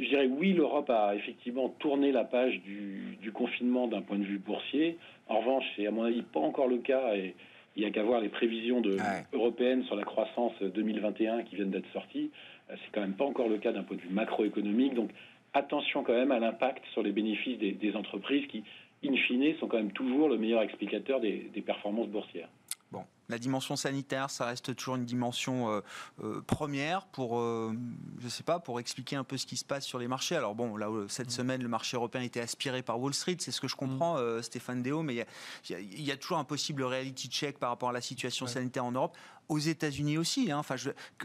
je 0.00 0.08
dirais 0.08 0.26
oui, 0.26 0.52
l'Europe 0.52 0.90
a 0.90 1.14
effectivement 1.14 1.68
tourné 1.78 2.12
la 2.12 2.24
page 2.24 2.60
du, 2.62 3.18
du 3.20 3.32
confinement 3.32 3.86
d'un 3.86 4.02
point 4.02 4.18
de 4.18 4.24
vue 4.24 4.38
boursier. 4.38 4.98
En 5.28 5.40
revanche, 5.40 5.64
c'est 5.76 5.86
à 5.86 5.90
mon 5.90 6.04
avis 6.04 6.22
pas 6.22 6.40
encore 6.40 6.68
le 6.68 6.78
cas 6.78 7.14
et 7.14 7.34
il 7.76 7.82
n'y 7.82 7.88
a 7.88 7.92
qu'à 7.92 8.02
voir 8.02 8.20
les 8.20 8.28
prévisions 8.28 8.80
de, 8.80 8.96
européennes 9.32 9.84
sur 9.84 9.96
la 9.96 10.04
croissance 10.04 10.52
2021 10.60 11.42
qui 11.44 11.56
viennent 11.56 11.70
d'être 11.70 11.90
sorties. 11.92 12.30
Euh, 12.70 12.74
c'est 12.76 12.92
quand 12.92 13.00
même 13.00 13.14
pas 13.14 13.24
encore 13.24 13.48
le 13.48 13.58
cas 13.58 13.72
d'un 13.72 13.82
point 13.82 13.96
de 13.96 14.02
vue 14.02 14.10
macroéconomique. 14.10 14.94
Donc 14.94 15.10
attention 15.54 16.02
quand 16.02 16.14
même 16.14 16.32
à 16.32 16.38
l'impact 16.38 16.84
sur 16.92 17.02
les 17.02 17.12
bénéfices 17.12 17.58
des, 17.58 17.96
entreprises 17.96 18.46
qui, 18.48 18.64
in 19.04 19.14
fine, 19.16 19.54
sont 19.58 19.68
quand 19.68 19.78
même 19.78 19.92
toujours 19.92 20.28
le 20.28 20.38
meilleur 20.38 20.62
explicateur 20.62 21.20
des 21.20 21.62
performances 21.64 22.08
boursières. 22.08 22.48
La 23.30 23.38
dimension 23.38 23.76
sanitaire, 23.76 24.28
ça 24.28 24.46
reste 24.46 24.74
toujours 24.74 24.96
une 24.96 25.04
dimension 25.04 25.70
euh, 25.70 25.80
euh, 26.24 26.42
première 26.46 27.06
pour, 27.06 27.38
euh, 27.38 27.72
je 28.18 28.28
sais 28.28 28.42
pas, 28.42 28.58
pour 28.58 28.80
expliquer 28.80 29.14
un 29.14 29.24
peu 29.24 29.36
ce 29.36 29.46
qui 29.46 29.56
se 29.56 29.64
passe 29.64 29.84
sur 29.84 29.98
les 30.00 30.08
marchés. 30.08 30.34
Alors 30.34 30.56
bon, 30.56 30.76
là 30.76 30.88
cette 31.08 31.28
mm. 31.28 31.30
semaine, 31.30 31.62
le 31.62 31.68
marché 31.68 31.96
européen 31.96 32.22
était 32.22 32.40
aspiré 32.40 32.82
par 32.82 33.00
Wall 33.00 33.14
Street, 33.14 33.36
c'est 33.38 33.52
ce 33.52 33.60
que 33.60 33.68
je 33.68 33.76
comprends, 33.76 34.20
mm. 34.20 34.42
Stéphane 34.42 34.82
Deo, 34.82 35.02
mais 35.02 35.24
il 35.68 36.02
y, 36.02 36.10
a 36.10 36.16
toujours 36.16 36.38
un 36.38 36.44
possible 36.44 36.82
reality 36.82 37.28
check 37.28 37.58
par 37.58 37.70
rapport 37.70 37.90
à 37.90 37.92
la 37.92 38.00
situation 38.00 38.46
sanitaire 38.46 38.84
en 38.84 38.92
Europe 38.92 39.16
aux 39.50 39.58
États-Unis 39.58 40.16
aussi. 40.16 40.50
Hein. 40.50 40.58
Enfin, 40.58 40.76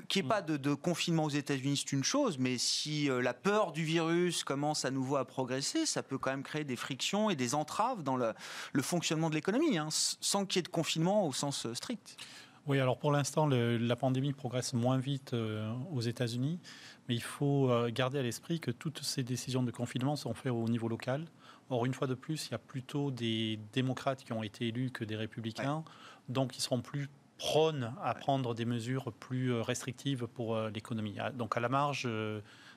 qu'il 0.10 0.22
n'y 0.22 0.26
ait 0.26 0.30
pas 0.30 0.42
de, 0.42 0.74
confinement 0.74 1.26
aux 1.26 1.30
États-Unis, 1.30 1.78
c'est 1.78 1.94
une 1.94 2.04
chose, 2.04 2.38
mais 2.40 2.58
si 2.58 3.10
euh, 3.10 3.22
la 3.22 3.34
peur 3.34 3.72
du 3.72 3.86
virus 3.86 4.44
commence 4.44 4.84
à 4.84 4.92
nouveau 4.92 5.16
à 5.16 5.26
progresser, 5.26 5.86
ça 5.86 6.04
peut 6.04 6.18
quand 6.18 6.32
même 6.32 6.44
créer 6.44 6.64
des 6.64 6.76
frictions 6.76 7.30
et 7.30 7.36
des 7.36 7.56
entraves 7.56 8.04
dans 8.04 8.18
le, 8.18 8.34
fonctionnement 8.82 9.30
de 9.30 9.36
l'économie, 9.36 9.78
hein, 9.78 9.90
sans 9.92 10.46
qu'il 10.46 10.58
y 10.58 10.60
ait 10.60 10.64
de 10.64 10.68
confinement 10.68 11.28
au 11.28 11.34
sens 11.34 11.66
euh, 11.66 11.74
strict. 11.76 12.18
Oui, 12.66 12.80
alors 12.80 12.98
pour 12.98 13.12
l'instant, 13.12 13.46
la 13.46 13.96
pandémie 13.96 14.34
progresse 14.34 14.74
moins 14.74 14.98
vite 14.98 15.34
euh, 15.34 15.72
aux 15.92 16.02
États-Unis, 16.02 16.60
mais 17.08 17.14
il 17.14 17.22
faut 17.22 17.70
garder 17.90 18.18
à 18.18 18.24
l'esprit 18.24 18.60
que 18.60 18.72
toutes 18.72 19.04
ces 19.04 19.22
décisions 19.22 19.62
de 19.62 19.70
confinement 19.70 20.16
sont 20.16 20.34
faites 20.34 20.52
au 20.52 20.68
niveau 20.68 20.88
local. 20.88 21.26
Or, 21.70 21.86
une 21.86 21.94
fois 21.94 22.08
de 22.08 22.16
plus, 22.16 22.48
il 22.48 22.54
y 22.54 22.56
a 22.56 22.58
plutôt 22.58 23.12
des 23.12 23.60
démocrates 23.72 24.24
qui 24.24 24.34
ont 24.34 24.42
été 24.42 24.70
élus 24.70 24.90
que 24.90 25.04
des 25.04 25.16
républicains, 25.16 25.84
donc 26.28 26.58
ils 26.58 26.62
seront 26.62 26.82
plus 26.82 27.08
prônes 27.38 27.94
à 28.02 28.14
prendre 28.14 28.54
des 28.56 28.66
mesures 28.66 29.12
plus 29.14 29.52
euh, 29.52 29.62
restrictives 29.62 30.28
pour 30.28 30.58
l'économie. 30.70 31.16
Ah, 31.20 31.32
donc 31.32 31.58
à 31.58 31.60
la 31.60 31.70
marge, 31.70 32.08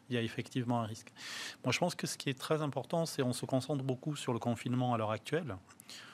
il 0.09 0.15
y 0.15 0.17
a 0.17 0.23
effectivement 0.23 0.81
un 0.81 0.87
risque. 0.87 1.13
Moi, 1.65 1.73
je 1.73 1.79
pense 1.79 1.95
que 1.95 2.07
ce 2.07 2.17
qui 2.17 2.31
est 2.31 2.39
très 2.39 2.63
important, 2.63 3.07
c'est 3.07 3.23
qu'on 3.23 3.33
se 3.33 3.47
concentre 3.47 3.85
beaucoup 3.85 4.17
sur 4.17 4.33
le 4.33 4.39
confinement 4.39 4.95
à 4.95 4.99
l'heure 4.99 5.11
actuelle 5.11 5.57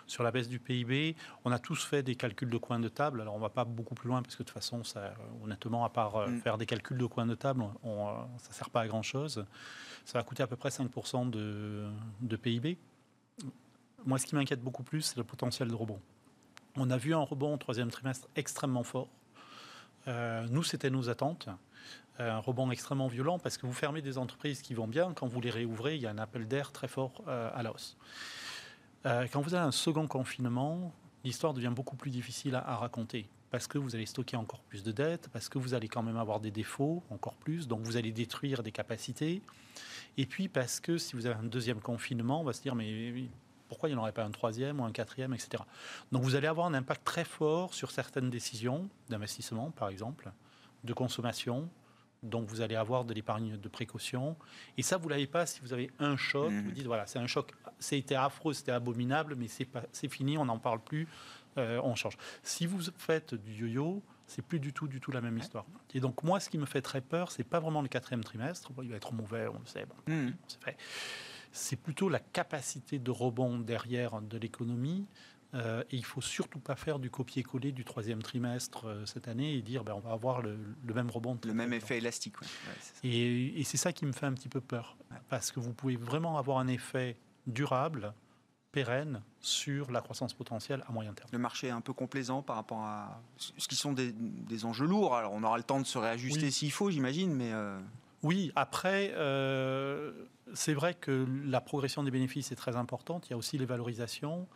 sur 0.07 0.22
la 0.22 0.30
baisse 0.30 0.49
du 0.49 0.59
PIB. 0.59 1.16
On 1.45 1.53
a 1.53 1.59
tous 1.59 1.84
fait 1.84 2.03
des 2.03 2.14
calculs 2.14 2.51
de 2.51 2.59
coin 2.59 2.78
de 2.78 2.88
table. 2.88 3.20
Alors, 3.20 3.34
on 3.34 3.38
ne 3.38 3.42
va 3.42 3.49
pas 3.49 3.64
beaucoup 3.64 3.95
plus 3.95 4.09
loin 4.09 4.22
parce 4.22 4.36
que 4.36 4.42
de 4.42 4.49
toute 4.49 4.55
façon, 4.55 4.84
ça, 4.84 5.14
honnêtement, 5.42 5.84
à 5.84 5.88
part 5.88 6.16
euh, 6.16 6.28
mm. 6.28 6.40
faire 6.40 6.59
des 6.59 6.66
calculs 6.66 6.99
de 6.99 7.07
coin 7.07 7.26
de 7.26 7.34
table, 7.34 7.64
on, 7.82 8.09
euh, 8.09 8.12
ça 8.38 8.51
ne 8.51 8.55
sert 8.55 8.70
pas 8.70 8.82
à 8.82 8.86
grand-chose. 8.86 9.45
Ça 10.05 10.18
va 10.18 10.24
coûter 10.24 10.42
à 10.42 10.47
peu 10.47 10.57
près 10.57 10.68
5% 10.68 11.30
de, 11.30 11.86
de 12.20 12.36
PIB. 12.36 12.78
Moi, 14.05 14.18
ce 14.18 14.26
qui 14.26 14.34
m'inquiète 14.34 14.61
beaucoup 14.61 14.82
plus, 14.82 15.03
c'est 15.03 15.16
le 15.16 15.24
potentiel 15.24 15.68
de 15.68 15.74
rebond. 15.74 16.01
On 16.77 16.91
a 16.91 16.97
vu 16.97 17.14
un 17.14 17.20
rebond 17.20 17.55
au 17.55 17.57
troisième 17.57 17.91
trimestre 17.91 18.29
extrêmement 18.37 18.83
fort. 18.83 19.09
Euh, 20.09 20.47
nous, 20.51 20.62
c'était 20.62 20.91
nos 20.91 21.09
attentes. 21.09 21.49
Un 22.18 22.39
rebond 22.39 22.70
extrêmement 22.70 23.09
violent 23.09 23.39
parce 23.39 23.59
que 23.59 23.66
vous 23.66 23.72
fermez 23.72 24.03
des 24.03 24.18
entreprises 24.18 24.62
qui 24.62 24.75
vont 24.75 24.87
bien. 24.87 25.12
Quand 25.14 25.27
vous 25.27 25.41
les 25.41 25.51
réouvrez, 25.51 25.97
il 25.97 26.03
y 26.03 26.07
a 26.07 26.11
un 26.11 26.18
appel 26.18 26.47
d'air 26.47 26.70
très 26.70 26.87
fort 26.87 27.22
à 27.27 27.62
la 27.62 27.72
hausse. 27.72 27.97
Euh, 29.07 29.27
quand 29.31 29.43
vous 29.43 29.55
avez 29.55 29.64
un 29.64 29.72
second 29.72 30.07
confinement, 30.07 30.93
l'histoire 31.25 31.53
devient 31.53 31.72
beaucoup 31.75 31.97
plus 31.97 32.11
difficile 32.11 32.55
à, 32.55 32.77
raconter 32.77 33.29
parce 33.51 33.66
que 33.66 33.79
vous 33.79 33.95
allez 33.95 34.07
stocker 34.07 34.37
encore 34.37 34.62
plus 34.62 34.83
de 34.83 34.91
dettes, 34.91 35.29
parce 35.33 35.49
que 35.49 35.59
vous 35.59 35.75
allez 35.75 35.89
quand 35.89 36.03
même 36.03 36.16
avoir 36.16 36.41
des 36.41 36.51
défauts 36.51 37.05
encore 37.11 37.35
plus, 37.35 37.68
donc 37.68 37.83
vous 37.83 37.97
allez 37.97 38.11
détruire 38.11 38.64
des 38.64 38.72
capacités. 38.72 39.43
Et 40.16 40.27
puis 40.27 40.49
parce 40.49 40.81
que 40.81 40.99
si 40.99 41.14
vous 41.14 41.27
avez 41.27 41.37
un 41.37 41.45
deuxième 41.45 41.81
confinement, 41.81 42.41
on 42.41 42.45
va 42.45 42.53
se 42.53 42.62
dire 42.62 42.75
mais 42.75 43.12
pourquoi 43.75 43.89
il 43.89 43.93
n'y 43.93 43.99
en 43.99 44.03
aurait 44.03 44.12
pas 44.12 44.22
un 44.22 44.31
troisième 44.31 44.79
ou 44.79 44.85
un 44.85 44.93
quatrième, 44.93 45.35
etc. 45.35 45.64
Donc 46.12 46.22
vous 46.22 46.37
allez 46.37 46.47
avoir 46.47 46.68
un 46.68 46.75
impact 46.75 47.05
très 47.05 47.25
fort 47.25 47.75
sur 47.75 47.91
certaines 47.91 48.31
décisions 48.31 48.89
d'investissement, 49.09 49.72
par 49.72 49.89
exemple, 49.89 50.31
de 50.85 50.93
consommation, 50.93 51.68
donc 52.22 52.47
vous 52.47 52.61
allez 52.61 52.77
avoir 52.77 53.05
de 53.05 53.12
l'épargne 53.12 53.57
de 53.57 53.68
précaution. 53.68 54.37
Et 54.79 54.83
ça, 54.83 54.97
vous 54.97 55.07
ne 55.07 55.11
l'avez 55.11 55.27
pas 55.27 55.45
si 55.45 55.61
vous 55.61 55.72
avez 55.72 55.91
un 55.99 56.16
choc. 56.16 56.53
Mmh. 56.53 56.61
Vous 56.61 56.70
dites, 56.70 56.87
voilà, 56.87 57.09
c'est 57.09 57.18
un 57.18 57.27
choc, 57.27 57.53
c'était 57.81 58.14
affreux, 58.14 58.53
c'était 58.53 58.70
abominable, 58.70 59.35
mais 59.35 59.49
c'est 59.49 60.09
fini, 60.09 60.39
on 60.39 60.45
n'en 60.45 60.61
parle 60.61 60.79
plus, 60.79 61.09
euh, 61.59 61.81
on 61.83 61.97
change. 61.97 62.16
Si 62.45 62.66
vous 62.66 62.81
faites 62.97 63.35
du 63.35 63.55
yo-yo, 63.55 64.05
c'est 64.29 64.43
plus 64.43 64.61
du 64.61 64.72
tout, 64.72 64.87
du 64.87 65.01
tout 65.01 65.11
la 65.11 65.20
même 65.20 65.37
histoire. 65.37 65.66
Et 65.95 66.01
donc 66.01 66.22
moi, 66.22 66.39
ce 66.39 66.49
qui 66.49 66.59
me 66.59 66.66
fait 66.66 66.81
très 66.81 67.01
peur, 67.01 67.33
c'est 67.33 67.43
pas 67.43 67.59
vraiment 67.59 67.83
le 67.83 67.89
quatrième 67.89 68.22
trimestre, 68.22 68.70
il 68.85 68.91
va 68.91 68.97
être 68.97 69.12
mauvais, 69.12 69.49
on 69.49 69.59
le 69.59 69.66
sait, 69.66 69.85
bon, 69.85 70.12
mmh. 70.12 70.33
c'est 70.47 70.62
fait. 70.62 70.77
C'est 71.57 71.77
plutôt 71.77 72.09
la 72.09 72.19
capacité 72.19 72.99
de 72.99 73.11
rebond 73.13 73.59
derrière 73.59 74.21
de 74.21 74.39
l'économie 74.39 75.07
euh, 75.55 75.85
et 75.91 75.97
il 75.97 76.05
faut 76.05 76.21
surtout 76.21 76.59
pas 76.59 76.75
faire 76.75 76.99
du 76.99 77.11
copier-coller 77.11 77.71
du 77.71 77.85
troisième 77.85 78.23
trimestre 78.23 78.89
euh, 78.89 79.07
cette 79.07 79.29
année 79.29 79.55
et 79.55 79.63
dire 79.63 79.85
ben, 79.85 79.95
on 79.95 80.01
va 80.01 80.11
avoir 80.11 80.43
le, 80.43 80.59
même 80.93 81.09
rebond. 81.09 81.39
Le 81.45 81.55
même 81.55 81.73
effet 81.73 81.99
élastique. 81.99 82.35
et, 83.05 83.63
c'est 83.65 83.77
ça 83.77 83.93
qui 83.93 84.05
me 84.05 84.11
fait 84.11 84.27
un 84.27 84.33
petit 84.33 84.49
peu 84.49 84.61
peur. 84.61 84.97
Parce 85.29 85.53
que 85.53 85.61
vous 85.61 85.73
pouvez 85.73 85.95
vraiment 85.95 86.39
avoir 86.39 86.59
un 86.59 86.67
effet 86.67 87.17
durable, 87.47 88.13
pérenne, 88.73 89.23
sur 89.39 89.93
la 89.93 90.01
croissance 90.01 90.35
potentielle 90.35 90.83
à 90.89 90.93
moyen 90.93 91.15
terme. 91.15 91.29
Le 91.31 91.39
marché 91.39 91.69
est 91.69 91.71
un 91.71 91.81
peu 91.81 91.93
complaisant 91.93 92.43
par 92.43 92.57
rapport 92.57 92.81
à 92.81 93.23
ce 93.37 93.69
qui 93.69 93.77
sont 93.77 93.93
des, 93.93 94.65
enjeux 94.65 94.87
lourds. 94.87 95.15
Alors 95.15 95.33
on 95.33 95.45
aura 95.45 95.57
le 95.57 95.63
temps 95.63 95.79
de 95.79 95.87
se 95.87 95.99
réajuster 95.99 96.51
s'il 96.51 96.73
faut, 96.73 96.91
j'imagine, 96.91 97.33
mais... 97.33 97.53
Euh, 97.53 97.79
oui, 98.25 98.51
après, 98.57 99.14
c'est 100.55 100.75
vrai 100.75 100.95
que 100.95 101.27
la 101.47 101.61
progression 101.61 102.03
des 102.03 102.11
bénéfices 102.11 102.53
est 102.53 102.57
très 102.57 102.77
importante. 102.77 103.29
Il 103.29 103.31
y 103.31 103.35
a 103.35 103.37
aussi 103.37 103.59
les 103.59 103.66
valorisations. 103.66 104.49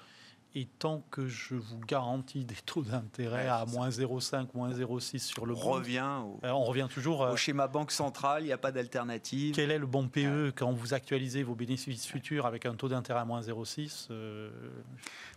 Et 0.55 0.65
tant 0.65 1.05
que 1.11 1.27
je 1.27 1.55
vous 1.55 1.79
garantis 1.79 2.45
des 2.45 2.55
taux 2.55 2.83
d'intérêt 2.83 3.49
à 3.49 3.67
moins 3.67 3.91
0,5, 3.91 4.47
moins 4.55 4.71
0,6 4.71 5.19
sur 5.19 5.45
le 5.45 5.55
on 5.55 5.59
revient 5.59 6.23
au, 6.25 6.41
euh, 6.43 6.51
on 6.51 6.65
revient 6.65 6.89
toujours 6.93 7.21
au 7.21 7.25
euh, 7.25 7.37
schéma 7.37 7.69
banque 7.69 7.93
centrale, 7.93 8.45
il 8.45 8.47
n'y 8.47 8.53
a 8.53 8.59
pas 8.59 8.73
d'alternative. 8.73 9.55
Quel 9.55 9.71
est 9.71 9.79
le 9.79 9.87
bon 9.87 10.09
PE 10.09 10.53
quand 10.57 10.73
vous 10.73 10.95
actualisez 10.95 11.43
vos 11.43 11.55
bénéfices 11.55 12.07
futurs 12.07 12.47
avec 12.47 12.65
un 12.65 12.75
taux 12.75 12.89
d'intérêt 12.89 13.21
à 13.21 13.25
moins 13.27 13.43
0,6 13.43 14.07
euh, 14.11 14.51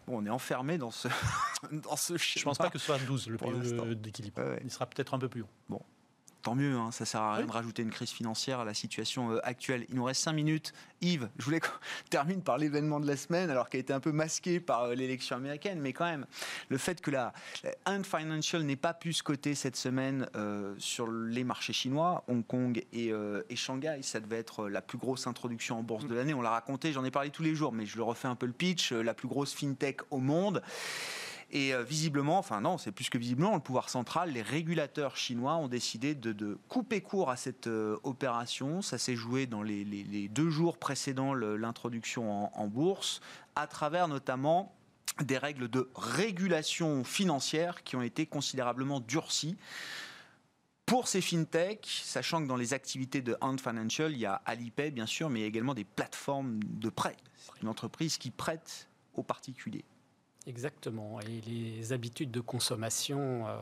Bon, 0.07 0.19
on 0.19 0.25
est 0.25 0.29
enfermé 0.29 0.77
dans 0.77 0.91
ce, 0.91 1.09
dans 1.71 1.97
ce 1.97 2.15
schéma. 2.15 2.33
Je 2.35 2.39
ne 2.39 2.45
pense 2.45 2.57
pas 2.57 2.69
que 2.69 2.79
ce 2.79 2.85
soit 2.85 2.97
12 2.99 3.27
le 3.27 3.37
PE 3.37 3.95
d'équilibre. 3.95 4.41
Il 4.63 4.71
sera 4.71 4.85
peut-être 4.85 5.13
un 5.13 5.19
peu 5.19 5.27
plus 5.27 5.41
haut. 5.41 5.49
Bon, 5.67 5.81
tant 6.41 6.55
mieux, 6.55 6.75
hein, 6.75 6.91
ça 6.91 7.05
sert 7.05 7.21
à 7.21 7.35
rien 7.35 7.45
de 7.45 7.51
rajouter 7.51 7.81
une 7.81 7.89
crise 7.89 8.09
financière 8.09 8.59
à 8.59 8.65
la 8.65 8.73
situation 8.73 9.31
euh, 9.31 9.39
actuelle. 9.43 9.85
Il 9.89 9.95
nous 9.95 10.03
reste 10.03 10.21
5 10.21 10.33
minutes. 10.33 10.73
Yves, 11.01 11.29
je 11.37 11.45
voulais 11.45 11.59
qu'on 11.59 11.69
termine 12.09 12.41
par 12.41 12.57
l'événement 12.57 12.99
de 12.99 13.07
la 13.07 13.17
semaine, 13.17 13.49
alors 13.49 13.69
qu'il 13.69 13.79
a 13.79 13.81
été 13.81 13.93
un 13.93 13.99
peu 13.99 14.11
masqué 14.11 14.59
par 14.59 14.83
euh, 14.83 14.95
l'élection 14.95 15.35
américaine, 15.35 15.79
mais 15.79 15.93
quand 15.93 16.05
même, 16.05 16.25
le 16.69 16.77
fait 16.77 17.01
que 17.01 17.11
la, 17.11 17.33
Ant 17.85 18.03
Financial 18.03 18.61
n'ait 18.63 18.75
pas 18.75 18.93
pu 18.93 19.13
se 19.13 19.23
coter 19.23 19.55
cette 19.55 19.75
semaine 19.75 20.27
euh, 20.35 20.73
sur 20.77 21.09
les 21.11 21.43
marchés 21.43 21.73
chinois, 21.73 22.23
Hong 22.27 22.45
Kong 22.45 22.83
et, 22.93 23.11
et, 23.49 23.55
Shanghai, 23.55 23.99
ça 24.01 24.19
devait 24.19 24.37
être 24.37 24.67
la 24.67 24.81
plus 24.81 24.97
grosse 24.97 25.27
introduction 25.27 25.79
en 25.79 25.83
bourse 25.83 26.05
de 26.05 26.15
l'année. 26.15 26.33
On 26.33 26.41
l'a 26.41 26.49
raconté, 26.49 26.91
j'en 26.91 27.03
ai 27.03 27.11
parlé 27.11 27.29
tous 27.29 27.43
les 27.43 27.55
jours, 27.55 27.71
mais 27.71 27.85
je 27.85 27.97
le 27.97 28.03
refais 28.03 28.27
un 28.27 28.35
peu 28.35 28.45
le 28.45 28.53
pitch, 28.53 28.91
la 28.91 29.13
plus 29.13 29.27
grosse 29.27 29.53
fintech 29.53 30.01
au 30.09 30.17
monde. 30.17 30.61
Et 31.53 31.73
euh, 31.73 31.83
visiblement, 31.83 32.37
enfin 32.37 32.61
non, 32.61 32.77
c'est 32.77 32.93
plus 32.93 33.09
que 33.09 33.17
visiblement, 33.17 33.53
le 33.53 33.59
pouvoir 33.59 33.89
central, 33.89 34.31
les 34.31 34.41
régulateurs 34.41 35.17
chinois 35.17 35.57
ont 35.57 35.67
décidé 35.67 36.15
de, 36.15 36.57
couper 36.69 37.01
court 37.01 37.29
à 37.29 37.35
cette 37.35 37.67
euh, 37.67 37.97
opération. 38.03 38.81
Ça 38.81 38.97
s'est 38.97 39.17
joué 39.17 39.47
dans 39.47 39.61
les, 39.61 40.29
deux 40.29 40.49
jours 40.49 40.77
précédant 40.77 41.33
l'introduction 41.33 42.57
en, 42.57 42.67
bourse, 42.67 43.19
à 43.55 43.67
travers 43.67 44.07
notamment 44.07 44.73
des 45.21 45.37
règles 45.37 45.67
de 45.67 45.89
régulation 45.93 47.03
financière 47.03 47.83
qui 47.83 47.97
ont 47.97 48.01
été 48.01 48.25
considérablement 48.25 49.01
durcies 49.01 49.57
pour 50.85 51.07
ces 51.07 51.21
fintechs, 51.21 52.01
sachant 52.03 52.41
que 52.41 52.47
dans 52.47 52.57
les 52.57 52.73
activités 52.73 53.21
de 53.21 53.37
Ant 53.41 53.57
Financial, 53.57 54.11
il 54.11 54.19
y 54.19 54.25
a 54.25 54.41
Alipay 54.45 54.91
bien 54.91 55.05
sûr, 55.05 55.29
mais 55.29 55.41
également 55.41 55.73
des 55.73 55.85
plateformes 55.85 56.59
de 56.63 56.89
prêt. 56.89 57.15
C'est 57.37 57.61
une 57.61 57.69
entreprise 57.69 58.17
qui 58.17 58.29
prête 58.29 58.89
aux 59.13 59.23
particuliers. 59.23 59.85
Exactement. 60.47 61.19
Et 61.21 61.41
les 61.49 61.93
habitudes 61.93 62.31
de 62.31 62.39
consommation 62.39 63.47
euh, 63.47 63.57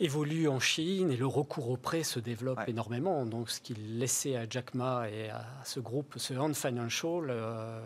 évoluent 0.00 0.48
en 0.48 0.60
Chine 0.60 1.10
et 1.10 1.16
le 1.16 1.26
recours 1.26 1.68
au 1.70 1.76
prêt 1.76 2.04
se 2.04 2.18
développe 2.18 2.60
énormément. 2.66 3.26
Donc, 3.26 3.50
ce 3.50 3.60
qu'il 3.60 3.98
laissait 3.98 4.36
à 4.36 4.48
Jack 4.48 4.74
Ma 4.74 5.10
et 5.10 5.28
à 5.28 5.44
ce 5.64 5.78
groupe, 5.78 6.14
ce 6.16 6.32
Hand 6.32 6.56
Financial, 6.56 7.26
euh, 7.28 7.80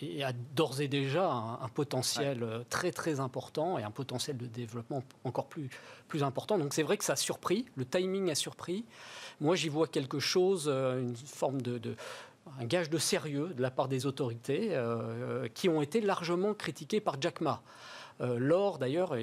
et, 0.00 0.24
a 0.24 0.32
d'ores 0.32 0.80
et 0.80 0.88
déjà 0.88 1.30
un, 1.30 1.68
potentiel 1.68 2.46
très 2.70 2.92
très 2.92 3.20
important 3.20 3.78
et 3.78 3.82
un 3.82 3.90
potentiel 3.90 4.38
de 4.38 4.46
développement 4.46 5.02
encore 5.24 5.46
plus, 5.46 5.68
plus 6.08 6.22
important. 6.22 6.56
Donc, 6.56 6.72
c'est 6.72 6.82
vrai 6.82 6.96
que 6.96 7.04
ça 7.04 7.12
a 7.12 7.16
surpris. 7.16 7.66
Le 7.76 7.84
timing 7.84 8.30
a 8.30 8.34
surpris. 8.34 8.86
Moi, 9.40 9.54
j'y 9.54 9.68
vois 9.68 9.86
quelque 9.86 10.18
chose, 10.18 10.64
euh, 10.66 11.00
une 11.00 11.16
forme 11.16 11.60
de 11.60 11.94
un 12.58 12.64
gage 12.64 12.90
de 12.90 12.98
sérieux 12.98 13.52
de 13.54 13.62
la 13.62 13.70
part 13.70 13.88
des 13.88 14.06
autorités 14.06 14.70
euh, 14.72 15.48
qui 15.48 15.68
ont 15.68 15.82
été 15.82 16.00
largement 16.00 16.54
critiquées 16.54 17.00
par 17.00 17.20
Jack 17.20 17.40
Ma. 17.40 17.62
Euh, 18.20 18.38
lors 18.38 18.78
d'ailleurs, 18.78 19.16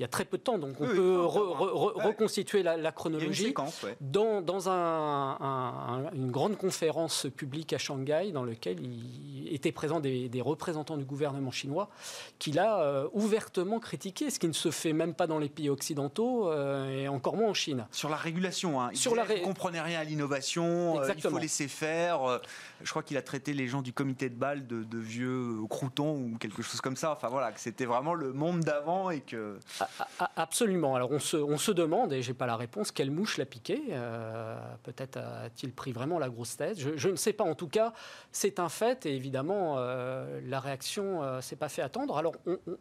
il 0.00 0.02
y 0.02 0.06
a 0.06 0.08
très 0.08 0.24
peu 0.24 0.38
de 0.38 0.42
temps, 0.42 0.56
donc 0.56 0.80
on 0.80 0.86
peut 0.86 1.20
reconstituer 1.20 2.62
la, 2.62 2.90
chronologie. 2.90 3.52
Dans, 4.00 4.40
dans 4.40 4.66
une 4.66 6.30
grande 6.30 6.56
conférence 6.56 7.26
publique 7.36 7.74
à 7.74 7.78
Shanghai, 7.78 8.30
dans 8.32 8.44
laquelle 8.46 8.80
il 8.80 9.40
étaient 9.50 9.72
présents 9.72 10.00
des, 10.00 10.30
représentants 10.40 10.96
du 10.96 11.04
gouvernement 11.04 11.50
chinois, 11.50 11.90
qu'il 12.38 12.58
a 12.58 12.80
euh, 12.80 13.08
ouvertement 13.12 13.78
critiqué, 13.78 14.30
ce 14.30 14.38
qui 14.38 14.48
ne 14.48 14.54
se 14.54 14.70
fait 14.70 14.94
même 14.94 15.14
pas 15.14 15.26
dans 15.26 15.38
les 15.38 15.50
pays 15.50 15.68
occidentaux 15.68 16.50
euh, 16.50 17.02
et 17.02 17.08
encore 17.08 17.36
moins 17.36 17.50
en 17.50 17.54
Chine. 17.54 17.86
Sur 17.90 18.08
la 18.08 18.16
régulation, 18.16 18.80
hein. 18.80 18.88
il 18.92 18.96
Sur 18.96 19.14
la 19.14 19.26
comprenait 19.26 19.82
rien 19.82 20.00
à 20.00 20.04
l'innovation, 20.04 20.98
euh, 20.98 21.12
il 21.14 21.20
faut 21.20 21.38
laisser 21.38 21.68
faire. 21.68 22.40
je 22.82 22.88
crois 22.88 23.02
qu'il 23.02 23.18
a 23.18 23.22
traité 23.22 23.52
les 23.52 23.68
gens 23.68 23.82
du 23.82 23.92
comité 23.92 24.30
de 24.30 24.34
Bâle 24.34 24.66
de, 24.66 24.98
vieux 24.98 25.56
croutons 25.68 26.14
ou 26.14 26.38
quelque 26.38 26.62
chose 26.62 26.80
comme 26.80 26.96
ça. 26.96 27.12
Enfin 27.12 27.28
voilà, 27.28 27.52
que 27.52 27.60
c'était 27.60 27.84
vraiment 27.84 28.14
le 28.14 28.32
monde 28.32 28.60
d'avant 28.60 29.10
et 29.10 29.20
que. 29.20 29.58
Ah, 29.78 29.88
Absolument. 30.36 30.94
Alors 30.94 31.10
on 31.12 31.18
se, 31.18 31.70
demande, 31.72 32.12
et 32.12 32.22
j'ai 32.22 32.34
pas 32.34 32.46
la 32.46 32.56
réponse, 32.56 32.90
quelle 32.90 33.10
mouche 33.10 33.38
l'a 33.38 33.46
piqué. 33.46 33.82
Euh, 33.90 34.56
peut-être 34.82 35.18
a-t-il 35.18 35.72
pris 35.72 35.92
vraiment 35.92 36.18
la 36.18 36.28
grosse 36.28 36.56
tête. 36.56 36.78
Je, 36.78 37.08
ne 37.08 37.16
sais 37.16 37.32
pas. 37.32 37.44
En 37.44 37.54
tout 37.54 37.68
cas, 37.68 37.92
c'est 38.32 38.58
un 38.58 38.68
fait, 38.68 39.06
et 39.06 39.14
évidemment, 39.14 39.76
euh, 39.78 40.40
la 40.44 40.60
réaction 40.60 41.20
ne 41.20 41.26
euh, 41.26 41.40
s'est 41.40 41.56
pas 41.56 41.68
fait 41.68 41.82
attendre. 41.82 42.16
Alors 42.16 42.34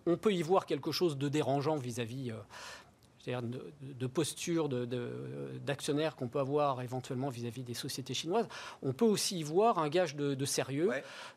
on, 0.05 0.17
peut 0.17 0.33
y 0.33 0.41
voir 0.41 0.65
quelque 0.65 0.91
chose 0.91 1.17
de 1.17 1.29
dérangeant 1.29 1.75
vis-à-vis 1.75 2.31
c'est-à-dire 3.19 3.47
de, 3.81 4.07
posture 4.07 4.69
d'actionnaire 4.69 6.15
qu'on 6.15 6.27
peut 6.27 6.39
avoir 6.39 6.81
éventuellement 6.81 7.29
vis-à-vis 7.29 7.63
des 7.63 7.73
sociétés 7.73 8.13
chinoises, 8.13 8.47
on 8.81 8.93
peut 8.93 9.05
aussi 9.05 9.39
y 9.39 9.43
voir 9.43 9.77
un 9.77 9.89
gage 9.89 10.15
de, 10.15 10.45
sérieux 10.45 10.89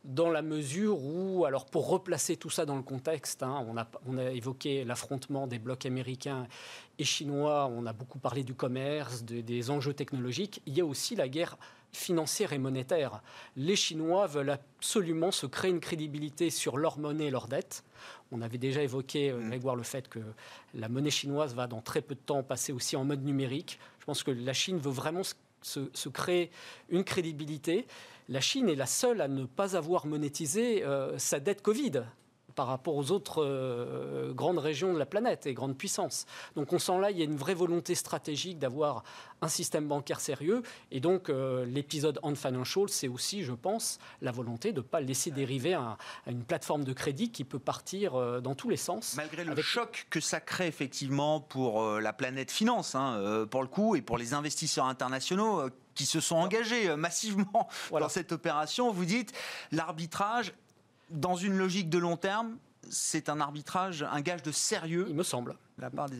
dans 0.04 0.30
la 0.30 0.42
mesure 0.42 1.02
où, 1.04 1.44
alors 1.44 1.66
pour 1.66 1.88
replacer 1.88 2.36
tout 2.36 2.50
ça 2.50 2.64
dans 2.64 2.76
le 2.76 2.82
contexte, 2.82 3.42
hein, 3.42 3.64
on, 3.68 3.76
a, 3.76 3.86
on 4.06 4.16
a 4.16 4.30
évoqué 4.30 4.84
l'affrontement 4.84 5.46
des 5.46 5.58
blocs 5.58 5.84
américains 5.84 6.46
et 6.98 7.04
chinois, 7.04 7.70
on 7.70 7.84
a 7.86 7.92
beaucoup 7.92 8.18
parlé 8.18 8.44
du 8.44 8.54
commerce, 8.54 9.24
des 9.24 9.70
enjeux 9.70 9.94
technologiques, 9.94 10.62
il 10.66 10.74
y 10.74 10.80
a 10.80 10.84
aussi 10.84 11.16
la 11.16 11.28
guerre 11.28 11.56
financière 11.92 12.52
et 12.52 12.58
monétaire. 12.58 13.22
Les 13.56 13.76
Chinois 13.76 14.26
veulent 14.26 14.50
absolument 14.50 15.30
se 15.30 15.46
créer 15.46 15.70
une 15.70 15.80
crédibilité 15.80 16.50
sur 16.50 16.78
leur 16.78 16.98
monnaie 16.98 17.26
et 17.26 17.30
leur 17.30 17.48
dette. 17.48 17.84
On 18.30 18.40
avait 18.40 18.58
déjà 18.58 18.82
évoqué, 18.82 19.30
euh, 19.30 19.38
mm. 19.38 19.48
Grégoire, 19.48 19.76
le 19.76 19.82
fait 19.82 20.08
que 20.08 20.20
la 20.74 20.88
monnaie 20.88 21.10
chinoise 21.10 21.54
va 21.54 21.66
dans 21.66 21.82
très 21.82 22.00
peu 22.00 22.14
de 22.14 22.20
temps 22.20 22.42
passer 22.42 22.72
aussi 22.72 22.96
en 22.96 23.04
mode 23.04 23.24
numérique. 23.24 23.78
Je 24.00 24.04
pense 24.06 24.22
que 24.22 24.30
la 24.30 24.52
Chine 24.52 24.78
veut 24.78 24.90
vraiment 24.90 25.22
se, 25.62 26.08
créer 26.08 26.50
une 26.88 27.04
crédibilité. 27.04 27.86
La 28.28 28.40
Chine 28.40 28.68
est 28.68 28.74
la 28.74 28.86
seule 28.86 29.20
à 29.20 29.28
ne 29.28 29.44
pas 29.44 29.76
avoir 29.76 30.06
monétisé 30.06 30.84
euh, 30.84 31.18
sa 31.18 31.40
dette 31.40 31.62
Covid 31.62 32.02
par 32.54 32.66
rapport 32.66 32.96
aux 32.96 33.10
autres 33.10 33.42
euh, 33.44 34.32
grandes 34.32 34.58
régions 34.58 34.92
de 34.92 34.98
la 34.98 35.06
planète 35.06 35.46
et 35.46 35.54
grandes 35.54 35.76
puissances. 35.76 36.26
Donc 36.56 36.72
on 36.72 36.78
sent 36.78 36.98
là, 37.00 37.10
il 37.10 37.18
y 37.18 37.22
a 37.22 37.24
une 37.24 37.36
vraie 37.36 37.54
volonté 37.54 37.94
stratégique 37.94 38.58
d'avoir 38.58 39.02
un 39.40 39.48
système 39.48 39.88
bancaire 39.88 40.20
sérieux. 40.20 40.62
Et 40.90 41.00
donc 41.00 41.28
euh, 41.28 41.64
l'épisode 41.64 42.18
On 42.22 42.34
Financial, 42.34 42.88
c'est 42.88 43.08
aussi, 43.08 43.44
je 43.44 43.52
pense, 43.52 43.98
la 44.20 44.32
volonté 44.32 44.72
de 44.72 44.78
ne 44.78 44.86
pas 44.86 45.00
laisser 45.00 45.30
dériver 45.30 45.74
à, 45.74 45.96
une 46.26 46.44
plateforme 46.44 46.84
de 46.84 46.92
crédit 46.92 47.30
qui 47.30 47.44
peut 47.44 47.58
partir 47.58 48.14
euh, 48.14 48.40
dans 48.40 48.54
tous 48.54 48.68
les 48.68 48.76
sens. 48.76 49.14
Malgré 49.16 49.44
le 49.44 49.60
choc 49.62 50.06
que 50.10 50.20
ça 50.20 50.40
crée 50.40 50.66
effectivement 50.66 51.40
pour 51.40 51.82
la 52.00 52.12
planète 52.12 52.50
finance, 52.50 52.94
hein, 52.94 53.46
pour 53.50 53.62
le 53.62 53.68
coup, 53.68 53.96
et 53.96 54.02
pour 54.02 54.18
les 54.18 54.34
investisseurs 54.34 54.86
internationaux 54.86 55.62
qui 55.94 56.06
se 56.06 56.20
sont 56.20 56.36
engagés 56.36 56.94
massivement 56.96 57.68
dans 57.90 58.08
cette 58.08 58.32
opération, 58.32 58.90
vous 58.92 59.04
dites 59.04 59.32
l'arbitrage 59.70 60.52
dans 61.12 61.36
une 61.36 61.56
logique 61.56 61.88
de 61.90 61.98
long 61.98 62.16
terme, 62.16 62.58
c'est 62.90 63.28
un 63.28 63.40
arbitrage, 63.40 64.04
un 64.10 64.20
gage 64.20 64.42
de 64.42 64.52
sérieux. 64.52 65.06
Il 65.08 65.14
me 65.14 65.22
semble. 65.22 65.56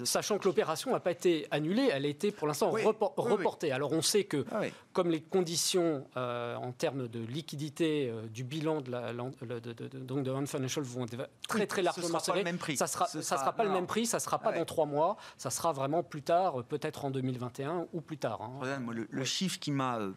Sachant 0.04 0.38
que 0.38 0.48
l'opération 0.48 0.92
n'a 0.92 1.00
pas 1.00 1.10
été 1.10 1.46
annulée, 1.50 1.88
elle 1.92 2.04
a 2.04 2.08
été 2.08 2.32
pour 2.32 2.48
l'instant 2.48 2.70
reportée. 2.70 3.70
Alors 3.70 3.92
on 3.92 4.02
sait 4.02 4.24
que, 4.24 4.44
ah 4.50 4.62
comme 4.92 5.10
les 5.10 5.20
conditions 5.20 6.06
euh, 6.16 6.56
en 6.56 6.72
termes 6.72 7.08
de 7.08 7.20
liquidité 7.20 8.10
euh, 8.10 8.26
du 8.28 8.44
bilan 8.44 8.80
de, 8.80 8.90
la, 8.90 9.12
donc 9.12 10.24
de 10.24 10.46
Financial 10.46 10.84
vont 10.84 11.04
être 11.04 11.28
très 11.48 11.66
très 11.66 11.82
largement 11.82 12.18
serrées, 12.18 12.40
le 12.40 12.44
même 12.44 12.58
prix. 12.58 12.76
ça 12.76 12.86
sera, 12.86 13.06
sera, 13.06 13.22
sera 13.22 13.52
pas 13.52 13.64
le 13.64 13.70
même 13.70 13.86
prix, 13.86 14.06
ça 14.06 14.18
sera 14.18 14.38
pas 14.38 14.52
dans 14.52 14.64
trois 14.64 14.86
mois, 14.86 15.16
ça 15.36 15.50
sera 15.50 15.72
vraiment 15.72 16.02
plus 16.02 16.22
tard, 16.22 16.64
peut-être 16.64 17.04
en 17.04 17.10
2021 17.10 17.86
ou 17.92 18.00
plus 18.00 18.18
tard. 18.18 18.42
Hein. 18.42 18.80
le, 18.90 19.06
le, 19.08 19.24
chiffre 19.24 19.60
qui 19.60 19.70
m'a 19.70 19.98
euh, 19.98 20.12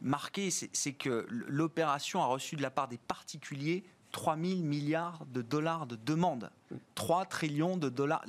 marqué, 0.00 0.50
c'est 0.50 0.92
que 0.92 1.26
l'opération 1.28 2.22
a 2.22 2.26
reçu 2.26 2.56
de 2.56 2.62
la 2.62 2.70
part 2.70 2.88
des 2.88 2.98
particuliers 2.98 3.84
3 4.12 4.36
000 4.36 4.60
milliards 4.60 5.26
de 5.32 5.42
dollars 5.42 5.86
de 5.86 5.96
demandes. 5.96 6.50
3 6.94 7.26
trillions 7.26 7.76
de 7.76 7.88
dollars. 7.88 8.24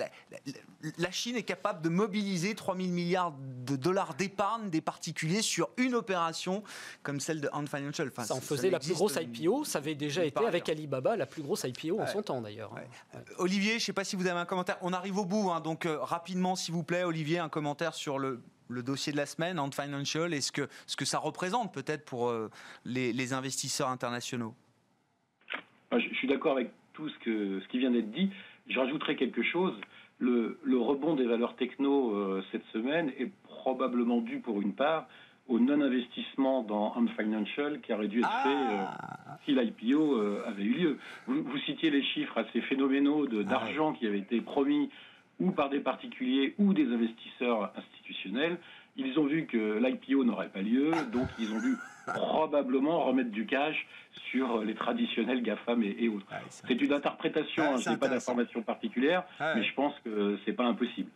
La, 0.98 1.12
Chine 1.12 1.36
est 1.36 1.44
capable 1.44 1.82
de 1.82 1.90
mobiliser 1.90 2.56
3 2.56 2.76
000 2.76 2.90
milliards 2.90 3.34
de 3.66 3.76
dollars 3.76 4.14
d'épargne 4.16 4.70
des 4.70 4.82
particuliers 4.82 5.42
sur 5.42 5.70
une 5.78 5.96
opération 5.96 6.64
comme 7.04 7.20
celle 7.20 7.42
de 7.42 7.50
Ant 7.52 7.66
Financial. 7.66 8.12
ça 8.20 8.36
en 8.36 8.42
faisait 8.42 8.70
la 8.70 8.80
plus 8.80 8.94
grosse 8.94 9.18
IPO. 9.20 9.64
Ça 9.64 9.80
avait 9.80 9.96
déjà 9.96 10.26
été 10.26 10.46
avec 10.46 10.70
Alibaba 10.70 11.16
la 11.16 11.26
plus 11.26 11.42
grosse 11.42 11.64
IPO 11.64 12.00
en 12.00 12.08
son 12.08 12.22
temps 12.22 12.42
d'ailleurs. 12.42 12.76
Euh, 13.16 13.20
Olivier, 13.38 13.72
je 13.72 13.76
ne 13.76 13.82
sais 13.82 13.94
pas 13.94 14.04
si 14.04 14.16
vous 14.16 14.28
avez 14.28 14.40
un 14.40 14.46
commentaire. 14.46 14.78
On 14.82 14.94
arrive 14.94 15.18
au 15.18 15.26
bout, 15.26 15.52
hein, 15.52 15.62
donc 15.62 15.86
euh, 15.86 16.00
rapidement 16.00 16.56
s'il 16.56 16.74
vous 16.74 16.84
plaît, 16.84 17.04
Olivier, 17.04 17.40
un 17.40 17.50
commentaire 17.50 17.94
sur 17.94 18.20
le, 18.20 18.42
dossier 18.70 19.12
de 19.12 19.18
la 19.18 19.26
semaine, 19.26 19.60
Ant 19.60 19.72
Financial, 19.72 20.34
et 20.34 20.42
ce 20.42 20.52
que, 20.52 20.68
ce 20.86 20.96
que 20.96 21.06
ça 21.06 21.18
représente 21.18 21.74
peut-être 21.74 22.06
pour 22.06 22.30
euh, 22.30 22.52
les 22.86 23.34
investisseurs 23.34 23.90
internationaux. 23.90 24.54
Je, 25.92 26.16
suis 26.16 26.28
d'accord 26.28 26.54
avec 26.54 26.70
tout 26.94 27.10
ce, 27.10 27.20
que, 27.20 27.60
ce 27.60 27.68
qui 27.68 27.80
vient 27.80 27.92
d'être 27.92 28.12
dit. 28.12 28.30
Je 28.68 28.80
rajouterai 28.80 29.16
quelque 29.16 29.44
chose. 29.44 29.74
Le, 30.20 30.58
rebond 30.80 31.16
des 31.16 31.26
valeurs 31.26 31.56
techno 31.56 32.12
euh, 32.12 32.44
cette 32.52 32.66
semaine 32.74 33.12
est 33.20 33.32
probablement 33.44 34.22
dû 34.22 34.40
pour 34.40 34.62
une 34.62 34.74
part 34.74 35.08
au 35.48 35.60
non-investissement 35.60 36.64
dans 36.64 36.94
Ant 36.96 37.08
Financial 37.18 37.80
qui 37.82 37.94
aurait 37.94 38.08
dû 38.08 38.20
être 38.20 38.44
fait 38.44 38.50
euh, 38.50 38.84
ah. 38.86 39.38
si 39.46 39.54
l'IPO 39.54 40.16
euh, 40.16 40.44
avait 40.46 40.64
eu 40.64 40.74
lieu. 40.74 40.98
Vous, 41.28 41.58
citiez 41.60 41.90
les 41.90 42.04
chiffres 42.04 42.38
assez 42.38 42.62
phénoménaux 42.62 43.28
ah 43.32 43.44
d'argent 43.44 43.94
qui 43.94 44.08
avait 44.08 44.20
été 44.20 44.42
promis 44.42 44.90
ou 45.40 45.52
par 45.52 45.70
des 45.70 45.80
particuliers 45.80 46.56
ou 46.58 46.74
des 46.74 46.92
investisseurs 46.92 47.72
institutionnels. 47.78 48.58
Ils 48.98 49.18
ont 49.20 49.26
vu 49.26 49.46
que 49.46 49.80
l'IPO 49.80 50.24
n'aurait 50.24 50.50
pas 50.50 50.62
lieu, 50.62 50.92
donc 51.12 51.28
ils 51.40 51.52
ont 51.54 51.60
dû 51.60 51.76
probablement 52.08 53.06
remettre 53.06 53.32
du 53.32 53.46
cash 53.46 53.88
sur 54.32 54.64
les 54.64 54.76
traditionnels 54.76 55.44
GAFAM 55.44 55.84
et, 55.84 56.08
autres. 56.08 56.26
c'est 56.50 56.82
une 56.82 56.94
interprétation, 56.94 57.76
ah, 57.76 57.78
je 57.78 57.90
n'ai 57.90 57.98
pas 57.98 58.08
d'information 58.08 58.62
particulière, 58.64 59.24
ah, 59.40 59.54
mais 59.56 59.64
je 59.64 59.74
pense 59.74 59.94
que 60.04 60.38
c'est 60.46 60.54
pas 60.54 60.66
impossible. 60.66 61.10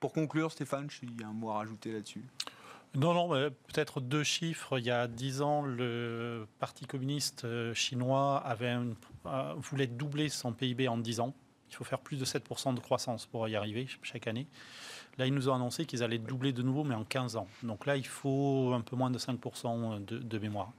Pour 0.00 0.12
conclure, 0.12 0.52
Stéphane, 0.52 0.88
il 1.02 1.20
y 1.20 1.24
a 1.24 1.28
un 1.28 1.32
mot 1.32 1.50
à 1.50 1.54
rajouter 1.54 1.90
là-dessus. 1.92 2.22
Non, 2.94 3.14
non, 3.14 3.28
peut-être 3.28 4.00
deux 4.00 4.22
chiffres. 4.22 4.78
Il 4.78 4.84
y 4.84 4.90
a 4.90 5.06
dix 5.06 5.42
ans, 5.42 5.62
le 5.62 6.46
Parti 6.58 6.86
communiste 6.86 7.44
euh, 7.44 7.74
chinois 7.74 8.38
avait 8.38 8.76
euh, 9.26 9.54
voulait 9.56 9.86
doubler 9.86 10.28
son 10.28 10.52
PIB 10.52 10.88
en 10.88 10.96
dix 10.96 11.20
ans. 11.20 11.34
Il 11.70 11.76
faut 11.76 11.84
faire 11.84 11.98
plus 11.98 12.16
de 12.16 12.24
7% 12.24 12.74
de 12.74 12.80
croissance 12.80 13.26
pour 13.26 13.46
y 13.46 13.56
arriver 13.56 13.86
chaque 14.02 14.26
année. 14.26 14.46
Là, 15.18 15.26
ils 15.26 15.34
nous 15.34 15.48
ont 15.48 15.54
annoncé 15.54 15.84
qu'ils 15.84 16.02
allaient 16.04 16.18
doubler 16.18 16.52
de 16.52 16.62
nouveau, 16.62 16.84
mais 16.84 16.94
en 16.94 17.04
15 17.04 17.36
ans. 17.36 17.48
Donc 17.64 17.86
là, 17.86 17.96
il 17.96 18.06
faut 18.06 18.72
un 18.72 18.80
peu 18.80 18.94
moins 18.94 19.10
de 19.10 19.18
5% 19.18 20.04
de, 20.04 20.38
mémoire. 20.38 20.72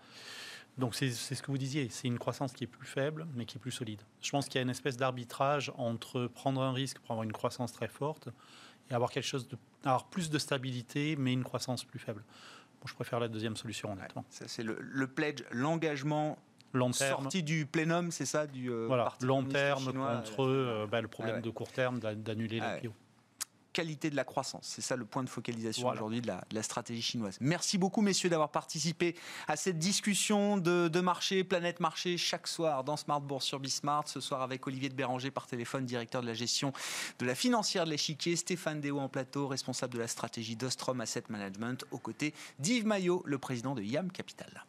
Donc 0.78 0.96
c'est 0.96 1.12
ce 1.12 1.42
que 1.42 1.52
vous 1.52 1.58
disiez, 1.58 1.90
c'est 1.90 2.08
une 2.08 2.18
croissance 2.18 2.54
qui 2.54 2.64
est 2.64 2.68
plus 2.68 2.88
faible, 2.88 3.28
mais 3.36 3.44
qui 3.44 3.58
est 3.58 3.60
plus 3.60 3.72
solide. 3.72 4.00
Je 4.22 4.32
pense 4.32 4.46
qu'il 4.46 4.56
y 4.56 4.60
a 4.60 4.62
une 4.62 4.70
espèce 4.70 4.96
d'arbitrage 4.96 5.74
entre 5.78 6.28
prendre 6.28 6.62
un 6.62 6.72
risque 6.72 7.00
pour 7.00 7.12
avoir 7.12 7.26
une 7.26 7.34
croissance 7.34 7.74
très 7.74 7.90
forte 7.90 8.30
et 8.90 8.94
avoir 8.94 9.12
quelque 9.12 9.26
chose 9.26 9.50
de, 9.50 9.58
avoir 9.84 10.06
plus 10.06 10.30
de 10.30 10.40
stabilité, 10.40 11.18
mais 11.18 11.34
une 11.34 11.44
croissance 11.44 11.84
plus 11.84 12.00
faible. 12.00 12.24
je 12.86 12.94
préfère 12.94 13.20
la 13.20 13.28
deuxième 13.28 13.58
solution, 13.58 13.92
honnêtement. 13.92 14.24
c'est 14.30 14.64
le, 14.64 15.08
pledge, 15.08 15.44
l'engagement 15.52 16.38
long 16.72 16.92
terme. 16.92 17.24
Sorti 17.24 17.44
du 17.44 17.66
plénum, 17.66 18.10
c'est 18.10 18.26
ça 18.26 18.48
du 18.48 18.72
euh, 18.72 18.86
voilà, 18.88 19.14
long 19.22 19.44
terme 19.44 19.92
contre 19.92 20.44
euh, 20.46 20.88
bah, 20.90 21.02
le 21.02 21.10
problème 21.10 21.42
de 21.42 21.50
court 21.50 21.74
terme 21.74 22.00
d'annuler 22.00 22.62
ah, 22.62 22.78
l'IPO 22.78 22.94
qualité 23.80 24.10
de 24.10 24.18
la 24.18 24.26
croissance. 24.26 24.68
C'est 24.76 24.82
ça 24.82 24.98
le 24.98 25.06
point 25.06 25.24
de 25.24 25.30
focalisation 25.30 25.88
aujourd'hui 25.88 26.20
de 26.20 26.28
la, 26.28 26.64
stratégie 26.64 27.02
chinoise. 27.02 27.38
Merci 27.40 27.78
beaucoup, 27.78 28.02
messieurs, 28.02 28.30
d'avoir 28.30 28.50
participé 28.50 29.16
à 29.48 29.56
cette 29.56 29.80
discussion 29.80 30.58
de, 30.58 31.00
marché, 31.00 31.46
Planète 31.46 31.80
Marché, 31.80 32.18
chaque 32.18 32.48
soir 32.48 32.84
dans 32.84 32.98
Smart 32.98 33.22
Bourse 33.22 33.46
sur 33.46 33.58
Bismart. 33.62 34.10
Ce 34.10 34.20
soir 34.20 34.42
avec 34.42 34.68
Olivier 34.68 34.90
de 34.90 34.96
Béranger 34.96 35.32
par 35.32 35.48
téléphone, 35.48 35.86
directeur 35.86 36.22
de 36.22 36.28
la 36.28 36.34
gestion 36.34 36.74
de 37.20 37.26
la 37.26 37.36
financière 37.36 37.86
de 37.86 37.92
l'échiquier, 37.92 38.36
Stéphane 38.36 38.82
Déo 38.82 39.00
en 39.00 39.08
plateau, 39.08 39.48
responsable 39.48 39.94
de 39.94 40.00
la 40.00 40.10
stratégie 40.10 40.58
d'Ostrom 40.58 41.00
Asset 41.00 41.24
Management, 41.30 41.86
aux 41.92 42.00
côtés 42.00 42.34
d'Yves 42.60 42.86
Maillot, 42.86 43.24
le 43.26 43.38
président 43.38 43.76
de 43.76 43.82
YAM 43.82 44.12
Capital. 44.12 44.66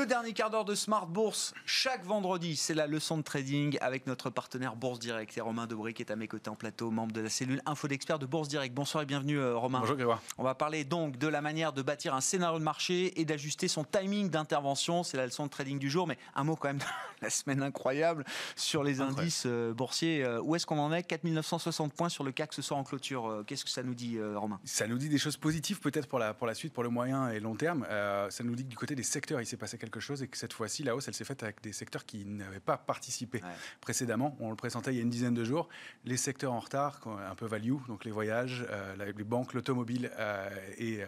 Le 0.00 0.06
dernier 0.06 0.32
quart 0.32 0.48
d'heure 0.48 0.64
de 0.64 0.74
Smart 0.74 1.06
Bourse, 1.06 1.52
chaque 1.66 2.06
vendredi, 2.06 2.56
c'est 2.56 2.72
la 2.72 2.86
leçon 2.86 3.18
de 3.18 3.22
trading 3.22 3.76
avec 3.82 4.06
notre 4.06 4.30
partenaire 4.30 4.74
Bourse 4.74 4.98
Direct. 4.98 5.36
Et 5.36 5.42
Romain 5.42 5.66
Debré 5.66 5.92
qui 5.92 6.00
est 6.00 6.10
à 6.10 6.16
mes 6.16 6.26
côtés 6.26 6.48
en 6.48 6.54
plateau, 6.54 6.90
membre 6.90 7.12
de 7.12 7.20
la 7.20 7.28
cellule 7.28 7.60
Info 7.66 7.86
d'experts 7.86 8.18
de 8.18 8.24
Bourse 8.24 8.48
Direct. 8.48 8.74
Bonsoir 8.74 9.02
et 9.02 9.06
bienvenue 9.06 9.38
euh, 9.38 9.56
Romain. 9.56 9.80
Bonjour 9.80 9.96
Grégoire. 9.96 10.22
On 10.38 10.42
va 10.42 10.54
parler 10.54 10.84
donc 10.84 11.18
de 11.18 11.26
la 11.26 11.42
manière 11.42 11.74
de 11.74 11.82
bâtir 11.82 12.14
un 12.14 12.22
scénario 12.22 12.58
de 12.58 12.64
marché 12.64 13.20
et 13.20 13.26
d'ajuster 13.26 13.68
son 13.68 13.84
timing 13.84 14.30
d'intervention. 14.30 15.02
C'est 15.02 15.18
la 15.18 15.26
leçon 15.26 15.44
de 15.44 15.50
trading 15.50 15.78
du 15.78 15.90
jour. 15.90 16.06
Mais 16.06 16.16
un 16.34 16.44
mot 16.44 16.56
quand 16.56 16.68
même 16.68 16.78
de 16.78 16.84
la 17.20 17.28
semaine 17.28 17.62
incroyable 17.62 18.24
sur 18.56 18.82
les 18.82 19.02
indices 19.02 19.42
euh, 19.44 19.74
boursiers. 19.74 20.24
Euh, 20.24 20.40
où 20.40 20.56
est-ce 20.56 20.64
qu'on 20.64 20.78
en 20.78 20.94
est? 20.94 21.02
4960 21.02 21.92
points 21.92 22.08
sur 22.08 22.24
le 22.24 22.32
CAC 22.32 22.54
ce 22.54 22.62
soir 22.62 22.80
en 22.80 22.84
clôture. 22.84 23.44
Qu'est-ce 23.46 23.66
que 23.66 23.70
ça 23.70 23.82
nous 23.82 23.94
dit 23.94 24.18
Romain? 24.34 24.60
Ça 24.64 24.86
nous 24.86 24.96
dit 24.96 25.10
des 25.10 25.18
choses 25.18 25.36
positives 25.36 25.78
peut-être 25.78 26.06
pour 26.06 26.18
la, 26.18 26.32
pour 26.32 26.46
la 26.46 26.54
suite, 26.54 26.72
pour 26.72 26.84
le 26.84 26.88
moyen 26.88 27.28
et 27.28 27.38
long 27.38 27.54
terme. 27.54 27.86
ça 28.30 28.44
nous 28.44 28.54
dit 28.54 28.64
que 28.64 28.70
du 28.70 28.76
côté 28.76 28.94
des 28.94 29.02
secteurs, 29.02 29.42
il 29.42 29.46
s'est 29.46 29.58
passé 29.58 29.76
quelque 29.76 29.90
chose 30.00 30.22
et 30.22 30.28
que 30.28 30.36
cette 30.36 30.52
fois-ci, 30.52 30.82
la 30.82 30.96
hausse, 30.96 31.08
elle 31.08 31.14
s'est 31.14 31.24
faite 31.24 31.42
avec 31.42 31.62
des 31.62 31.72
secteurs 31.72 32.04
qui 32.04 32.24
n'avaient 32.24 32.60
pas 32.60 32.76
participé 32.76 33.40
précédemment. 33.80 34.36
On 34.40 34.50
le 34.50 34.56
présentait 34.56 34.92
il 34.92 34.96
y 34.96 35.00
a 35.00 35.02
une 35.02 35.10
dizaine 35.10 35.34
de 35.34 35.44
jours. 35.44 35.68
Les 36.04 36.16
secteurs 36.16 36.52
en 36.52 36.60
retard, 36.60 37.00
un 37.06 37.34
peu 37.34 37.46
value, 37.46 37.74
donc 37.88 38.04
les 38.04 38.10
voyages, 38.10 38.66
les 38.98 39.24
banques, 39.24 39.54
l'automobile 39.54 40.10
et 40.78 41.00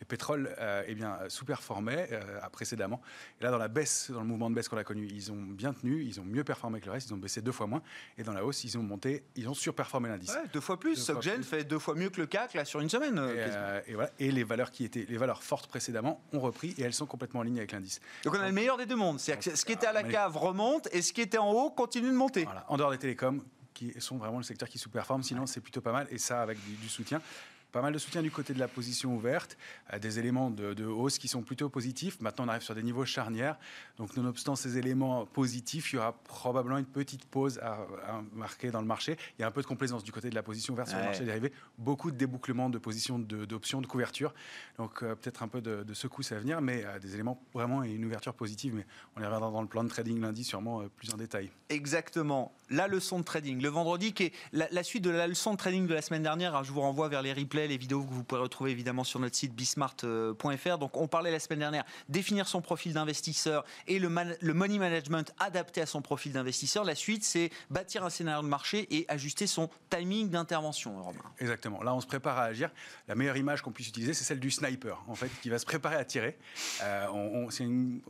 les 0.00 0.06
pétroles, 0.06 0.54
eh 0.86 0.94
bien, 0.94 1.18
sous-performaient 1.28 2.08
précédemment. 2.52 3.00
Et 3.40 3.44
là, 3.44 3.50
dans 3.50 3.58
la 3.58 3.68
baisse, 3.68 4.10
dans 4.10 4.20
le 4.20 4.26
mouvement 4.26 4.50
de 4.50 4.54
baisse 4.54 4.68
qu'on 4.68 4.78
a 4.78 4.84
connu, 4.84 5.06
ils 5.10 5.30
ont 5.30 5.36
bien 5.42 5.72
tenu, 5.72 6.02
ils 6.02 6.20
ont 6.20 6.24
mieux 6.24 6.44
performé 6.44 6.80
que 6.80 6.86
le 6.86 6.92
reste, 6.92 7.10
ils 7.10 7.14
ont 7.14 7.18
baissé 7.18 7.42
deux 7.42 7.52
fois 7.52 7.66
moins. 7.66 7.82
Et 8.16 8.22
dans 8.22 8.32
la 8.32 8.44
hausse, 8.44 8.64
ils 8.64 8.78
ont 8.78 8.82
monté, 8.82 9.24
ils 9.36 9.48
ont 9.48 9.54
surperformé 9.54 10.08
l'indice. 10.08 10.36
deux 10.52 10.60
fois 10.60 10.78
plus. 10.80 10.96
Soggen 10.96 11.42
fait 11.42 11.64
deux 11.64 11.78
fois 11.78 11.94
mieux 11.94 12.10
que 12.10 12.20
le 12.20 12.26
CAC 12.26 12.54
là 12.54 12.64
sur 12.64 12.80
une 12.80 12.88
semaine. 12.88 13.18
Et, 13.18 13.90
et, 13.90 13.94
voilà. 13.94 14.10
et 14.18 14.30
les 14.30 14.44
valeurs 14.44 14.70
qui 14.70 14.84
étaient 14.84 15.06
les 15.08 15.18
valeurs 15.18 15.42
fortes 15.42 15.66
précédemment 15.66 16.22
ont 16.32 16.40
repris 16.40 16.74
et 16.78 16.82
elles 16.82 16.94
sont 16.94 17.06
complètement 17.06 17.40
en 17.40 17.42
ligne 17.44 17.58
avec 17.58 17.72
l'indice. 17.72 18.00
Donc 18.24 18.34
on 18.34 18.40
a 18.40 18.46
le 18.46 18.52
meilleur 18.52 18.76
des 18.76 18.86
deux 18.86 18.96
mondes. 18.96 19.20
C'est 19.20 19.40
ce 19.40 19.64
qui 19.64 19.72
était 19.72 19.86
à 19.86 19.92
la 19.92 20.02
cave 20.02 20.36
remonte 20.36 20.88
et 20.92 21.02
ce 21.02 21.12
qui 21.12 21.20
était 21.20 21.38
en 21.38 21.50
haut 21.50 21.70
continue 21.70 22.08
de 22.08 22.14
monter. 22.14 22.44
Voilà. 22.44 22.64
En 22.68 22.76
dehors 22.76 22.90
des 22.90 22.98
télécoms, 22.98 23.42
qui 23.74 23.92
sont 23.98 24.16
vraiment 24.16 24.38
le 24.38 24.42
secteur 24.44 24.68
qui 24.68 24.78
sous-performe. 24.78 25.22
Sinon, 25.22 25.46
c'est 25.46 25.60
plutôt 25.60 25.80
pas 25.80 25.92
mal. 25.92 26.06
Et 26.10 26.18
ça, 26.18 26.42
avec 26.42 26.58
du 26.80 26.88
soutien 26.88 27.22
pas 27.70 27.82
mal 27.82 27.92
de 27.92 27.98
soutien 27.98 28.22
du 28.22 28.30
côté 28.30 28.54
de 28.54 28.58
la 28.58 28.68
position 28.68 29.14
ouverte, 29.14 29.56
euh, 29.92 29.98
des 29.98 30.18
éléments 30.18 30.50
de, 30.50 30.84
hausse 30.84 31.18
qui 31.18 31.28
sont 31.28 31.42
plutôt 31.42 31.68
positifs. 31.68 32.20
Maintenant, 32.20 32.46
on 32.46 32.48
arrive 32.48 32.62
sur 32.62 32.74
des 32.74 32.82
niveaux 32.82 33.04
charnières. 33.04 33.58
Donc, 33.96 34.16
nonobstant 34.16 34.56
ces 34.56 34.78
éléments 34.78 35.26
positifs, 35.26 35.92
il 35.92 35.96
y 35.96 35.98
aura 35.98 36.12
probablement 36.12 36.78
une 36.78 36.86
petite 36.86 37.24
pause 37.26 37.58
à, 37.58 37.86
marquer 38.32 38.70
dans 38.70 38.80
le 38.80 38.86
marché. 38.86 39.16
Il 39.38 39.42
y 39.42 39.44
a 39.44 39.48
un 39.48 39.50
peu 39.50 39.62
de 39.62 39.66
complaisance 39.66 40.04
du 40.04 40.12
côté 40.12 40.30
de 40.30 40.34
la 40.34 40.42
position 40.42 40.74
ouverte 40.74 40.88
sur 40.88 40.98
le 40.98 41.04
marché 41.04 41.24
dérivé. 41.24 41.52
Beaucoup 41.78 42.10
de 42.10 42.16
débouclements 42.16 42.70
de 42.70 42.78
positions 42.78 43.18
d'options, 43.18 43.80
de, 43.80 43.86
couverture. 43.86 44.34
Donc, 44.78 45.02
euh, 45.02 45.14
peut-être 45.14 45.42
un 45.42 45.48
peu 45.48 45.60
de, 45.60 45.82
de, 45.82 45.94
secousse 45.94 46.32
à 46.32 46.38
venir, 46.38 46.60
mais 46.60 46.84
euh, 46.84 46.98
des 46.98 47.14
éléments 47.14 47.42
vraiment 47.54 47.84
et 47.84 47.90
une 47.90 48.04
ouverture 48.04 48.34
positive. 48.34 48.74
Mais 48.74 48.86
on 49.16 49.20
y 49.20 49.24
reviendra 49.24 49.50
dans 49.50 49.62
le 49.62 49.68
plan 49.68 49.84
de 49.84 49.88
trading 49.88 50.20
lundi, 50.20 50.44
sûrement 50.44 50.82
plus 50.96 51.12
en 51.12 51.16
détail. 51.16 51.50
Exactement. 51.68 52.52
La 52.68 52.86
leçon 52.86 53.18
de 53.18 53.24
trading. 53.24 53.60
Le 53.60 53.68
vendredi, 53.68 54.12
qui 54.12 54.24
est 54.24 54.32
la, 54.52 54.82
suite 54.82 55.02
de 55.04 55.10
la 55.10 55.26
leçon 55.26 55.52
de 55.52 55.56
trading 55.56 55.86
de 55.86 55.94
la 55.94 56.02
semaine 56.02 56.22
dernière. 56.22 56.62
je 56.64 56.72
vous 56.72 56.80
renvoie 56.80 57.08
vers 57.08 57.22
les 57.22 57.32
replays 57.32 57.59
les 57.68 57.78
vidéos 57.78 58.04
que 58.04 58.12
vous 58.12 58.24
pourrez 58.24 58.40
retrouver 58.40 58.70
évidemment 58.70 59.04
sur 59.04 59.20
notre 59.20 59.36
site 59.36 59.54
bismart.fr. 59.54 60.78
Donc 60.78 60.96
on 60.96 61.08
parlait 61.08 61.30
la 61.30 61.40
semaine 61.40 61.60
dernière, 61.60 61.84
définir 62.08 62.48
son 62.48 62.60
profil 62.60 62.92
d'investisseur 62.92 63.64
et 63.86 63.98
le, 63.98 64.08
le 64.40 64.54
money 64.54 64.78
management 64.78 65.32
adapté 65.38 65.80
à 65.80 65.86
son 65.86 66.02
profil 66.02 66.32
d'investisseur. 66.32 66.84
La 66.84 66.94
suite, 66.94 67.24
c'est 67.24 67.50
bâtir 67.70 68.04
un 68.04 68.10
scénario 68.10 68.42
de 68.42 68.48
marché 68.48 68.86
et 68.90 69.04
ajuster 69.08 69.46
son 69.46 69.68
timing 69.88 70.30
d'intervention, 70.30 71.02
Romain. 71.02 71.20
Exactement. 71.38 71.82
Là, 71.82 71.94
on 71.94 72.00
se 72.00 72.06
prépare 72.06 72.38
à 72.38 72.44
agir. 72.44 72.70
La 73.08 73.14
meilleure 73.14 73.36
image 73.36 73.62
qu'on 73.62 73.72
puisse 73.72 73.88
utiliser, 73.88 74.14
c'est 74.14 74.24
celle 74.24 74.40
du 74.40 74.50
sniper, 74.50 75.02
en 75.08 75.14
fait, 75.14 75.30
qui 75.42 75.50
va 75.50 75.58
se 75.58 75.66
préparer 75.66 75.96
à 75.96 76.04
tirer. 76.04 76.36
Euh, 76.82 77.46
c'est 77.50 77.64
une, 77.64 78.00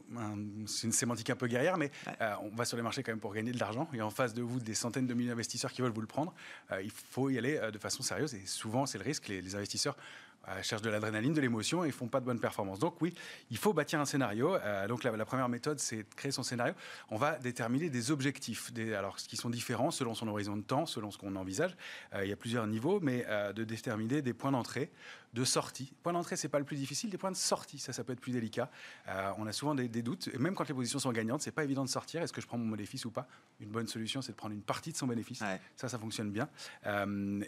sémantique 0.67 1.31
un 1.31 1.37
peu 1.37 1.47
guerrière, 1.47 1.77
mais 1.77 1.91
euh, 2.21 2.35
on 2.43 2.55
va 2.55 2.65
sur 2.65 2.77
les 2.77 2.83
marchés 2.83 3.03
quand 3.03 3.13
même 3.13 3.21
pour 3.21 3.35
gagner 3.35 3.53
de 3.53 3.61
l'argent. 3.61 3.89
Et 3.93 4.03
en 4.03 4.11
face 4.11 4.35
de 4.35 4.43
vous, 4.43 4.61
des 4.61 4.75
centaines 4.75 5.07
de 5.07 5.15
milliers 5.15 5.31
d'investisseurs 5.31 5.73
qui 5.73 5.83
veulent 5.83 5.93
vous 5.93 6.01
le 6.01 6.07
prendre. 6.07 6.35
Euh, 6.73 6.83
il 6.83 6.91
faut 6.91 7.31
y 7.31 7.39
aller 7.39 7.59
de 7.73 7.79
façon 7.79 8.03
sérieuse. 8.03 8.35
Et 8.35 8.47
souvent, 8.47 8.87
c'est 8.87 8.99
le 8.99 9.05
risque. 9.05 9.29
Les, 9.29 9.40
les 9.41 9.55
investisseurs 9.55 9.97
euh, 10.49 10.63
cherchent 10.63 10.81
de 10.81 10.89
l'adrénaline, 10.89 11.35
de 11.35 11.41
l'émotion 11.41 11.85
et 11.85 11.89
ils 11.89 11.93
font 11.93 12.09
pas 12.09 12.19
de 12.19 12.25
bonnes 12.25 12.41
performances. 12.41 12.79
Donc 12.79 13.03
oui, 13.03 13.15
il 13.51 13.59
faut 13.59 13.75
bâtir 13.75 14.01
un 14.01 14.07
scénario. 14.07 14.55
Euh, 14.55 14.89
donc 14.89 15.05
la, 15.05 15.25
première 15.27 15.51
méthode, 15.51 15.79
c'est 15.79 15.99
de 15.99 16.15
créer 16.17 16.33
son 16.33 16.43
scénario. 16.43 16.73
On 17.11 17.17
va 17.17 17.39
déterminer 17.39 17.91
des 17.91 18.11
objectifs, 18.11 18.73
alors 18.97 19.17
qui 19.17 19.37
sont 19.37 19.51
différents 19.51 19.91
selon 19.91 20.15
son 20.15 20.29
horizon 20.29 20.57
de 20.57 20.63
temps, 20.63 20.87
selon 20.87 21.11
ce 21.11 21.19
qu'on 21.19 21.37
envisage. 21.37 21.77
Euh, 22.15 22.25
il 22.25 22.31
y 22.31 22.33
a 22.33 22.37
plusieurs 22.37 22.67
niveaux, 22.67 23.01
mais 23.01 23.27
de 23.55 23.65
déterminer 23.65 24.23
des 24.23 24.33
points 24.33 24.53
d'entrée, 24.53 24.91
de 25.33 25.45
sortie. 25.45 25.93
Point 26.03 26.13
d'entrée, 26.13 26.37
c'est 26.37 26.49
pas 26.49 26.59
le 26.59 26.65
plus 26.65 26.77
difficile. 26.77 27.11
Des 27.11 27.19
points 27.19 27.31
de 27.31 27.37
sortie, 27.37 27.79
ça, 27.79 27.93
ça 27.93 28.05
peut 28.05 28.13
être 28.13 28.21
plus 28.21 28.33
délicat. 28.33 28.71
on 29.39 29.47
a 29.47 29.53
souvent 29.53 29.75
des, 29.75 29.89
doutes, 30.03 30.29
et 30.33 30.39
même 30.39 30.55
quand 30.55 30.69
les 30.69 30.75
positions 30.75 30.99
sont 30.99 31.13
gagnantes, 31.13 31.43
c'est 31.43 31.53
pas 31.53 31.65
évident 31.65 31.85
de 31.85 31.89
sortir. 31.89 32.23
Est-ce 32.23 32.33
que 32.33 32.41
je 32.41 32.47
prends 32.47 32.59
mon 32.59 32.71
bénéfice 32.71 33.05
ou 33.05 33.11
pas? 33.11 33.29
Une 33.61 33.71
bonne 33.71 33.87
solution, 33.87 34.23
c'est 34.23 34.33
de 34.33 34.37
prendre 34.37 34.55
une 34.55 34.63
partie 34.63 34.93
de 34.93 34.97
son 34.97 35.07
bénéfice. 35.07 35.43
Ça, 35.77 35.89
ça 35.89 35.99
fonctionne 35.99 36.31
bien. 36.31 36.49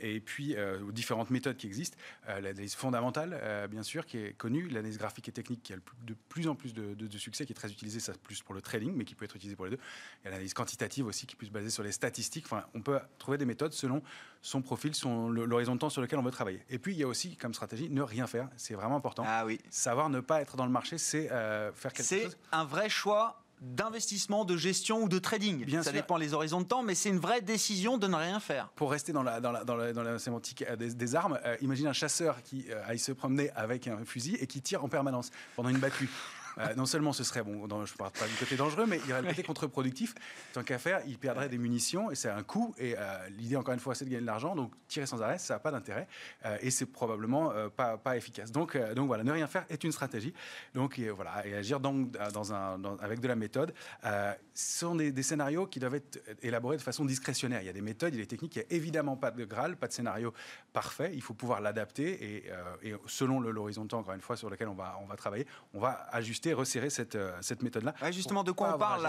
et 0.01 0.21
puis, 0.21 0.57
différentes 0.93 1.31
méthodes 1.31 1.57
qui 1.57 1.67
existent. 1.67 1.99
l'analyse 2.29 2.75
fondamentale, 2.75 3.69
bien 3.71 3.83
sûr, 3.83 4.07
qui 4.07 4.19
est 4.19 4.33
connue, 4.37 4.69
l'analyse 4.69 4.99
graphique 4.99 5.29
et 5.29 5.33
technique 5.33 5.63
qui 5.63 5.73
a 5.73 5.77
de 5.77 6.15
plus 6.29 6.49
en 6.49 6.55
plus 6.55 6.73
de, 6.75 7.19
succès, 7.19 7.47
qui 7.47 7.53
est 7.53 7.57
très 7.57 7.71
utilisée, 7.71 8.01
ça 8.01 8.13
plus 8.23 8.43
pour 8.43 8.55
le 8.55 8.63
trading, 8.63 8.93
mais 8.95 9.05
qui 9.05 9.15
peut 9.15 9.25
être 9.25 9.37
utilisée 9.37 9.57
pour 9.57 9.65
les 9.65 9.73
deux. 9.73 9.79
Il 10.23 10.25
y 10.25 10.29
a 10.29 10.31
l'analyse 10.31 10.55
quantitative 10.55 11.07
aussi, 11.07 11.27
qui 11.27 11.35
est 11.35 11.37
plus 11.37 11.51
basée 11.51 11.71
sur 11.71 11.83
les 11.83 11.93
statistiques. 11.93 12.47
Enfin, 12.47 12.65
on 12.75 12.83
peut 12.83 12.99
trouver 13.19 13.39
des 13.39 13.45
méthodes 13.45 13.73
selon 13.73 14.03
son 14.43 14.61
profil, 14.61 14.95
son, 14.95 15.31
l'horizon 15.31 15.77
de 15.77 15.81
temps 15.81 15.89
sur 15.89 16.03
lequel 16.03 16.19
on 16.19 16.23
veut 16.23 16.33
travailler. 16.33 16.65
Et 16.69 16.79
puis, 16.79 16.93
il 16.93 16.99
y 16.99 17.05
a 17.05 17.09
aussi, 17.09 17.37
comme 17.37 17.55
stratégie, 17.55 17.89
ne 17.89 18.03
rien 18.03 18.27
faire. 18.27 18.49
C'est 18.57 18.75
vraiment 18.75 18.97
important. 18.97 19.23
Ah 19.27 19.47
oui. 19.47 19.61
Savoir 19.71 20.11
ne 20.11 20.21
pas 20.21 20.43
être 20.43 20.57
dans 20.57 20.67
le 20.67 20.73
marché, 20.73 20.99
c'est 20.99 21.31
euh, 21.31 21.73
faire 21.73 21.93
quelque 21.93 22.09
chose. 22.09 22.31
C'est 22.31 22.57
un 22.57 22.65
vrai 22.65 22.89
choix 22.89 23.39
d'investissement, 23.61 24.45
de 24.45 24.57
gestion 24.57 25.05
ou 25.05 25.09
de 25.09 25.21
trading. 25.21 25.65
Bien 25.65 25.85
ça 25.85 25.93
dépend 25.93 26.17
les 26.17 26.35
horizons 26.35 26.61
de 26.61 26.67
temps, 26.67 26.83
mais 26.83 26.97
c'est 26.97 27.11
une 27.11 27.21
vraie 27.21 27.41
décision 27.41 27.97
de 27.97 28.09
ne 28.09 28.17
rien 28.17 28.41
faire. 28.41 28.69
Pour 28.71 28.91
rester 28.91 29.13
dans 29.13 29.23
la, 29.23 29.41
dans 29.41 29.53
la, 29.53 29.63
dans 29.63 29.77
la, 29.77 30.19
sémantique 30.19 30.65
euh, 30.69 30.75
des, 30.75 31.15
armes, 31.15 31.39
euh, 31.45 31.57
imagine 31.61 31.87
un 31.87 31.93
chasseur 31.93 32.43
qui 32.43 32.67
aille 32.89 32.99
se 32.99 33.13
promener 33.13 33.51
avec 33.53 33.87
un 33.87 34.05
fusil 34.05 34.35
et 34.41 34.49
qui 34.49 34.61
tire 34.61 34.83
en 34.85 34.89
permanence 34.89 35.31
pendant 35.55 35.69
une 35.69 35.79
battue. 35.79 36.11
Euh, 36.59 36.75
non 36.75 36.87
seulement 36.87 37.13
ce 37.13 37.25
serait, 37.25 37.43
bon, 37.43 37.67
je 37.85 37.93
ne 37.93 37.97
parle 37.97 38.13
pas 38.13 38.27
du 38.27 38.35
côté 38.35 38.57
dangereux, 38.57 38.87
mais 38.87 39.01
il 39.05 39.11
y 39.11 39.13
aurait 39.13 39.23
le 39.23 39.29
côté 39.29 39.43
contre-productif. 39.43 40.15
Tant 40.53 40.63
qu'à 40.63 40.79
faire, 40.79 41.01
il 41.07 41.19
perdrait 41.19 41.49
des 41.49 41.59
munitions 41.59 42.11
et 42.11 42.15
c'est 42.15 42.29
un 42.29 42.43
coût. 42.43 42.75
Et 42.79 42.95
euh, 42.97 43.29
l'idée, 43.39 43.57
encore 43.57 43.75
une 43.75 43.81
fois, 43.81 43.95
c'est 43.95 44.05
de 44.05 44.11
gagner 44.11 44.23
de 44.23 44.27
l'argent. 44.27 44.55
Donc, 44.55 44.73
tirer 44.89 45.07
sans 45.07 45.23
arrêt, 45.23 45.39
ça 45.39 45.55
n'a 45.55 45.61
pas 45.61 45.71
d'intérêt. 45.71 46.07
Euh, 46.45 46.59
et 46.61 46.71
c'est 46.71 46.87
probablement 46.87 47.53
pas, 47.77 47.97
pas 47.97 48.17
efficace. 48.17 48.53
Donc, 48.53 48.77
donc, 48.95 49.07
voilà, 49.07 49.25
ne 49.25 49.33
rien 49.33 49.47
faire 49.47 49.65
est 49.69 49.83
une 49.85 49.93
stratégie. 49.93 50.35
Donc, 50.75 50.99
et, 50.99 51.11
voilà, 51.11 51.47
et 51.47 51.55
agir 51.55 51.81
dans, 51.81 51.93
dans 52.33 52.53
un, 52.53 52.81
avec 53.01 53.21
de 53.21 53.29
la 53.29 53.37
méthode. 53.37 53.73
ce 54.03 54.37
sont 54.55 54.95
des, 54.95 55.23
scénarios 55.23 55.67
qui 55.67 55.79
doivent 55.79 55.95
être 55.95 56.21
élaborés 56.43 56.77
de 56.77 56.83
façon 56.83 57.05
discrétionnaire. 57.05 57.63
Il 57.63 57.67
y 57.67 57.71
a 57.71 57.73
des 57.73 57.81
méthodes, 57.81 58.13
il 58.15 58.19
y 58.19 58.21
a 58.21 58.25
des 58.25 58.29
techniques. 58.29 58.57
Il 58.57 58.59
n'y 58.59 58.65
a 58.65 58.73
évidemment 58.73 59.17
pas 59.17 59.31
de 59.31 59.45
Graal, 59.45 59.77
pas 59.77 59.89
de 59.89 59.93
scénario 59.93 60.33
parfait. 60.73 61.13
Il 61.15 61.23
faut 61.23 61.35
pouvoir 61.35 61.61
l'adapter 61.61 62.37
et, 62.37 62.53
et 62.83 62.95
selon 63.07 63.41
l'horizon 63.41 63.85
de 63.85 63.89
temps, 63.89 64.01
encore 64.01 64.15
une 64.15 64.21
fois, 64.21 64.37
sur 64.37 64.51
lequel 64.51 64.69
on 64.69 64.75
va, 64.75 64.99
on 65.03 65.07
va 65.07 65.17
travailler, 65.17 65.47
on 65.75 65.81
va 65.81 66.07
ajuster 66.13 66.42
resserrer 66.53 66.91
cette, 66.91 67.15
euh, 67.15 67.33
cette 67.41 67.63
méthode-là. 67.63 67.95
justement, 68.11 68.43
de 68.45 68.53
quoi 68.53 68.75
on 68.75 68.79
parle 68.79 69.09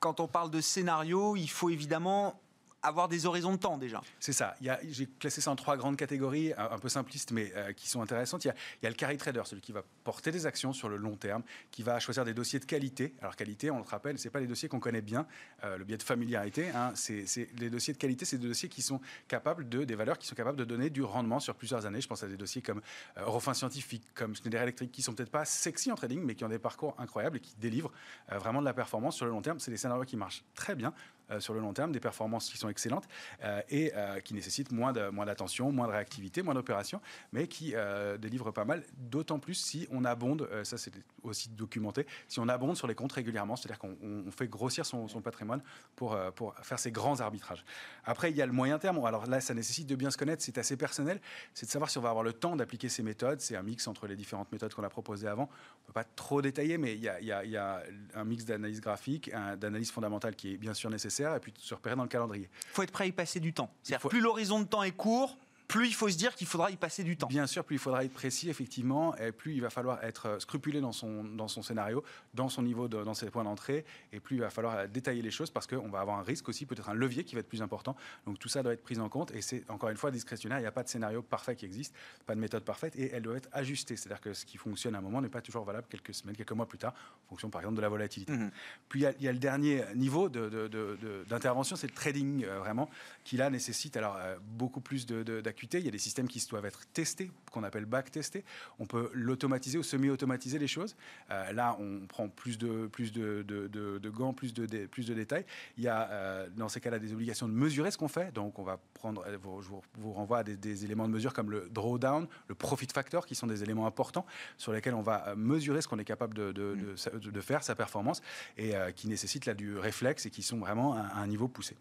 Quand 0.00 0.20
on 0.20 0.28
parle 0.28 0.50
de 0.50 0.60
scénario, 0.60 1.36
il 1.36 1.48
faut 1.48 1.70
évidemment 1.70 2.40
avoir 2.86 3.08
des 3.08 3.26
horizons 3.26 3.52
de 3.52 3.58
temps 3.58 3.78
déjà. 3.78 4.00
C'est 4.20 4.32
ça. 4.32 4.54
J'ai 4.88 5.06
classé 5.06 5.40
ça 5.40 5.50
en 5.50 5.56
trois 5.56 5.76
grandes 5.76 5.96
catégories, 5.96 6.52
un, 6.56 6.78
peu 6.78 6.88
simplistes, 6.88 7.32
mais 7.32 7.52
euh, 7.56 7.72
qui 7.72 7.88
sont 7.88 8.00
intéressantes. 8.00 8.44
Il 8.44 8.54
y, 8.82 8.86
a, 8.86 8.88
le 8.88 8.94
carry 8.94 9.16
trader, 9.16 9.42
celui 9.44 9.62
qui 9.62 9.72
va 9.72 9.82
porter 10.04 10.30
des 10.30 10.46
actions 10.46 10.72
sur 10.72 10.88
le 10.88 10.96
long 10.96 11.16
terme, 11.16 11.42
qui 11.70 11.82
va 11.82 11.98
choisir 11.98 12.24
des 12.24 12.34
dossiers 12.34 12.60
de 12.60 12.64
qualité. 12.64 13.14
Alors 13.20 13.36
qualité, 13.36 13.70
on 13.70 13.78
le 13.78 13.84
rappelle, 13.84 14.18
c'est 14.18 14.30
pas 14.30 14.40
les 14.40 14.46
dossiers 14.46 14.68
qu'on 14.68 14.80
connaît 14.80 15.00
bien, 15.00 15.26
euh, 15.64 15.76
le 15.78 15.84
biais 15.84 15.96
de 15.96 16.02
familiarité. 16.02 16.70
Hein, 16.70 16.92
c'est 16.94 17.26
les 17.58 17.70
dossiers 17.70 17.92
de 17.92 17.98
qualité, 17.98 18.24
c'est 18.24 18.38
des 18.38 18.48
dossiers 18.48 18.68
qui 18.68 18.82
sont 18.82 19.00
capables 19.28 19.68
de, 19.68 19.84
des 19.84 19.94
valeurs 19.94 20.18
qui 20.18 20.26
sont 20.26 20.34
capables 20.34 20.58
de 20.58 20.64
donner 20.64 20.90
du 20.90 21.02
rendement 21.02 21.40
sur 21.40 21.54
plusieurs 21.54 21.86
années. 21.86 22.00
Je 22.00 22.08
pense 22.08 22.22
à 22.22 22.28
des 22.28 22.36
dossiers 22.36 22.62
comme 22.62 22.80
euh, 23.18 23.22
Eurofin 23.22 23.54
Scientifique, 23.54 24.04
comme 24.14 24.34
Schneider 24.36 24.62
Electric, 24.62 24.92
qui 24.92 25.02
sont 25.02 25.12
peut-être 25.12 25.30
pas 25.30 25.44
sexy 25.44 25.90
en 25.90 25.96
trading, 25.96 26.22
mais 26.22 26.34
qui 26.34 26.44
ont 26.44 26.48
des 26.48 26.58
parcours 26.58 26.94
incroyables 26.98 27.38
et 27.38 27.40
qui 27.40 27.54
délivrent 27.58 27.92
vraiment 28.30 28.60
de 28.60 28.64
la 28.64 28.74
performance 28.74 29.16
sur 29.16 29.26
le 29.26 29.32
long 29.32 29.42
terme. 29.42 29.58
C'est 29.58 29.70
des 29.70 29.76
scénarios 29.76 30.04
qui 30.04 30.16
marchent 30.16 30.44
très 30.54 30.74
bien. 30.74 30.92
Euh, 31.32 31.40
sur 31.40 31.54
le 31.54 31.60
long 31.60 31.72
terme, 31.72 31.90
des 31.90 31.98
performances 31.98 32.48
qui 32.48 32.56
sont 32.56 32.68
excellentes 32.68 33.08
euh, 33.42 33.60
et 33.68 33.90
euh, 33.96 34.20
qui 34.20 34.32
nécessitent 34.32 34.70
moins 34.70 34.92
d'attention, 34.92 35.66
moins, 35.66 35.74
moins, 35.74 35.86
de 35.88 35.92
réactivité, 35.92 36.40
moins 36.42 36.54
d'opération, 36.54 37.00
mais 37.32 37.48
qui 37.48 37.74
délivrent 38.18 38.52
pas 38.52 38.64
mal, 38.64 38.84
d'autant 38.96 39.38
plus 39.38 39.54
si 39.54 39.88
on 39.90 40.04
abonde, 40.04 40.48
ça 40.62 40.78
c'est 40.78 40.92
aussi 41.22 41.48
documenté, 41.48 42.06
si 42.28 42.38
on 42.40 42.48
abonde 42.48 42.76
sur 42.76 42.86
les 42.86 42.94
comptes 42.94 43.12
régulièrement, 43.12 43.56
c'est-à-dire 43.56 43.78
qu'on 43.78 44.30
fait 44.30 44.48
grossir 44.48 44.86
son, 44.86 45.06
patrimoine 45.20 45.62
pour, 45.96 46.16
pour 46.34 46.54
faire 46.62 46.78
ces 46.78 46.92
grands 46.92 47.20
arbitrages. 47.20 47.64
Après, 48.04 48.30
il 48.30 48.36
y 48.36 48.42
a 48.42 48.46
le 48.46 48.52
moyen 48.52 48.78
terme, 48.78 49.04
alors 49.04 49.26
là 49.26 49.40
ça 49.40 49.54
nécessite 49.54 49.88
de 49.88 49.96
bien 49.96 50.10
se 50.10 50.16
connaître, 50.16 50.42
c'est 50.42 50.58
assez 50.58 50.76
personnel, 50.76 51.20
c'est 51.54 51.66
de 51.66 51.70
savoir 51.70 51.90
si 51.90 51.98
on 51.98 52.02
va 52.02 52.10
avoir 52.10 52.24
le 52.24 52.32
temps 52.32 52.56
d'appliquer 52.56 52.88
ces 52.88 53.02
méthodes, 53.02 53.40
c'est 53.40 53.56
un 53.56 53.62
mix 53.62 53.86
entre 53.88 54.06
les 54.06 54.16
différentes 54.16 54.50
méthodes 54.52 54.72
qu'on 54.74 54.84
a 54.84 54.88
proposées 54.88 55.28
avant, 55.28 55.44
on 55.44 55.82
ne 55.82 55.86
peut 55.86 55.92
pas 55.92 56.04
trop 56.04 56.42
détailler, 56.42 56.78
mais 56.78 56.96
y 56.96 57.08
a, 57.08 57.20
il 57.20 57.50
y 57.50 57.56
a 57.56 57.82
un 58.14 58.24
mix 58.24 58.44
d'analyse 58.44 58.80
graphique, 58.80 59.30
d'analyse 59.58 59.90
fondamentale 59.90 60.36
qui 60.36 60.54
est 60.54 60.56
bien 60.56 60.74
sûr 60.74 60.90
nécessaire, 60.90 61.15
et 61.20 61.40
puis 61.40 61.52
se 61.58 61.74
repérer 61.74 61.96
dans 61.96 62.02
le 62.02 62.08
calendrier. 62.08 62.48
Il 62.52 62.74
faut 62.74 62.82
être 62.82 62.92
prêt 62.92 63.04
à 63.04 63.06
y 63.06 63.12
passer 63.12 63.40
du 63.40 63.52
temps. 63.52 63.70
Plus 64.08 64.20
l'horizon 64.20 64.60
de 64.60 64.66
temps 64.66 64.82
est 64.82 64.92
court, 64.92 65.36
plus 65.68 65.88
il 65.88 65.94
faut 65.94 66.08
se 66.08 66.16
dire 66.16 66.34
qu'il 66.34 66.46
faudra 66.46 66.70
y 66.70 66.76
passer 66.76 67.02
du 67.02 67.16
temps. 67.16 67.26
Bien 67.26 67.46
sûr, 67.46 67.64
plus 67.64 67.76
il 67.76 67.78
faudra 67.78 68.04
être 68.04 68.12
précis, 68.12 68.48
effectivement, 68.48 69.16
et 69.16 69.32
plus 69.32 69.54
il 69.54 69.60
va 69.60 69.70
falloir 69.70 70.02
être 70.04 70.26
euh, 70.26 70.38
scrupuleux 70.38 70.80
dans 70.80 70.92
son, 70.92 71.24
dans 71.24 71.48
son 71.48 71.62
scénario, 71.62 72.04
dans 72.34 72.48
son 72.48 72.62
niveau, 72.62 72.88
de, 72.88 73.02
dans 73.02 73.14
ses 73.14 73.30
points 73.30 73.44
d'entrée, 73.44 73.84
et 74.12 74.20
plus 74.20 74.36
il 74.36 74.40
va 74.40 74.50
falloir 74.50 74.76
euh, 74.76 74.86
détailler 74.86 75.22
les 75.22 75.30
choses 75.30 75.50
parce 75.50 75.66
qu'on 75.66 75.88
va 75.88 76.00
avoir 76.00 76.18
un 76.18 76.22
risque 76.22 76.48
aussi, 76.48 76.66
peut-être 76.66 76.88
un 76.88 76.94
levier 76.94 77.24
qui 77.24 77.34
va 77.34 77.40
être 77.40 77.48
plus 77.48 77.62
important. 77.62 77.96
Donc 78.26 78.38
tout 78.38 78.48
ça 78.48 78.62
doit 78.62 78.72
être 78.72 78.82
pris 78.82 78.98
en 78.98 79.08
compte, 79.08 79.32
et 79.32 79.42
c'est 79.42 79.68
encore 79.68 79.88
une 79.88 79.96
fois 79.96 80.10
discrétionnaire, 80.10 80.58
il 80.58 80.62
n'y 80.62 80.68
a 80.68 80.72
pas 80.72 80.84
de 80.84 80.88
scénario 80.88 81.22
parfait 81.22 81.56
qui 81.56 81.64
existe, 81.64 81.94
pas 82.26 82.34
de 82.34 82.40
méthode 82.40 82.64
parfaite, 82.64 82.94
et 82.96 83.10
elle 83.12 83.22
doit 83.22 83.36
être 83.36 83.48
ajustée. 83.52 83.96
C'est-à-dire 83.96 84.20
que 84.20 84.34
ce 84.34 84.44
qui 84.46 84.58
fonctionne 84.58 84.94
à 84.94 84.98
un 84.98 85.02
moment 85.02 85.20
n'est 85.20 85.28
pas 85.28 85.40
toujours 85.40 85.64
valable 85.64 85.86
quelques 85.90 86.14
semaines, 86.14 86.36
quelques 86.36 86.52
mois 86.52 86.66
plus 86.66 86.78
tard, 86.78 86.94
en 87.26 87.30
fonction 87.30 87.50
par 87.50 87.62
exemple 87.62 87.76
de 87.76 87.82
la 87.82 87.88
volatilité. 87.88 88.32
Mhm. 88.32 88.50
Puis 88.88 89.00
il 89.00 89.24
y, 89.24 89.28
a, 89.28 89.32
le 89.32 89.38
dernier 89.38 89.82
niveau 89.94 90.28
d'intervention, 90.28 91.74
c'est 91.74 91.88
le 91.88 91.94
trading, 91.94 92.44
euh, 92.44 92.60
vraiment, 92.60 92.88
qui 93.24 93.36
là 93.36 93.50
nécessite 93.50 93.96
alors 93.96 94.16
beaucoup 94.56 94.80
plus 94.80 95.06
d'activité 95.06 95.55
Il 95.62 95.84
y 95.84 95.88
a 95.88 95.90
des 95.90 95.98
systèmes 95.98 96.28
qui 96.28 96.44
doivent 96.48 96.66
être 96.66 96.86
testés, 96.92 97.30
qu'on 97.50 97.64
appelle 97.64 97.86
back-testés. 97.86 98.44
On 98.78 98.86
peut 98.86 99.10
l'automatiser 99.12 99.78
ou 99.78 99.82
semi-automatiser 99.82 100.58
les 100.58 100.66
choses. 100.66 100.96
Euh, 101.30 101.52
là, 101.52 101.76
on 101.80 102.06
prend 102.06 102.28
plus 102.28 102.58
de, 102.58 102.86
plus 102.86 103.12
de, 103.12 103.42
de, 103.42 104.10
gants, 104.10 104.32
plus 104.32 104.52
de, 104.52 104.86
plus 104.86 105.06
de 105.06 105.14
détails. 105.14 105.44
Il 105.78 105.84
y 105.84 105.88
a, 105.88 106.10
euh, 106.10 106.48
dans 106.56 106.68
ces 106.68 106.80
cas-là, 106.80 106.98
des 106.98 107.12
obligations 107.12 107.48
de 107.48 107.52
mesurer 107.52 107.90
ce 107.90 107.98
qu'on 107.98 108.08
fait. 108.08 108.32
Donc, 108.32 108.58
on 108.58 108.62
va 108.62 108.78
prendre, 108.94 109.24
je 109.30 109.36
vous, 109.68 109.82
vous 109.94 110.12
renvoie 110.12 110.38
à 110.38 110.42
des, 110.44 110.84
éléments 110.84 111.08
de 111.08 111.12
mesure 111.12 111.32
comme 111.32 111.50
le 111.50 111.68
drawdown, 111.70 112.26
le 112.48 112.54
profit 112.54 112.88
factor, 112.92 113.26
qui 113.26 113.34
sont 113.34 113.46
des 113.46 113.62
éléments 113.62 113.86
importants 113.86 114.26
sur 114.58 114.72
lesquels 114.72 114.94
on 114.94 115.02
va 115.02 115.34
mesurer 115.36 115.80
ce 115.80 115.88
qu'on 115.88 115.98
est 115.98 116.04
capable 116.04 116.34
de, 116.34 116.52
de, 116.52 117.40
faire, 117.40 117.62
sa 117.62 117.74
performance, 117.74 118.20
et 118.56 118.74
qui 118.94 119.08
nécessitent 119.08 119.46
là 119.46 119.54
du 119.54 119.78
réflexe 119.78 120.26
et 120.26 120.30
qui 120.30 120.42
sont 120.42 120.58
vraiment 120.58 120.94
à 120.94 121.18
un 121.18 121.26
niveau 121.26 121.48
poussé. 121.48 121.76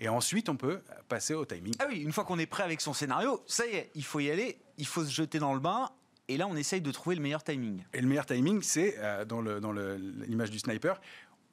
Et 0.00 0.08
ensuite, 0.08 0.48
on 0.48 0.56
peut 0.56 0.80
passer 1.08 1.34
au 1.34 1.44
timing. 1.44 1.74
Ah 1.78 1.86
oui, 1.88 2.00
une 2.00 2.12
fois 2.12 2.24
qu'on 2.24 2.38
est 2.38 2.46
prêt 2.46 2.62
avec 2.62 2.80
son 2.80 2.92
scénario, 2.92 3.42
ça 3.46 3.66
y 3.66 3.70
est, 3.70 3.90
il 3.94 4.04
faut 4.04 4.20
y 4.20 4.30
aller, 4.30 4.58
il 4.76 4.86
faut 4.86 5.04
se 5.04 5.10
jeter 5.10 5.38
dans 5.38 5.54
le 5.54 5.60
bain. 5.60 5.90
Et 6.28 6.36
là, 6.36 6.46
on 6.46 6.56
essaye 6.56 6.80
de 6.80 6.90
trouver 6.90 7.16
le 7.16 7.22
meilleur 7.22 7.42
timing. 7.42 7.82
Et 7.94 8.00
le 8.00 8.06
meilleur 8.06 8.26
timing, 8.26 8.62
c'est 8.62 8.96
euh, 8.98 9.24
dans 9.24 9.72
l'image 9.72 10.50
du 10.50 10.58
sniper, 10.58 11.00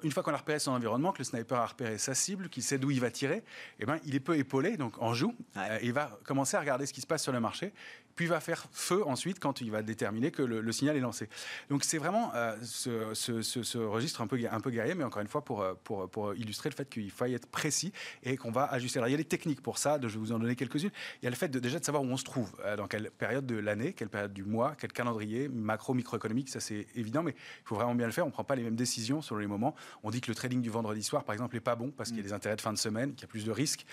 une 0.04 0.12
fois 0.12 0.22
qu'on 0.22 0.34
a 0.34 0.38
repéré 0.38 0.60
son 0.60 0.72
environnement, 0.72 1.12
que 1.12 1.20
le 1.20 1.24
sniper 1.24 1.58
a 1.58 1.66
repéré 1.66 1.98
sa 1.98 2.14
cible, 2.14 2.50
qu'il 2.50 2.64
sait 2.64 2.78
d'où 2.78 2.92
il 2.92 3.00
va 3.00 3.10
tirer, 3.10 3.44
eh 3.80 3.86
ben, 3.86 3.98
il 4.06 4.14
est 4.14 4.20
peu 4.20 4.38
épaulé, 4.38 4.78
donc 4.78 5.02
en 5.02 5.14
joue. 5.14 5.34
Euh, 5.58 5.80
il 5.82 5.94
va 5.94 6.20
commencer 6.26 6.58
à 6.58 6.60
regarder 6.60 6.86
ce 6.86 6.94
qui 6.94 7.02
se 7.02 7.08
passe 7.08 7.24
sur 7.24 7.32
le 7.32 7.40
marché 7.40 7.74
puis 8.16 8.28
va 8.28 8.40
faire 8.40 8.66
feu 8.72 9.06
ensuite 9.06 9.40
quand 9.40 9.62
il 9.62 9.72
va 9.72 9.82
déterminer 9.82 10.32
que 10.32 10.42
le, 10.42 10.72
signal 10.72 10.96
est 10.98 11.02
lancé. 11.02 11.30
Donc 11.70 11.84
c'est 11.84 11.98
vraiment 11.98 12.32
euh, 12.36 12.56
ce, 12.64 13.78
registre 13.78 14.22
un 14.22 14.28
peu, 14.28 14.40
un 14.50 14.60
peu 14.60 14.72
guerrier, 14.72 14.96
mais 14.96 15.04
encore 15.04 15.22
une 15.22 15.28
fois 15.28 15.44
pour, 15.44 15.62
euh, 15.62 15.74
pour, 15.84 16.10
pour 16.10 16.34
illustrer 16.36 16.70
le 16.70 16.76
fait 16.76 16.90
qu'il 16.90 17.12
faille 17.12 17.34
être 17.34 17.48
précis 17.48 17.92
et 18.24 18.38
qu'on 18.38 18.52
va 18.52 18.66
ajuster. 18.66 19.00
Alors 19.00 19.10
il 19.10 19.12
y 19.12 19.16
a 19.16 19.18
des 19.18 19.26
techniques 19.26 19.62
pour 19.62 19.78
ça, 19.78 20.00
je 20.02 20.08
vais 20.08 20.18
vous 20.18 20.32
en 20.32 20.40
donner 20.40 20.56
quelques-unes. 20.56 20.92
Il 21.22 21.26
y 21.26 21.28
a 21.28 21.30
le 21.30 21.36
fait 21.36 21.50
de, 21.50 21.60
déjà 21.60 21.80
de 21.80 21.86
savoir 21.86 22.04
où 22.04 22.08
on 22.08 22.18
se 22.18 22.24
trouve, 22.24 22.52
euh, 22.64 22.76
dans 22.76 22.88
quelle 22.88 23.12
période 23.12 23.46
de 23.46 23.56
l'année, 23.56 23.94
quelle 23.94 24.10
période 24.10 24.34
du 24.34 24.44
mois, 24.44 24.76
quel 24.80 24.92
calendrier, 24.92 25.50
macro, 25.50 25.94
microéconomique, 25.94 26.50
ça 26.50 26.60
c'est 26.60 26.88
évident, 26.96 27.24
mais 27.24 27.32
il 27.32 27.68
faut 27.68 27.76
vraiment 27.76 27.96
bien 27.96 28.06
le 28.06 28.14
faire. 28.14 28.26
On 28.26 28.30
ne 28.30 28.34
prend 28.34 28.44
pas 28.44 28.56
les 28.56 28.64
mêmes 28.64 28.76
décisions 28.76 29.22
sur 29.22 29.38
les 29.38 29.48
moments. 29.48 29.76
On 30.04 30.12
dit 30.12 30.22
que 30.22 30.32
le 30.32 30.36
trading 30.36 30.62
du 30.62 30.70
vendredi 30.70 31.04
soir, 31.04 31.24
par 31.24 31.34
exemple, 31.34 31.56
n'est 31.56 31.62
pas 31.62 31.76
bon 31.76 31.92
parce 31.92 32.10
qu'il 32.10 32.18
y 32.18 32.22
a 32.22 32.24
mm. 32.24 32.28
des 32.28 32.34
intérêts 32.34 32.56
de 32.56 32.62
fin 32.62 32.74
de 32.74 32.78
semaine, 32.78 33.14
qu'il 33.14 33.22
y 33.22 33.26
a 33.26 33.28
plus 33.28 33.46
de 33.46 33.52
risques, 33.52 33.86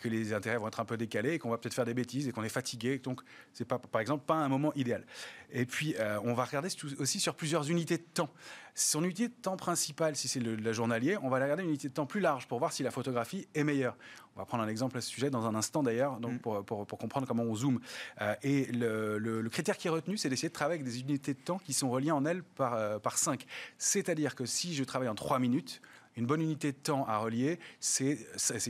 que 0.00 0.08
les 0.08 0.32
intérêts 0.32 0.58
vont 0.58 0.68
être 0.68 0.80
un 0.80 0.84
peu 0.84 0.96
décalés 0.96 1.34
et 1.34 1.38
qu'on 1.38 1.50
va 1.50 1.58
peut-être 1.58 1.74
faire 1.74 1.84
des 1.84 1.94
bêtises 1.94 2.28
et 2.28 2.32
qu'on 2.32 2.44
est 2.44 2.48
fatigué. 2.48 2.98
Donc 2.98 3.22
c'est 3.52 3.63
pas, 3.64 3.78
par 3.78 4.00
exemple, 4.00 4.24
pas 4.24 4.34
un 4.34 4.48
moment 4.48 4.72
idéal. 4.74 5.04
Et 5.50 5.66
puis, 5.66 5.94
euh, 5.98 6.18
on 6.24 6.34
va 6.34 6.44
regarder 6.44 6.68
aussi 6.98 7.20
sur 7.20 7.34
plusieurs 7.34 7.70
unités 7.70 7.96
de 7.96 8.02
temps. 8.02 8.30
Son 8.74 9.04
unité 9.04 9.28
de 9.28 9.34
temps 9.34 9.56
principale, 9.56 10.16
si 10.16 10.26
c'est 10.26 10.40
le, 10.40 10.72
journalier, 10.72 11.16
on 11.22 11.28
va 11.28 11.40
regarder 11.40 11.62
une 11.62 11.68
unité 11.68 11.88
de 11.88 11.94
temps 11.94 12.06
plus 12.06 12.20
large 12.20 12.48
pour 12.48 12.58
voir 12.58 12.72
si 12.72 12.82
la 12.82 12.90
photographie 12.90 13.46
est 13.54 13.62
meilleure. 13.62 13.96
On 14.34 14.40
va 14.40 14.46
prendre 14.46 14.64
un 14.64 14.68
exemple 14.68 14.98
à 14.98 15.00
ce 15.00 15.08
sujet 15.08 15.30
dans 15.30 15.46
un 15.46 15.54
instant 15.54 15.84
d'ailleurs, 15.84 16.18
donc 16.18 16.32
mm. 16.32 16.38
pour, 16.38 16.64
pour, 16.64 16.98
comprendre 16.98 17.26
comment 17.26 17.44
on 17.44 17.54
zoome. 17.54 17.80
Euh, 18.20 18.34
et 18.42 18.66
le, 18.72 19.18
le, 19.18 19.48
critère 19.48 19.76
qui 19.76 19.86
est 19.86 19.90
retenu, 19.90 20.16
c'est 20.16 20.28
d'essayer 20.28 20.48
de 20.48 20.54
travailler 20.54 20.80
avec 20.80 20.92
des 20.92 21.00
unités 21.00 21.34
de 21.34 21.38
temps 21.38 21.58
qui 21.58 21.72
sont 21.72 21.88
reliées 21.88 22.10
en 22.10 22.24
elles 22.24 22.42
par, 22.42 22.74
euh, 22.74 22.98
par 22.98 23.16
5. 23.16 23.46
C'est-à-dire 23.78 24.34
que 24.34 24.46
si 24.46 24.74
je 24.74 24.82
travaille 24.82 25.08
en 25.08 25.14
3 25.14 25.38
minutes, 25.38 25.80
une 26.16 26.26
bonne 26.26 26.40
unité 26.40 26.72
de 26.72 26.76
temps 26.76 27.06
à 27.06 27.18
relier, 27.18 27.58
c'est 27.80 28.16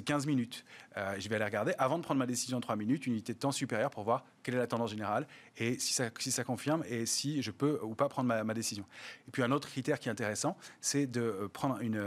15 0.04 0.26
minutes. 0.26 0.64
Euh, 0.96 1.16
je 1.18 1.28
vais 1.28 1.36
aller 1.36 1.44
regarder, 1.44 1.72
avant 1.78 1.98
de 1.98 2.04
prendre 2.04 2.18
ma 2.18 2.26
décision 2.26 2.58
en 2.58 2.60
3 2.60 2.76
minutes, 2.76 3.06
une 3.06 3.14
unité 3.14 3.34
de 3.34 3.38
temps 3.38 3.52
supérieure 3.52 3.90
pour 3.90 4.04
voir 4.04 4.24
quelle 4.42 4.54
est 4.54 4.58
la 4.58 4.66
tendance 4.66 4.90
générale 4.90 5.26
et 5.56 5.78
si 5.78 5.92
ça, 5.94 6.44
confirme 6.44 6.84
et 6.88 7.06
si 7.06 7.42
je 7.42 7.50
peux 7.50 7.80
ou 7.82 7.94
pas 7.94 8.08
prendre 8.08 8.42
ma, 8.44 8.54
décision. 8.54 8.84
Et 9.26 9.30
puis 9.30 9.42
un 9.42 9.50
autre 9.50 9.68
critère 9.68 9.98
qui 9.98 10.08
est 10.08 10.12
intéressant, 10.12 10.56
c'est 10.80 11.06
de 11.06 11.20
euh, 11.20 11.48
prendre 11.48 11.80
une, 11.80 12.02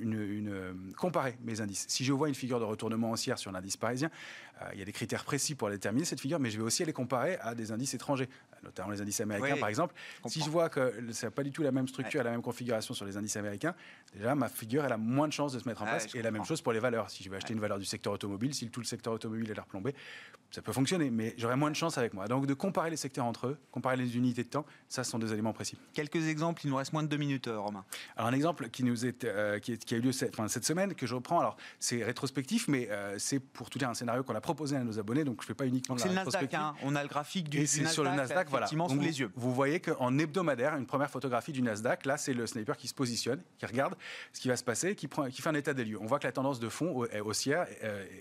une, 0.00 0.92
comparer 0.96 1.36
mes 1.42 1.60
indices. 1.60 1.86
Si 1.88 2.04
je 2.04 2.12
vois 2.12 2.28
une 2.28 2.34
figure 2.34 2.58
de 2.58 2.64
retournement 2.64 3.10
haussière 3.10 3.38
sur 3.38 3.52
l'indice 3.52 3.76
parisien, 3.76 4.10
euh, 4.60 4.70
il 4.72 4.78
y 4.78 4.82
a 4.82 4.84
des 4.84 4.92
critères 4.92 5.24
précis 5.24 5.54
pour 5.54 5.70
déterminer 5.70 6.04
cette 6.04 6.20
figure, 6.20 6.40
mais 6.40 6.50
je 6.50 6.58
vais 6.58 6.64
aussi 6.64 6.82
aller 6.82 6.92
comparer 6.92 7.36
à 7.40 7.54
des 7.54 7.72
indices 7.72 7.94
étrangers, 7.94 8.28
notamment 8.62 8.90
les 8.90 9.00
indices 9.00 9.20
américains 9.20 9.56
par 9.56 9.68
exemple. 9.68 9.94
Si 10.26 10.40
je 10.40 10.50
vois 10.50 10.68
que 10.68 11.12
ça 11.12 11.26
n'a 11.26 11.30
pas 11.30 11.42
du 11.42 11.50
tout 11.50 11.62
la 11.62 11.72
même 11.72 11.88
structure 11.88 12.22
la 12.22 12.30
même 12.30 12.42
configuration 12.42 12.94
sur 12.94 13.04
les 13.04 13.16
indices 13.16 13.36
américains, 13.36 13.74
déjà 14.14 14.34
ma 14.34 14.48
figure 14.48 14.84
elle 14.84 14.92
a 14.92 14.96
moins 14.96 15.28
de 15.28 15.32
chances 15.32 15.52
de 15.52 15.58
se 15.58 15.68
mettre 15.68 15.82
en 15.82 15.86
place. 15.86 16.14
Et 16.14 16.22
la 16.22 16.30
même 16.30 16.44
chose 16.44 16.60
pour 16.60 16.72
les 16.72 16.80
valeurs. 16.80 17.10
Si 17.10 17.22
je 17.22 17.30
vais 17.30 17.36
acheter 17.36 17.52
une 17.52 17.60
valeur 17.60 17.78
du 17.78 17.84
secteur 17.84 18.12
automobile, 18.12 18.54
si 18.54 18.68
tout 18.68 18.80
le 18.80 18.86
secteur 18.86 19.12
automobile 19.12 19.50
est 19.50 19.60
replombé, 19.60 19.94
ça 20.50 20.60
peut 20.60 20.72
fonctionner, 20.72 21.10
mais 21.10 21.34
j'aurai 21.38 21.56
moins 21.56 21.70
de 21.70 21.76
chance 21.76 21.96
avec 21.96 22.12
moi. 22.12 22.28
Donc 22.28 22.46
de 22.46 22.54
comparer 22.54 22.90
les 22.90 22.96
secteurs 22.96 23.24
entre 23.24 23.46
eux, 23.46 23.58
comparer 23.70 23.96
les 23.96 24.16
unités 24.16 24.44
de 24.44 24.48
temps, 24.48 24.66
ça 24.88 25.02
ce 25.02 25.10
sont 25.10 25.18
des 25.18 25.32
éléments 25.32 25.52
précis. 25.52 25.78
Quelques 25.94 26.28
exemples, 26.28 26.60
il 26.64 26.70
nous 26.70 26.76
reste 26.76 26.92
moins 26.92 27.02
de 27.02 27.08
deux 27.08 27.16
minutes, 27.16 27.48
euh, 27.48 27.58
Romain. 27.58 27.84
Alors 28.16 28.28
un 28.28 28.34
exemple 28.34 28.68
qui, 28.68 28.84
nous 28.84 29.06
est, 29.06 29.24
euh, 29.24 29.58
qui, 29.58 29.72
a 29.72 29.96
eu 29.96 30.00
lieu 30.00 30.12
cette, 30.12 30.34
enfin, 30.34 30.48
cette 30.48 30.64
semaine, 30.64 30.94
que 30.94 31.06
je 31.06 31.14
reprends, 31.14 31.40
alors 31.40 31.56
c'est 31.78 32.04
rétrospectif, 32.04 32.68
mais 32.68 32.90
euh, 32.90 33.18
c'est 33.18 33.40
pour 33.40 33.70
tout 33.70 33.78
dire 33.78 33.88
un 33.88 33.94
scénario 33.94 34.22
qu'on 34.22 34.34
a 34.34 34.40
proposé 34.40 34.76
à 34.76 34.84
nos 34.84 34.98
abonnés, 34.98 35.24
donc 35.24 35.40
je 35.40 35.44
ne 35.44 35.48
fais 35.48 35.54
pas 35.54 35.66
uniquement 35.66 35.96
C'est 35.96 36.08
le 36.08 36.14
Nasdaq, 36.14 36.52
hein. 36.54 36.74
on 36.82 36.94
a 36.94 37.02
le 37.02 37.08
graphique 37.08 37.48
du, 37.48 37.58
Et 37.60 37.66
c'est 37.66 37.86
sur 37.86 38.04
le 38.04 38.10
Nasdaq, 38.10 38.50
voilà. 38.52 38.66
sous 38.66 39.00
les 39.00 39.20
yeux. 39.20 39.30
Vous 39.34 39.52
voyez 39.52 39.80
qu'en 39.80 40.18
hebdomadaire, 40.18 40.76
une 40.76 40.86
première 40.86 41.10
photographie 41.10 41.52
du 41.52 41.62
Nasdaq, 41.62 42.06
là 42.06 42.16
c'est 42.16 42.34
le 42.34 42.46
sniper 42.46 42.76
qui 42.76 42.88
se 42.88 42.94
positionne, 42.94 43.42
qui 43.58 43.66
regarde 43.66 43.96
ce 44.32 44.40
qui 44.40 44.48
va 44.48 44.56
se 44.56 44.64
passer, 44.64 44.94
qui, 44.94 45.08
prend, 45.08 45.28
qui 45.28 45.42
fait 45.42 45.48
un 45.48 45.54
état 45.54 45.74
des 45.74 45.84
lieux. 45.84 45.98
On 46.00 46.06
voit 46.06 46.18
que 46.18 46.26
la 46.26 46.32
tendance 46.32 46.60
de 46.60 46.68
fond 46.68 47.04
est 47.06 47.20
haussière, 47.20 47.66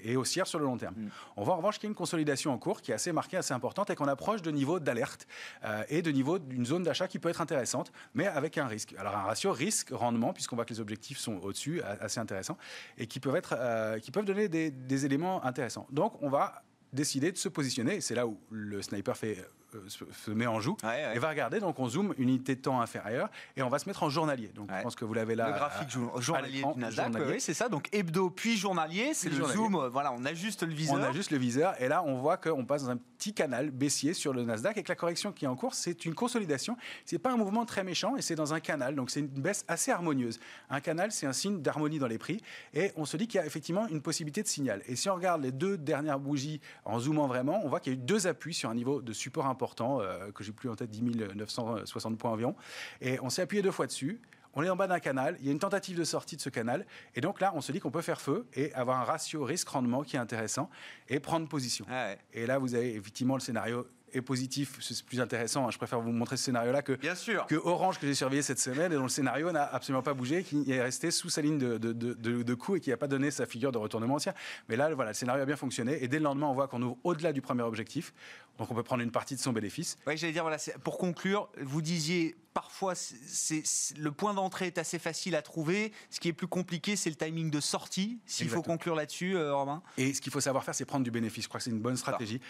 est 0.03 0.15
haussière 0.15 0.47
sur 0.47 0.59
le 0.59 0.65
long 0.65 0.77
terme. 0.77 0.95
Mm. 0.95 1.09
On 1.37 1.43
voit 1.43 1.53
en 1.53 1.57
revanche 1.57 1.75
qu'il 1.75 1.87
y 1.87 1.89
a 1.89 1.91
une 1.91 1.95
consolidation 1.95 2.51
en 2.51 2.57
cours 2.57 2.81
qui 2.81 2.91
est 2.91 2.95
assez 2.95 3.11
marquée, 3.11 3.37
assez 3.37 3.53
importante 3.53 3.89
et 3.89 3.95
qu'on 3.95 4.07
approche 4.07 4.41
de 4.41 4.51
niveau 4.51 4.79
d'alerte 4.79 5.27
euh, 5.63 5.83
et 5.89 6.01
de 6.01 6.11
niveau 6.11 6.39
d'une 6.39 6.65
zone 6.65 6.83
d'achat 6.83 7.07
qui 7.07 7.19
peut 7.19 7.29
être 7.29 7.41
intéressante, 7.41 7.91
mais 8.13 8.27
avec 8.27 8.57
un 8.57 8.67
risque. 8.67 8.95
Alors 8.97 9.15
un 9.15 9.23
ratio 9.23 9.51
risque-rendement, 9.51 10.33
puisqu'on 10.33 10.55
voit 10.55 10.65
que 10.65 10.73
les 10.73 10.79
objectifs 10.79 11.17
sont 11.17 11.37
au-dessus, 11.37 11.81
assez 11.81 12.19
intéressants, 12.19 12.57
et 12.97 13.07
qui 13.07 13.19
peuvent, 13.19 13.35
être, 13.35 13.55
euh, 13.57 13.99
qui 13.99 14.11
peuvent 14.11 14.25
donner 14.25 14.47
des, 14.47 14.71
des 14.71 15.05
éléments 15.05 15.43
intéressants. 15.43 15.87
Donc 15.91 16.21
on 16.21 16.29
va 16.29 16.63
décider 16.93 17.31
de 17.31 17.37
se 17.37 17.49
positionner. 17.49 18.01
C'est 18.01 18.15
là 18.15 18.27
où 18.27 18.37
le 18.49 18.81
sniper 18.81 19.15
fait 19.15 19.39
euh, 19.39 19.43
se, 19.87 20.31
met 20.31 20.47
en 20.47 20.59
joue 20.59 20.77
et 21.13 21.19
va 21.19 21.29
regarder. 21.29 21.59
Donc 21.59 21.79
on 21.79 21.87
zoome 21.87 22.13
une 22.17 22.29
unité 22.29 22.55
de 22.55 22.61
temps 22.61 22.81
inférieure 22.81 23.29
et 23.55 23.63
on 23.63 23.69
va 23.69 23.79
se 23.79 23.87
mettre 23.87 24.03
en 24.03 24.09
journalier. 24.09 24.51
Donc 24.55 24.69
je 24.75 24.81
pense 24.81 24.95
que 24.95 25.05
vous 25.05 25.13
l'avez 25.13 25.35
là. 25.35 25.47
Le 25.47 25.53
graphique 25.53 25.89
journalier 26.21 26.63
du 26.73 26.79
Nasdaq. 26.79 27.13
Oui, 27.27 27.39
c'est 27.39 27.53
ça. 27.53 27.69
Donc 27.69 27.87
hebdo 27.91 28.29
puis 28.29 28.57
journalier, 28.57 29.13
c'est 29.13 29.29
le 29.29 29.43
zoom. 29.45 29.75
Euh, 29.75 29.89
voilà, 29.89 30.11
on 30.13 30.25
ajuste 30.25 30.63
le 30.63 30.73
viseur. 30.73 30.95
On 30.95 31.03
ajuste 31.03 31.31
le 31.31 31.37
viseur 31.37 31.79
et 31.81 31.87
là 31.87 32.03
on 32.03 32.15
voit 32.15 32.37
qu'on 32.37 32.65
passe 32.65 32.83
dans 32.83 32.91
un 32.91 32.97
petit 32.97 33.33
canal 33.33 33.71
baissier 33.71 34.13
sur 34.13 34.33
le 34.33 34.43
Nasdaq 34.43 34.77
et 34.77 34.83
que 34.83 34.89
la 34.89 34.95
correction 34.95 35.31
qui 35.31 35.45
est 35.45 35.47
en 35.47 35.55
cours, 35.55 35.73
c'est 35.73 36.05
une 36.05 36.15
consolidation. 36.15 36.77
C'est 37.05 37.19
pas 37.19 37.31
un 37.31 37.37
mouvement 37.37 37.65
très 37.65 37.83
méchant 37.83 38.15
et 38.15 38.21
c'est 38.21 38.35
dans 38.35 38.53
un 38.53 38.59
canal. 38.59 38.95
Donc 38.95 39.09
c'est 39.11 39.19
une 39.19 39.27
baisse 39.27 39.63
assez 39.67 39.91
harmonieuse. 39.91 40.39
Un 40.69 40.81
canal, 40.81 41.11
c'est 41.11 41.27
un 41.27 41.33
signe 41.33 41.61
d'harmonie 41.61 41.99
dans 41.99 42.07
les 42.07 42.17
prix 42.17 42.41
et 42.73 42.91
on 42.95 43.05
se 43.05 43.17
dit 43.17 43.27
qu'il 43.27 43.39
y 43.39 43.43
a 43.43 43.45
effectivement 43.45 43.87
une 43.87 44.01
possibilité 44.01 44.43
de 44.43 44.47
signal. 44.47 44.81
Et 44.87 44.95
si 44.95 45.09
on 45.09 45.15
regarde 45.15 45.41
les 45.41 45.51
deux 45.51 45.77
dernières 45.77 46.19
bougies 46.19 46.61
en 46.85 46.99
zoomant 46.99 47.27
vraiment, 47.27 47.61
on 47.63 47.69
voit 47.69 47.79
qu'il 47.79 47.93
y 47.93 47.95
a 47.95 47.99
eu 47.99 48.01
deux 48.01 48.27
appuis 48.27 48.53
sur 48.53 48.69
un 48.69 48.75
niveau 48.75 49.01
de 49.01 49.13
support 49.13 49.45
important 49.45 49.60
important, 49.61 50.01
euh, 50.01 50.31
que 50.31 50.43
j'ai 50.43 50.51
plus 50.51 50.69
en 50.69 50.75
tête 50.75 50.89
10 50.89 51.03
960 51.35 52.17
points 52.17 52.31
environ. 52.31 52.55
Et 52.99 53.19
on 53.21 53.29
s'est 53.29 53.43
appuyé 53.43 53.61
deux 53.61 53.71
fois 53.71 53.85
dessus. 53.85 54.19
On 54.53 54.63
est 54.63 54.69
en 54.69 54.75
bas 54.75 54.87
d'un 54.87 54.99
canal, 54.99 55.37
il 55.39 55.45
y 55.45 55.49
a 55.49 55.51
une 55.53 55.59
tentative 55.59 55.97
de 55.97 56.03
sortie 56.03 56.35
de 56.35 56.41
ce 56.41 56.49
canal, 56.49 56.85
et 57.15 57.21
donc 57.21 57.39
là, 57.39 57.53
on 57.55 57.61
se 57.61 57.71
dit 57.71 57.79
qu'on 57.79 57.91
peut 57.91 58.01
faire 58.01 58.19
feu 58.19 58.45
et 58.53 58.73
avoir 58.73 58.99
un 58.99 59.05
ratio 59.05 59.45
risque-rendement 59.45 60.03
qui 60.03 60.17
est 60.17 60.19
intéressant 60.19 60.69
et 61.07 61.21
prendre 61.21 61.47
position. 61.47 61.85
Ah 61.89 62.15
et 62.33 62.45
là, 62.45 62.57
vous 62.57 62.75
avez 62.75 62.95
effectivement 62.95 63.35
le 63.35 63.39
scénario 63.39 63.87
est 64.13 64.21
positif, 64.21 64.77
c'est 64.81 65.03
plus 65.03 65.21
intéressant. 65.21 65.67
Hein. 65.67 65.71
Je 65.71 65.77
préfère 65.77 65.99
vous 66.01 66.11
montrer 66.11 66.37
ce 66.37 66.45
scénario-là 66.45 66.81
que, 66.81 66.93
Bien 66.93 67.15
sûr. 67.15 67.45
que 67.47 67.55
Orange 67.55 67.99
que 67.99 68.07
j'ai 68.07 68.13
surveillé 68.13 68.41
cette 68.41 68.59
semaine 68.59 68.91
et 68.91 68.95
dont 68.95 69.03
le 69.03 69.09
scénario 69.09 69.51
n'a 69.51 69.63
absolument 69.63 70.03
pas 70.03 70.13
bougé, 70.13 70.43
qui 70.43 70.69
est 70.71 70.81
resté 70.81 71.11
sous 71.11 71.29
sa 71.29 71.41
ligne 71.41 71.57
de, 71.57 71.77
de, 71.77 71.93
de, 71.93 72.53
coup 72.53 72.75
et 72.75 72.79
qui 72.79 72.89
n'a 72.89 72.97
pas 72.97 73.07
donné 73.07 73.31
sa 73.31 73.45
figure 73.45 73.71
de 73.71 73.77
retournement 73.77 74.15
ancien. 74.15 74.33
Mais 74.69 74.75
là, 74.75 74.93
voilà, 74.93 75.11
le 75.11 75.15
scénario 75.15 75.41
a 75.43 75.45
bien 75.45 75.55
fonctionné 75.55 76.03
et 76.03 76.07
dès 76.07 76.17
le 76.17 76.23
lendemain, 76.23 76.47
on 76.47 76.53
voit 76.53 76.67
qu'on 76.67 76.81
ouvre 76.81 76.97
au-delà 77.03 77.33
du 77.33 77.41
premier 77.41 77.63
objectif. 77.63 78.13
Donc 78.57 78.69
on 78.69 78.75
peut 78.75 78.83
prendre 78.83 79.01
une 79.01 79.11
partie 79.11 79.35
de 79.35 79.39
son 79.39 79.53
bénéfice. 79.53 79.97
Oui, 80.05 80.17
j'allais 80.17 80.33
dire, 80.33 80.43
voilà, 80.43 80.57
pour 80.83 80.97
conclure, 80.97 81.49
vous 81.61 81.81
disiez 81.81 82.35
parfois 82.53 82.95
c'est, 82.95 83.63
le 83.97 84.11
point 84.11 84.33
d'entrée 84.33 84.67
est 84.67 84.77
assez 84.77 84.99
facile 84.99 85.35
à 85.35 85.41
trouver. 85.41 85.91
Ce 86.09 86.19
qui 86.19 86.27
est 86.27 86.33
plus 86.33 86.47
compliqué, 86.47 86.95
c'est 86.95 87.09
le 87.09 87.15
timing 87.15 87.49
de 87.49 87.59
sortie. 87.59 88.19
S'il 88.25 88.49
faut 88.49 88.61
conclure 88.61 88.95
là-dessus, 88.95 89.35
euh, 89.35 89.55
Romain. 89.55 89.81
Et 89.97 90.13
ce 90.13 90.21
qu'il 90.21 90.31
faut 90.31 90.41
savoir 90.41 90.63
faire, 90.63 90.75
c'est 90.75 90.85
prendre 90.85 91.03
du 91.03 91.11
bénéfice. 91.11 91.45
Je 91.45 91.49
crois 91.49 91.59
que 91.59 91.63
c'est 91.63 91.71
une 91.71 91.79
bonne 91.81 91.97
stratégie. 91.97 92.41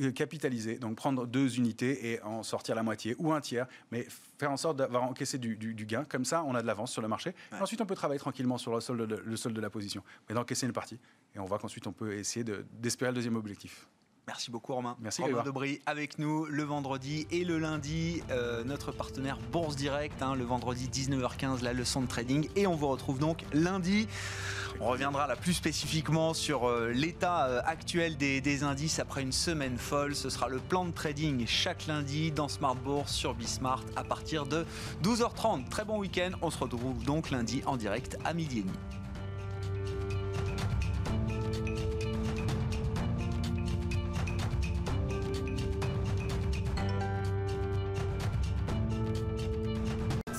Euh, 0.00 0.12
capitaliser, 0.12 0.78
donc 0.78 0.96
prendre 0.96 1.26
deux 1.26 1.56
unités 1.56 2.12
et 2.12 2.22
en 2.22 2.42
sortir 2.42 2.74
la 2.74 2.82
moitié 2.82 3.16
ou 3.18 3.32
un 3.32 3.40
tiers, 3.40 3.66
mais 3.90 4.06
faire 4.38 4.50
en 4.50 4.56
sorte 4.56 4.76
d'avoir 4.76 5.02
encaissé 5.02 5.38
du, 5.38 5.56
gain. 5.86 6.04
Comme 6.04 6.24
ça, 6.24 6.44
on 6.44 6.54
a 6.54 6.62
de 6.62 6.66
l'avance 6.66 6.92
sur 6.92 7.02
le 7.02 7.08
marché. 7.08 7.34
Ensuite, 7.60 7.80
on 7.80 7.86
peut 7.86 7.94
travailler 7.94 8.20
tranquillement 8.20 8.58
sur 8.58 8.72
le 8.72 8.80
solde 8.80 9.06
de, 9.06 9.16
le 9.16 9.36
solde 9.36 9.56
de 9.56 9.60
la 9.60 9.70
position, 9.70 10.02
mais 10.28 10.34
d'encaisser 10.34 10.66
une 10.66 10.72
partie. 10.72 10.98
Et 11.34 11.38
on 11.38 11.44
voit 11.44 11.58
qu'ensuite, 11.58 11.86
on 11.86 11.92
peut 11.92 12.14
essayer 12.14 12.44
d'espérer 12.72 13.10
le 13.10 13.16
deuxième 13.16 13.36
objectif. 13.36 13.88
Merci 14.28 14.52
beaucoup 14.52 14.74
Romain. 14.74 14.96
Merci 15.00 15.22
Romain 15.22 15.42
Debris 15.42 15.80
avec 15.84 16.18
nous 16.18 16.46
le 16.46 16.62
vendredi 16.62 17.26
et 17.32 17.44
le 17.44 17.58
lundi, 17.58 18.22
euh, 18.30 18.62
notre 18.62 18.92
partenaire 18.92 19.38
Bourse 19.50 19.74
Direct, 19.74 20.22
hein, 20.22 20.36
le 20.36 20.44
vendredi 20.44 20.88
19h15, 20.88 21.62
la 21.62 21.72
leçon 21.72 22.02
de 22.02 22.06
trading. 22.06 22.48
Et 22.54 22.68
on 22.68 22.76
vous 22.76 22.86
retrouve 22.88 23.18
donc 23.18 23.44
lundi. 23.52 24.06
On 24.80 24.86
reviendra 24.86 25.26
là 25.26 25.34
plus 25.34 25.54
spécifiquement 25.54 26.34
sur 26.34 26.68
euh, 26.68 26.92
l'état 26.92 27.46
euh, 27.46 27.60
actuel 27.64 28.16
des, 28.16 28.40
des, 28.40 28.62
indices 28.62 29.00
après 29.00 29.22
une 29.22 29.32
semaine 29.32 29.76
folle. 29.76 30.14
Ce 30.14 30.30
sera 30.30 30.48
le 30.48 30.58
plan 30.60 30.84
de 30.84 30.92
trading 30.92 31.44
chaque 31.46 31.86
lundi 31.88 32.30
dans 32.30 32.48
Smart 32.48 32.76
Bourse 32.76 33.12
sur 33.12 33.34
Bismart 33.34 33.84
à 33.96 34.04
partir 34.04 34.46
de 34.46 34.64
12h30. 35.02 35.68
Très 35.68 35.84
bon 35.84 35.98
week-end. 35.98 36.30
On 36.42 36.50
se 36.50 36.58
retrouve 36.58 37.02
donc 37.04 37.30
lundi 37.30 37.62
en 37.66 37.76
direct 37.76 38.16
à 38.24 38.34
midi 38.34 38.60
et 38.60 38.62
demi. 38.62 39.01